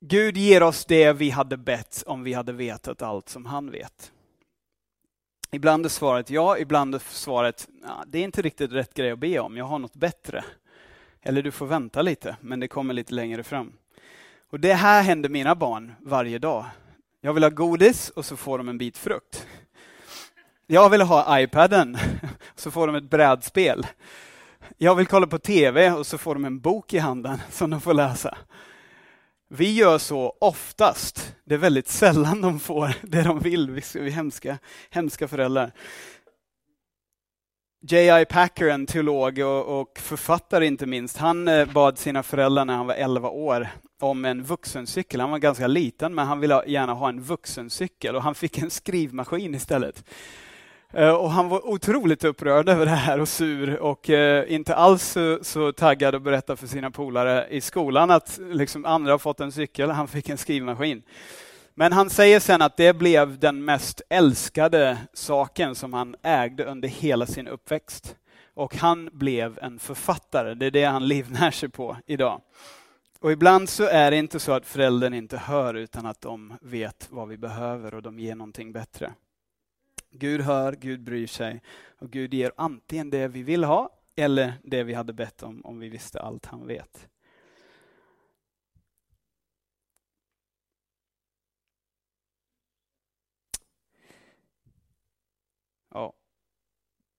Gud 0.00 0.36
ger 0.36 0.62
oss 0.62 0.84
det 0.84 1.12
vi 1.12 1.30
hade 1.30 1.56
bett 1.56 2.02
om 2.06 2.22
vi 2.22 2.32
hade 2.32 2.52
vetat 2.52 3.02
allt 3.02 3.28
som 3.28 3.46
han 3.46 3.70
vet. 3.70 4.12
Ibland 5.50 5.84
är 5.84 5.90
svaret 5.90 6.30
ja, 6.30 6.58
ibland 6.58 6.94
är 6.94 6.98
svaret 6.98 7.68
ja, 7.82 8.04
det 8.06 8.18
är 8.18 8.24
inte 8.24 8.42
riktigt 8.42 8.72
rätt 8.72 8.94
grej 8.94 9.10
att 9.10 9.18
be 9.18 9.38
om, 9.38 9.56
jag 9.56 9.64
har 9.64 9.78
något 9.78 9.96
bättre. 9.96 10.44
Eller 11.22 11.42
du 11.42 11.50
får 11.50 11.66
vänta 11.66 12.02
lite, 12.02 12.36
men 12.40 12.60
det 12.60 12.68
kommer 12.68 12.94
lite 12.94 13.14
längre 13.14 13.42
fram. 13.42 13.72
Och 14.50 14.60
Det 14.60 14.74
här 14.74 15.02
händer 15.02 15.28
mina 15.28 15.54
barn 15.54 15.94
varje 16.00 16.38
dag. 16.38 16.64
Jag 17.20 17.32
vill 17.32 17.42
ha 17.42 17.50
godis 17.50 18.10
och 18.10 18.24
så 18.24 18.36
får 18.36 18.58
de 18.58 18.68
en 18.68 18.78
bit 18.78 18.98
frukt. 18.98 19.46
Jag 20.66 20.90
vill 20.90 21.00
ha 21.00 21.40
iPaden, 21.40 21.98
så 22.54 22.70
får 22.70 22.86
de 22.86 22.96
ett 22.96 23.10
brädspel. 23.10 23.86
Jag 24.76 24.94
vill 24.94 25.06
kolla 25.06 25.26
på 25.26 25.38
TV 25.38 25.90
och 25.90 26.06
så 26.06 26.18
får 26.18 26.34
de 26.34 26.44
en 26.44 26.60
bok 26.60 26.94
i 26.94 26.98
handen 26.98 27.38
som 27.50 27.70
de 27.70 27.80
får 27.80 27.94
läsa. 27.94 28.38
Vi 29.50 29.74
gör 29.74 29.98
så 29.98 30.36
oftast. 30.40 31.34
Det 31.44 31.54
är 31.54 31.58
väldigt 31.58 31.88
sällan 31.88 32.40
de 32.40 32.60
får 32.60 32.94
det 33.02 33.22
de 33.22 33.38
vill. 33.40 33.70
Vi 33.70 33.80
är 33.80 34.10
hemska, 34.10 34.58
hemska 34.90 35.28
föräldrar. 35.28 35.72
J.I. 37.80 38.24
Packer, 38.24 38.68
en 38.68 38.86
teolog 38.86 39.38
och, 39.38 39.98
författare 39.98 40.66
inte 40.66 40.86
minst, 40.86 41.16
han 41.16 41.48
eh, 41.48 41.72
bad 41.72 41.98
sina 41.98 42.22
föräldrar 42.22 42.64
när 42.64 42.76
han 42.76 42.86
var 42.86 42.94
11 42.94 43.28
år 43.28 43.68
om 44.00 44.24
en 44.24 44.42
vuxencykel. 44.42 45.20
Han 45.20 45.30
var 45.30 45.38
ganska 45.38 45.66
liten, 45.66 46.14
men 46.14 46.26
han 46.26 46.40
ville 46.40 46.62
gärna 46.66 46.92
ha 46.94 47.08
en 47.08 47.20
vuxencykel 47.20 48.16
och 48.16 48.22
han 48.22 48.34
fick 48.34 48.58
en 48.58 48.70
skrivmaskin 48.70 49.54
istället. 49.54 50.04
Eh, 50.92 51.10
och 51.10 51.30
han 51.30 51.48
var 51.48 51.68
otroligt 51.68 52.24
upprörd 52.24 52.68
över 52.68 52.86
det 52.86 52.90
här 52.90 53.20
och 53.20 53.28
sur 53.28 53.78
och 53.78 54.10
eh, 54.10 54.52
inte 54.52 54.74
alls 54.74 55.02
så, 55.02 55.38
så 55.42 55.72
taggad 55.72 56.14
att 56.14 56.22
berätta 56.22 56.56
för 56.56 56.66
sina 56.66 56.90
polare 56.90 57.46
i 57.50 57.60
skolan 57.60 58.10
att 58.10 58.38
liksom 58.52 58.84
andra 58.84 59.12
har 59.12 59.18
fått 59.18 59.40
en 59.40 59.52
cykel, 59.52 59.90
han 59.90 60.08
fick 60.08 60.28
en 60.28 60.38
skrivmaskin. 60.38 61.02
Men 61.78 61.92
han 61.92 62.10
säger 62.10 62.40
sen 62.40 62.62
att 62.62 62.76
det 62.76 62.92
blev 62.92 63.38
den 63.38 63.64
mest 63.64 64.02
älskade 64.08 64.98
saken 65.12 65.74
som 65.74 65.92
han 65.92 66.16
ägde 66.22 66.64
under 66.64 66.88
hela 66.88 67.26
sin 67.26 67.48
uppväxt. 67.48 68.16
Och 68.54 68.76
han 68.76 69.10
blev 69.12 69.58
en 69.62 69.78
författare, 69.78 70.54
det 70.54 70.66
är 70.66 70.70
det 70.70 70.84
han 70.84 71.08
livnär 71.08 71.50
sig 71.50 71.68
på 71.68 71.96
idag. 72.06 72.40
Och 73.20 73.32
ibland 73.32 73.68
så 73.68 73.84
är 73.84 74.10
det 74.10 74.16
inte 74.16 74.40
så 74.40 74.52
att 74.52 74.66
föräldern 74.66 75.14
inte 75.14 75.36
hör 75.36 75.74
utan 75.74 76.06
att 76.06 76.20
de 76.20 76.54
vet 76.60 77.08
vad 77.10 77.28
vi 77.28 77.36
behöver 77.36 77.94
och 77.94 78.02
de 78.02 78.18
ger 78.18 78.34
någonting 78.34 78.72
bättre. 78.72 79.14
Gud 80.10 80.40
hör, 80.40 80.72
Gud 80.72 81.02
bryr 81.02 81.26
sig 81.26 81.62
och 81.98 82.10
Gud 82.10 82.34
ger 82.34 82.52
antingen 82.56 83.10
det 83.10 83.28
vi 83.28 83.42
vill 83.42 83.64
ha 83.64 83.90
eller 84.16 84.52
det 84.62 84.82
vi 84.82 84.94
hade 84.94 85.12
bett 85.12 85.42
om, 85.42 85.60
om 85.64 85.78
vi 85.78 85.88
visste 85.88 86.20
allt 86.20 86.46
han 86.46 86.66
vet. 86.66 87.08
Ja. 95.90 96.12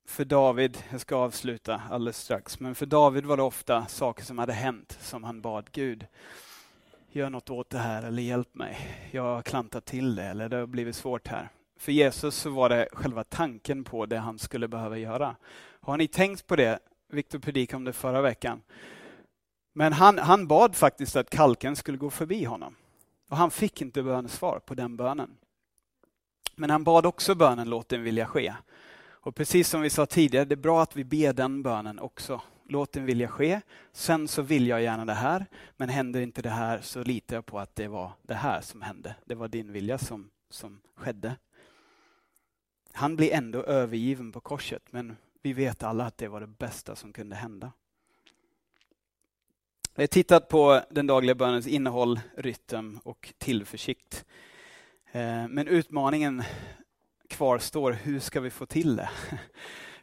För 0.10 0.26
David, 0.26 0.78
jag 0.92 1.02
ska 1.02 1.16
avsluta 1.16 1.82
alldeles 1.90 2.18
strax, 2.18 2.60
men 2.60 2.76
för 2.76 2.86
David 2.86 3.26
var 3.26 3.38
det 3.38 3.44
ofta 3.44 3.86
saker 3.86 4.24
som 4.24 4.38
hade 4.38 4.54
hänt 4.54 4.98
som 5.02 5.24
han 5.24 5.42
bad 5.42 5.72
Gud 5.72 6.08
gör 7.12 7.30
något 7.30 7.50
åt 7.50 7.70
det 7.70 7.78
här 7.78 8.04
eller 8.04 8.22
hjälp 8.22 8.56
mig. 8.56 8.78
Jag 9.12 9.24
har 9.24 9.42
klantat 9.42 9.86
till 9.86 10.16
det 10.16 10.24
eller 10.24 10.50
det 10.50 10.58
har 10.58 10.68
blivit 10.68 10.96
svårt 10.96 11.28
här. 11.28 11.50
För 11.80 11.92
Jesus 11.92 12.36
så 12.36 12.50
var 12.50 12.70
det 12.70 12.88
själva 12.94 13.24
tanken 13.24 13.84
på 13.84 14.06
det 14.06 14.18
han 14.18 14.40
skulle 14.40 14.68
behöva 14.68 14.98
göra. 14.98 15.36
Har 15.82 15.98
ni 15.98 16.08
tänkt 16.08 16.48
på 16.48 16.56
det? 16.56 16.80
Viktor 17.12 17.40
predikade 17.40 17.78
om 17.78 17.84
det 17.84 17.94
förra 17.94 18.22
veckan. 18.22 18.62
Men 19.74 19.94
han, 19.94 20.18
han 20.18 20.48
bad 20.48 20.76
faktiskt 20.76 21.16
att 21.16 21.30
kalken 21.30 21.76
skulle 21.76 21.98
gå 21.98 22.10
förbi 22.10 22.44
honom. 22.44 22.76
Och 23.30 23.38
han 23.38 23.52
fick 23.52 23.82
inte 23.82 24.04
bönesvar 24.04 24.60
på 24.60 24.74
den 24.74 24.98
bönen. 24.98 25.38
Men 26.56 26.70
han 26.70 26.84
bad 26.84 27.06
också 27.06 27.36
bönen 27.36 27.70
låt 27.70 27.90
din 27.90 28.04
vilja 28.04 28.26
ske. 28.26 28.54
Och 29.30 29.36
precis 29.36 29.70
som 29.70 29.82
vi 29.82 29.90
sa 29.90 30.06
tidigare, 30.06 30.46
det 30.46 30.56
är 30.56 30.58
bra 30.58 30.82
att 30.82 30.96
vi 30.96 31.04
ber 31.04 31.34
den 31.34 31.64
bönen 31.64 32.00
också. 32.00 32.42
Låt 32.68 32.92
din 32.92 33.06
vilja 33.06 33.28
ske. 33.28 33.62
Sen 33.92 34.28
så 34.28 34.42
vill 34.42 34.68
jag 34.68 34.82
gärna 34.82 35.06
det 35.06 35.14
här, 35.14 35.46
men 35.78 35.90
händer 35.90 36.22
inte 36.22 36.42
det 36.42 36.50
här 36.50 36.82
så 36.82 37.04
litar 37.04 37.36
jag 37.36 37.46
på 37.46 37.60
att 37.60 37.76
det 37.76 37.88
var 37.88 38.12
det 38.22 38.34
här 38.34 38.62
som 38.62 38.82
hände. 38.82 39.16
Det 39.26 39.36
var 39.36 39.48
din 39.48 39.72
vilja 39.72 39.98
som, 39.98 40.30
som 40.50 40.82
skedde. 40.96 41.36
Han 42.94 43.16
blir 43.16 43.34
ändå 43.34 43.64
övergiven 43.64 44.32
på 44.32 44.40
korset, 44.40 44.84
men 44.92 45.18
vi 45.42 45.54
vet 45.54 45.84
alla 45.84 46.06
att 46.06 46.18
det 46.18 46.28
var 46.28 46.42
det 46.42 46.48
bästa 46.48 46.96
som 46.96 47.14
kunde 47.14 47.36
hända. 47.36 47.72
Vi 49.96 50.04
har 50.04 50.08
tittat 50.08 50.48
på 50.48 50.82
den 50.90 51.08
dagliga 51.08 51.36
bönens 51.36 51.68
innehåll, 51.68 52.20
rytm 52.38 53.00
och 53.04 53.34
tillförsikt. 53.38 54.26
Eh, 55.12 55.48
men 55.48 55.68
utmaningen 55.68 56.44
kvarstår, 57.30 57.92
hur 57.92 58.20
ska 58.20 58.40
vi 58.40 58.50
få 58.50 58.66
till 58.66 58.96
det? 58.96 59.10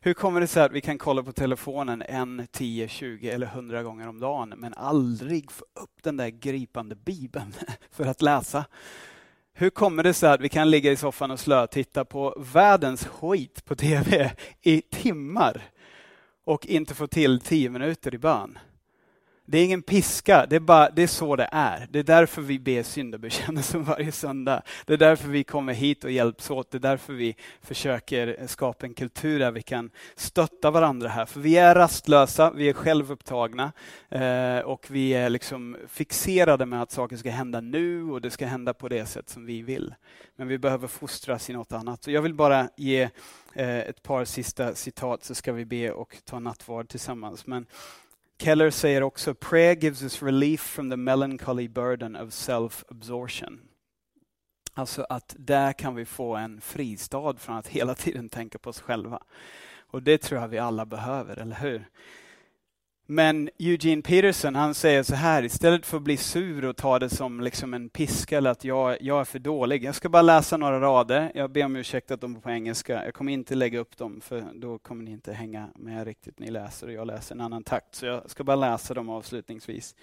Hur 0.01 0.15
kommer 0.15 0.41
det 0.41 0.47
sig 0.47 0.63
att 0.63 0.73
vi 0.73 0.81
kan 0.81 0.99
kolla 0.99 1.23
på 1.23 1.33
telefonen 1.33 2.03
en, 2.03 2.47
tio, 2.53 2.89
tjugo 2.89 3.29
eller 3.29 3.47
hundra 3.47 3.83
gånger 3.83 4.09
om 4.09 4.21
dagen 4.21 4.55
men 4.57 4.75
aldrig 4.75 5.51
få 5.51 5.65
upp 5.65 6.03
den 6.03 6.17
där 6.17 6.29
gripande 6.29 6.95
bibeln 6.95 7.55
för 7.91 8.05
att 8.05 8.23
läsa? 8.23 8.65
Hur 9.53 9.71
kommer 9.71 10.03
det 10.03 10.15
sig 10.15 10.31
att 10.31 10.41
vi 10.41 10.49
kan 10.49 10.71
ligga 10.71 10.93
i 10.93 10.97
soffan 10.97 11.31
och 11.31 11.41
slötitta 11.41 12.05
på 12.05 12.45
världens 12.53 13.07
skit 13.07 13.65
på 13.65 13.75
TV 13.75 14.33
i 14.63 14.83
timmar 14.83 15.63
och 16.45 16.67
inte 16.67 16.95
få 16.95 17.07
till 17.07 17.41
tio 17.41 17.71
minuter 17.71 18.15
i 18.15 18.19
bön? 18.19 18.59
Det 19.49 19.59
är 19.59 19.65
ingen 19.65 19.83
piska, 19.83 20.47
det 20.47 20.57
är, 20.57 20.61
bara, 20.61 20.91
det 20.91 21.03
är 21.03 21.07
så 21.07 21.37
det 21.37 21.49
är. 21.53 21.87
Det 21.91 21.99
är 21.99 22.03
därför 22.03 22.43
vi 22.43 22.59
ber 22.59 22.83
syndabekännelsen 22.83 23.85
varje 23.85 24.13
söndag. 24.13 24.63
Det 24.87 24.93
är 24.93 24.99
därför 24.99 25.29
vi 25.29 25.45
kommer 25.45 25.73
hit 25.73 26.05
och 26.05 26.11
hjälps 26.11 26.51
åt. 26.51 26.71
Det 26.71 26.79
är 26.79 26.81
därför 26.81 27.13
vi 27.13 27.37
försöker 27.63 28.47
skapa 28.47 28.87
en 28.87 28.95
kultur 28.95 29.39
där 29.39 29.51
vi 29.51 29.63
kan 29.63 29.91
stötta 30.17 30.71
varandra 30.71 31.09
här. 31.09 31.27
För 31.27 31.41
vi 31.41 31.57
är 31.57 31.75
rastlösa, 31.75 32.51
vi 32.51 32.69
är 32.69 32.73
självupptagna 32.73 33.73
eh, 34.09 34.59
och 34.59 34.87
vi 34.91 35.15
är 35.15 35.31
liksom 35.31 35.77
fixerade 35.89 36.67
med 36.67 36.83
att 36.83 36.91
saker 36.91 37.17
ska 37.17 37.31
hända 37.31 37.61
nu 37.61 38.05
och 38.05 38.21
det 38.21 38.31
ska 38.31 38.47
hända 38.47 38.75
på 38.75 38.89
det 38.89 39.07
sätt 39.07 39.29
som 39.29 39.47
vi 39.47 39.63
vill. 39.63 39.95
Men 40.37 40.49
vi 40.49 40.59
behöver 40.59 40.89
fostras 40.89 41.51
i 41.51 41.53
något 41.53 41.73
annat. 41.73 42.05
Så 42.05 42.11
jag 42.11 42.23
vill 42.23 42.35
bara 42.35 42.69
ge 42.77 43.03
eh, 43.53 43.79
ett 43.79 44.03
par 44.03 44.25
sista 44.25 44.75
citat 44.75 45.25
så 45.25 45.35
ska 45.35 45.53
vi 45.53 45.65
be 45.65 45.91
och 45.91 46.17
ta 46.25 46.39
nattvard 46.39 46.89
tillsammans. 46.89 47.47
Men 47.47 47.67
Keller 48.39 48.71
säger 48.71 49.03
också 49.03 49.35
prayer 49.35 49.77
gives 49.77 50.03
us 50.03 50.23
relief 50.23 50.61
from 50.61 50.91
the 50.91 50.97
melancholy 50.97 51.69
burden 51.69 52.17
of 52.17 52.31
self-absorption. 52.31 53.61
Alltså 54.75 55.07
att 55.09 55.35
där 55.39 55.73
kan 55.73 55.95
vi 55.95 56.05
få 56.05 56.37
en 56.37 56.61
fristad 56.61 57.35
från 57.39 57.57
att 57.57 57.69
hela 57.69 57.95
tiden 57.95 58.29
tänka 58.29 58.59
på 58.59 58.71
oss 58.71 58.81
själva. 58.81 59.23
Och 59.79 60.03
det 60.03 60.19
tror 60.19 60.41
jag 60.41 60.49
vi 60.49 60.59
alla 60.59 60.87
behöver, 60.87 61.37
eller 61.37 61.57
hur? 61.57 61.89
Men 63.09 63.51
Eugene 63.59 64.03
Peterson 64.03 64.55
han 64.55 64.75
säger 64.75 65.03
så 65.03 65.15
här, 65.15 65.43
istället 65.45 65.87
för 65.87 65.97
att 65.97 66.03
bli 66.03 66.17
sur 66.17 66.65
och 66.65 66.77
ta 66.77 66.99
det 66.99 67.09
som 67.09 67.41
liksom 67.41 67.75
en 67.75 67.89
piska 67.89 68.39
eller 68.39 68.51
att 68.51 68.65
jag, 68.65 68.97
jag 69.01 69.21
är 69.21 69.25
för 69.25 69.39
dålig. 69.39 69.85
Jag 69.85 69.95
ska 69.95 70.09
bara 70.09 70.23
läsa 70.23 70.57
några 70.57 70.81
rader. 70.81 71.33
Jag 71.35 71.51
ber 71.51 71.65
om 71.65 71.77
ursäkt 71.77 72.11
att 72.11 72.21
de 72.21 72.37
är 72.37 72.41
på 72.41 72.51
engelska. 72.51 73.05
Jag 73.05 73.15
kommer 73.15 73.33
inte 73.33 73.55
lägga 73.55 73.79
upp 73.79 73.97
dem 73.97 74.21
för 74.21 74.45
då 74.55 74.79
kommer 74.79 75.05
ni 75.05 75.11
inte 75.11 75.33
hänga 75.33 75.69
med 75.75 76.07
riktigt. 76.07 76.39
Ni 76.39 76.51
läser 76.51 76.87
och 76.87 76.93
jag 76.93 77.07
läser 77.07 77.35
en 77.35 77.41
annan 77.41 77.65
takt. 77.65 77.95
Så 77.95 78.07
jag 78.07 78.31
ska 78.31 78.45
bara 78.45 78.57
läsa 78.57 78.95
dem 78.95 79.09
avslutningsvis. 79.09 79.95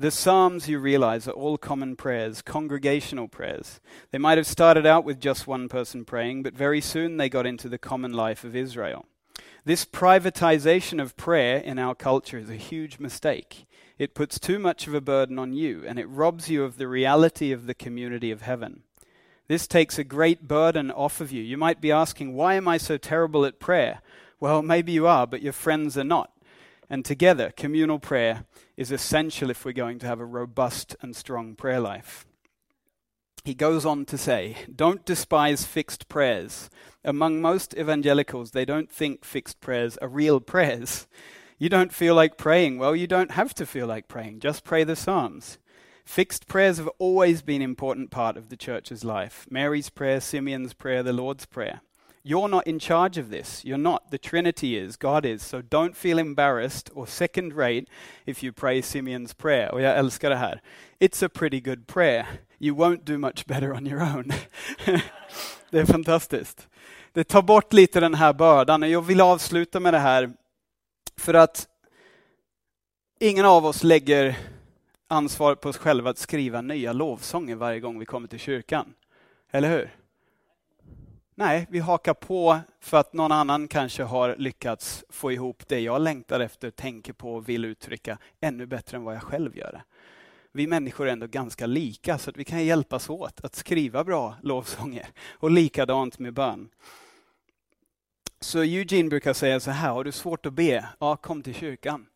The 0.00 0.10
Psalms, 0.10 0.68
you 0.68 0.84
realize, 0.84 1.30
are 1.30 1.36
all 1.36 1.58
common 1.58 1.96
prayers, 1.96 2.42
congregational 2.42 3.28
prayers. 3.28 3.80
They 4.10 4.18
might 4.18 4.36
have 4.38 4.46
started 4.46 4.86
out 4.86 5.06
with 5.06 5.26
just 5.26 5.48
one 5.48 5.68
person 5.68 6.04
praying, 6.04 6.42
but 6.42 6.54
very 6.54 6.80
soon 6.80 7.16
they 7.16 7.28
got 7.28 7.46
into 7.46 7.68
the 7.68 7.78
common 7.78 8.12
life 8.12 8.48
of 8.48 8.56
Israel. 8.56 9.04
This 9.66 9.86
privatization 9.86 11.00
of 11.00 11.16
prayer 11.16 11.56
in 11.56 11.78
our 11.78 11.94
culture 11.94 12.38
is 12.38 12.50
a 12.50 12.56
huge 12.56 12.98
mistake. 12.98 13.64
It 13.98 14.14
puts 14.14 14.38
too 14.38 14.58
much 14.58 14.86
of 14.86 14.92
a 14.92 15.00
burden 15.00 15.38
on 15.38 15.54
you, 15.54 15.82
and 15.86 15.98
it 15.98 16.04
robs 16.04 16.50
you 16.50 16.64
of 16.64 16.76
the 16.76 16.86
reality 16.86 17.50
of 17.50 17.66
the 17.66 17.72
community 17.72 18.30
of 18.30 18.42
heaven. 18.42 18.82
This 19.48 19.66
takes 19.66 19.98
a 19.98 20.04
great 20.04 20.46
burden 20.46 20.90
off 20.90 21.22
of 21.22 21.32
you. 21.32 21.42
You 21.42 21.56
might 21.56 21.80
be 21.80 21.90
asking, 21.90 22.34
Why 22.34 22.54
am 22.56 22.68
I 22.68 22.76
so 22.76 22.98
terrible 22.98 23.46
at 23.46 23.58
prayer? 23.58 24.02
Well, 24.38 24.60
maybe 24.60 24.92
you 24.92 25.06
are, 25.06 25.26
but 25.26 25.40
your 25.40 25.54
friends 25.54 25.96
are 25.96 26.04
not. 26.04 26.30
And 26.90 27.02
together, 27.02 27.50
communal 27.56 27.98
prayer 27.98 28.44
is 28.76 28.92
essential 28.92 29.48
if 29.48 29.64
we're 29.64 29.72
going 29.72 29.98
to 30.00 30.06
have 30.06 30.20
a 30.20 30.26
robust 30.26 30.94
and 31.00 31.16
strong 31.16 31.54
prayer 31.54 31.80
life. 31.80 32.26
He 33.44 33.52
goes 33.52 33.84
on 33.84 34.06
to 34.06 34.16
say, 34.16 34.56
Don't 34.74 35.04
despise 35.04 35.66
fixed 35.66 36.08
prayers. 36.08 36.70
Among 37.04 37.42
most 37.42 37.74
evangelicals, 37.74 38.52
they 38.52 38.64
don't 38.64 38.90
think 38.90 39.22
fixed 39.22 39.60
prayers 39.60 39.98
are 39.98 40.08
real 40.08 40.40
prayers. 40.52 41.06
You 41.58 41.68
don't 41.68 41.92
feel 41.92 42.14
like 42.14 42.38
praying. 42.38 42.78
Well, 42.78 42.96
you 42.96 43.06
don't 43.06 43.32
have 43.32 43.52
to 43.56 43.66
feel 43.66 43.86
like 43.86 44.08
praying. 44.08 44.40
Just 44.40 44.64
pray 44.64 44.82
the 44.82 44.96
Psalms. 44.96 45.58
Fixed 46.06 46.46
prayers 46.46 46.78
have 46.78 46.88
always 46.98 47.42
been 47.42 47.60
an 47.60 47.68
important 47.68 48.10
part 48.10 48.38
of 48.38 48.48
the 48.48 48.56
church's 48.56 49.04
life 49.04 49.46
Mary's 49.50 49.90
prayer, 49.90 50.20
Simeon's 50.20 50.72
prayer, 50.72 51.02
the 51.02 51.12
Lord's 51.12 51.44
prayer. 51.44 51.82
You're 52.26 52.48
not 52.48 52.66
in 52.66 52.78
charge 52.78 53.18
of 53.18 53.28
this. 53.28 53.62
You're 53.66 53.76
not. 53.76 54.10
The 54.10 54.16
Trinity 54.16 54.78
is. 54.78 54.96
God 54.96 55.26
is. 55.26 55.42
So 55.42 55.60
don't 55.60 55.94
feel 55.94 56.18
embarrassed 56.18 56.88
or 56.94 57.06
second 57.06 57.52
rate 57.52 57.86
if 58.24 58.42
you 58.42 58.50
pray 58.50 58.80
Simeon's 58.80 59.34
prayer. 59.34 59.68
Oh, 59.70 59.76
Här. 59.76 60.60
It's 60.98 61.20
a 61.20 61.28
pretty 61.28 61.60
good 61.60 61.86
prayer. 61.86 62.40
You 62.64 62.76
won't 62.76 63.04
do 63.04 63.18
much 63.18 63.46
better 63.46 63.72
on 63.72 63.86
your 63.86 64.02
own. 64.02 64.32
det 65.70 65.78
är 65.78 65.84
fantastiskt. 65.84 66.68
Det 67.12 67.24
tar 67.24 67.42
bort 67.42 67.72
lite 67.72 68.00
den 68.00 68.14
här 68.14 68.32
bördan. 68.32 68.82
Och 68.82 68.88
jag 68.88 69.02
vill 69.02 69.20
avsluta 69.20 69.80
med 69.80 69.94
det 69.94 69.98
här 69.98 70.32
för 71.16 71.34
att 71.34 71.68
ingen 73.20 73.44
av 73.44 73.66
oss 73.66 73.84
lägger 73.84 74.36
ansvaret 75.08 75.60
på 75.60 75.68
oss 75.68 75.76
själva 75.76 76.10
att 76.10 76.18
skriva 76.18 76.60
nya 76.60 76.92
lovsånger 76.92 77.54
varje 77.54 77.80
gång 77.80 77.98
vi 77.98 78.06
kommer 78.06 78.28
till 78.28 78.38
kyrkan. 78.38 78.94
Eller 79.50 79.70
hur? 79.70 79.94
Nej, 81.34 81.66
vi 81.70 81.78
hakar 81.78 82.14
på 82.14 82.60
för 82.80 82.96
att 82.96 83.12
någon 83.12 83.32
annan 83.32 83.68
kanske 83.68 84.02
har 84.02 84.36
lyckats 84.36 85.04
få 85.08 85.32
ihop 85.32 85.68
det 85.68 85.80
jag 85.80 86.02
längtar 86.02 86.40
efter, 86.40 86.70
tänker 86.70 87.12
på 87.12 87.34
och 87.34 87.48
vill 87.48 87.64
uttrycka 87.64 88.18
ännu 88.40 88.66
bättre 88.66 88.96
än 88.96 89.04
vad 89.04 89.14
jag 89.14 89.22
själv 89.22 89.56
gör 89.56 89.72
det. 89.72 89.82
Vi 90.56 90.66
människor 90.66 91.08
är 91.08 91.12
ändå 91.12 91.26
ganska 91.26 91.66
lika 91.66 92.18
så 92.18 92.30
att 92.30 92.36
vi 92.36 92.44
kan 92.44 92.64
hjälpas 92.64 93.10
åt 93.10 93.44
att 93.44 93.54
skriva 93.54 94.04
bra 94.04 94.34
lovsånger. 94.42 95.06
Och 95.30 95.50
likadant 95.50 96.18
med 96.18 96.34
bön. 96.34 96.68
Så 98.40 98.58
Eugene 98.58 99.08
brukar 99.08 99.32
säga 99.32 99.60
så 99.60 99.70
här, 99.70 99.92
har 99.92 100.04
du 100.04 100.12
svårt 100.12 100.46
att 100.46 100.52
be? 100.52 100.88
Ja, 100.98 101.16
kom 101.16 101.42
till 101.42 101.54
kyrkan. 101.54 102.06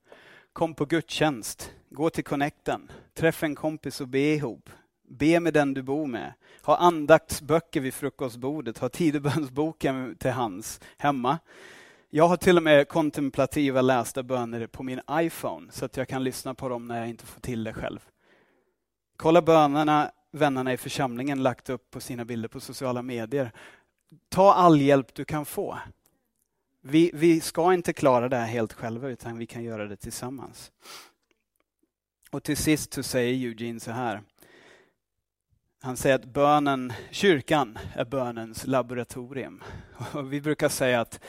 Kom 0.52 0.74
på 0.74 0.84
gudstjänst. 0.84 1.72
Gå 1.90 2.10
till 2.10 2.24
connecten. 2.24 2.90
Träffa 3.14 3.46
en 3.46 3.54
kompis 3.54 4.00
och 4.00 4.08
be 4.08 4.18
ihop. 4.34 4.70
Be 5.08 5.40
med 5.40 5.54
den 5.54 5.74
du 5.74 5.82
bor 5.82 6.06
med. 6.06 6.32
Ha 6.62 6.76
andaktsböcker 6.76 7.80
vid 7.80 7.94
frukostbordet. 7.94 8.78
Ha 8.78 8.88
tidebönsboken 8.88 10.16
till 10.16 10.30
hands 10.30 10.80
hemma. 10.98 11.38
Jag 12.10 12.28
har 12.28 12.36
till 12.36 12.56
och 12.56 12.62
med 12.62 12.88
kontemplativa 12.88 13.82
lästa 13.82 14.22
böner 14.22 14.66
på 14.66 14.82
min 14.82 15.00
iPhone 15.12 15.72
så 15.72 15.84
att 15.84 15.96
jag 15.96 16.08
kan 16.08 16.24
lyssna 16.24 16.54
på 16.54 16.68
dem 16.68 16.88
när 16.88 16.98
jag 16.98 17.08
inte 17.08 17.26
får 17.26 17.40
till 17.40 17.64
det 17.64 17.72
själv. 17.72 18.00
Kolla 19.18 19.42
bönerna 19.42 20.10
vännerna 20.30 20.72
i 20.72 20.76
församlingen 20.76 21.42
lagt 21.42 21.70
upp 21.70 21.90
på 21.90 22.00
sina 22.00 22.24
bilder 22.24 22.48
på 22.48 22.60
sociala 22.60 23.02
medier. 23.02 23.52
Ta 24.28 24.52
all 24.52 24.80
hjälp 24.80 25.14
du 25.14 25.24
kan 25.24 25.44
få. 25.44 25.78
Vi, 26.80 27.10
vi 27.14 27.40
ska 27.40 27.74
inte 27.74 27.92
klara 27.92 28.28
det 28.28 28.36
här 28.36 28.46
helt 28.46 28.72
själva 28.72 29.08
utan 29.08 29.38
vi 29.38 29.46
kan 29.46 29.64
göra 29.64 29.86
det 29.86 29.96
tillsammans. 29.96 30.72
Och 32.30 32.42
till 32.42 32.56
sist 32.56 32.92
så 32.92 33.02
säger 33.02 33.48
Eugene 33.48 33.80
så 33.80 33.90
här. 33.90 34.22
Han 35.80 35.96
säger 35.96 36.14
att 36.14 36.24
bönen, 36.24 36.92
kyrkan 37.10 37.78
är 37.94 38.04
bönens 38.04 38.66
laboratorium. 38.66 39.62
Och 40.12 40.32
vi 40.32 40.40
brukar 40.40 40.68
säga 40.68 41.00
att 41.00 41.20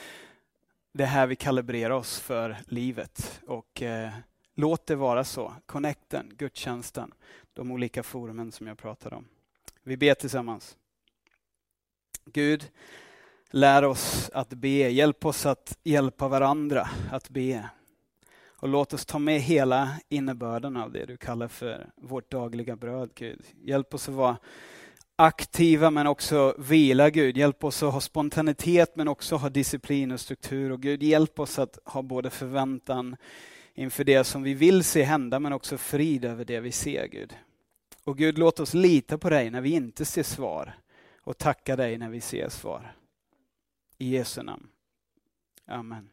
det 0.92 1.02
är 1.02 1.08
här 1.08 1.26
vi 1.26 1.36
kalibrerar 1.36 1.94
oss 1.94 2.20
för 2.20 2.56
livet. 2.66 3.40
Och 3.46 3.82
eh, 3.82 4.10
låt 4.54 4.86
det 4.86 4.96
vara 4.96 5.24
så. 5.24 5.54
Connecten, 5.66 6.32
gudstjänsten, 6.36 7.12
de 7.52 7.70
olika 7.70 8.02
forumen 8.02 8.52
som 8.52 8.66
jag 8.66 8.78
pratade 8.78 9.16
om. 9.16 9.24
Vi 9.82 9.96
ber 9.96 10.14
tillsammans. 10.14 10.76
Gud, 12.24 12.70
lär 13.50 13.84
oss 13.84 14.30
att 14.34 14.48
be. 14.48 14.68
Hjälp 14.68 15.24
oss 15.24 15.46
att 15.46 15.78
hjälpa 15.82 16.28
varandra 16.28 16.88
att 17.10 17.28
be. 17.28 17.70
Och 18.60 18.68
låt 18.68 18.92
oss 18.92 19.06
ta 19.06 19.18
med 19.18 19.40
hela 19.40 19.90
innebörden 20.08 20.76
av 20.76 20.92
det 20.92 21.06
du 21.06 21.16
kallar 21.16 21.48
för 21.48 21.90
vårt 21.96 22.30
dagliga 22.30 22.76
bröd, 22.76 23.10
Gud. 23.14 23.42
Hjälp 23.62 23.94
oss 23.94 24.08
att 24.08 24.14
vara 24.14 24.36
aktiva 25.16 25.90
men 25.90 26.06
också 26.06 26.54
vila, 26.58 27.10
Gud. 27.10 27.36
Hjälp 27.36 27.64
oss 27.64 27.82
att 27.82 27.92
ha 27.92 28.00
spontanitet 28.00 28.96
men 28.96 29.08
också 29.08 29.36
ha 29.36 29.48
disciplin 29.48 30.12
och 30.12 30.20
struktur. 30.20 30.72
Och 30.72 30.80
Gud, 30.80 31.02
hjälp 31.02 31.40
oss 31.40 31.58
att 31.58 31.78
ha 31.84 32.02
både 32.02 32.30
förväntan 32.30 33.16
inför 33.80 34.04
det 34.04 34.24
som 34.24 34.42
vi 34.42 34.54
vill 34.54 34.84
se 34.84 35.02
hända 35.02 35.40
men 35.40 35.52
också 35.52 35.78
frid 35.78 36.24
över 36.24 36.44
det 36.44 36.60
vi 36.60 36.72
ser, 36.72 37.06
Gud. 37.06 37.36
Och 38.04 38.18
Gud, 38.18 38.38
låt 38.38 38.60
oss 38.60 38.74
lita 38.74 39.18
på 39.18 39.30
dig 39.30 39.50
när 39.50 39.60
vi 39.60 39.70
inte 39.70 40.04
ser 40.04 40.22
svar 40.22 40.78
och 41.20 41.38
tacka 41.38 41.76
dig 41.76 41.98
när 41.98 42.08
vi 42.08 42.20
ser 42.20 42.48
svar. 42.48 42.96
I 43.98 44.10
Jesu 44.10 44.42
namn. 44.42 44.68
Amen. 45.66 46.10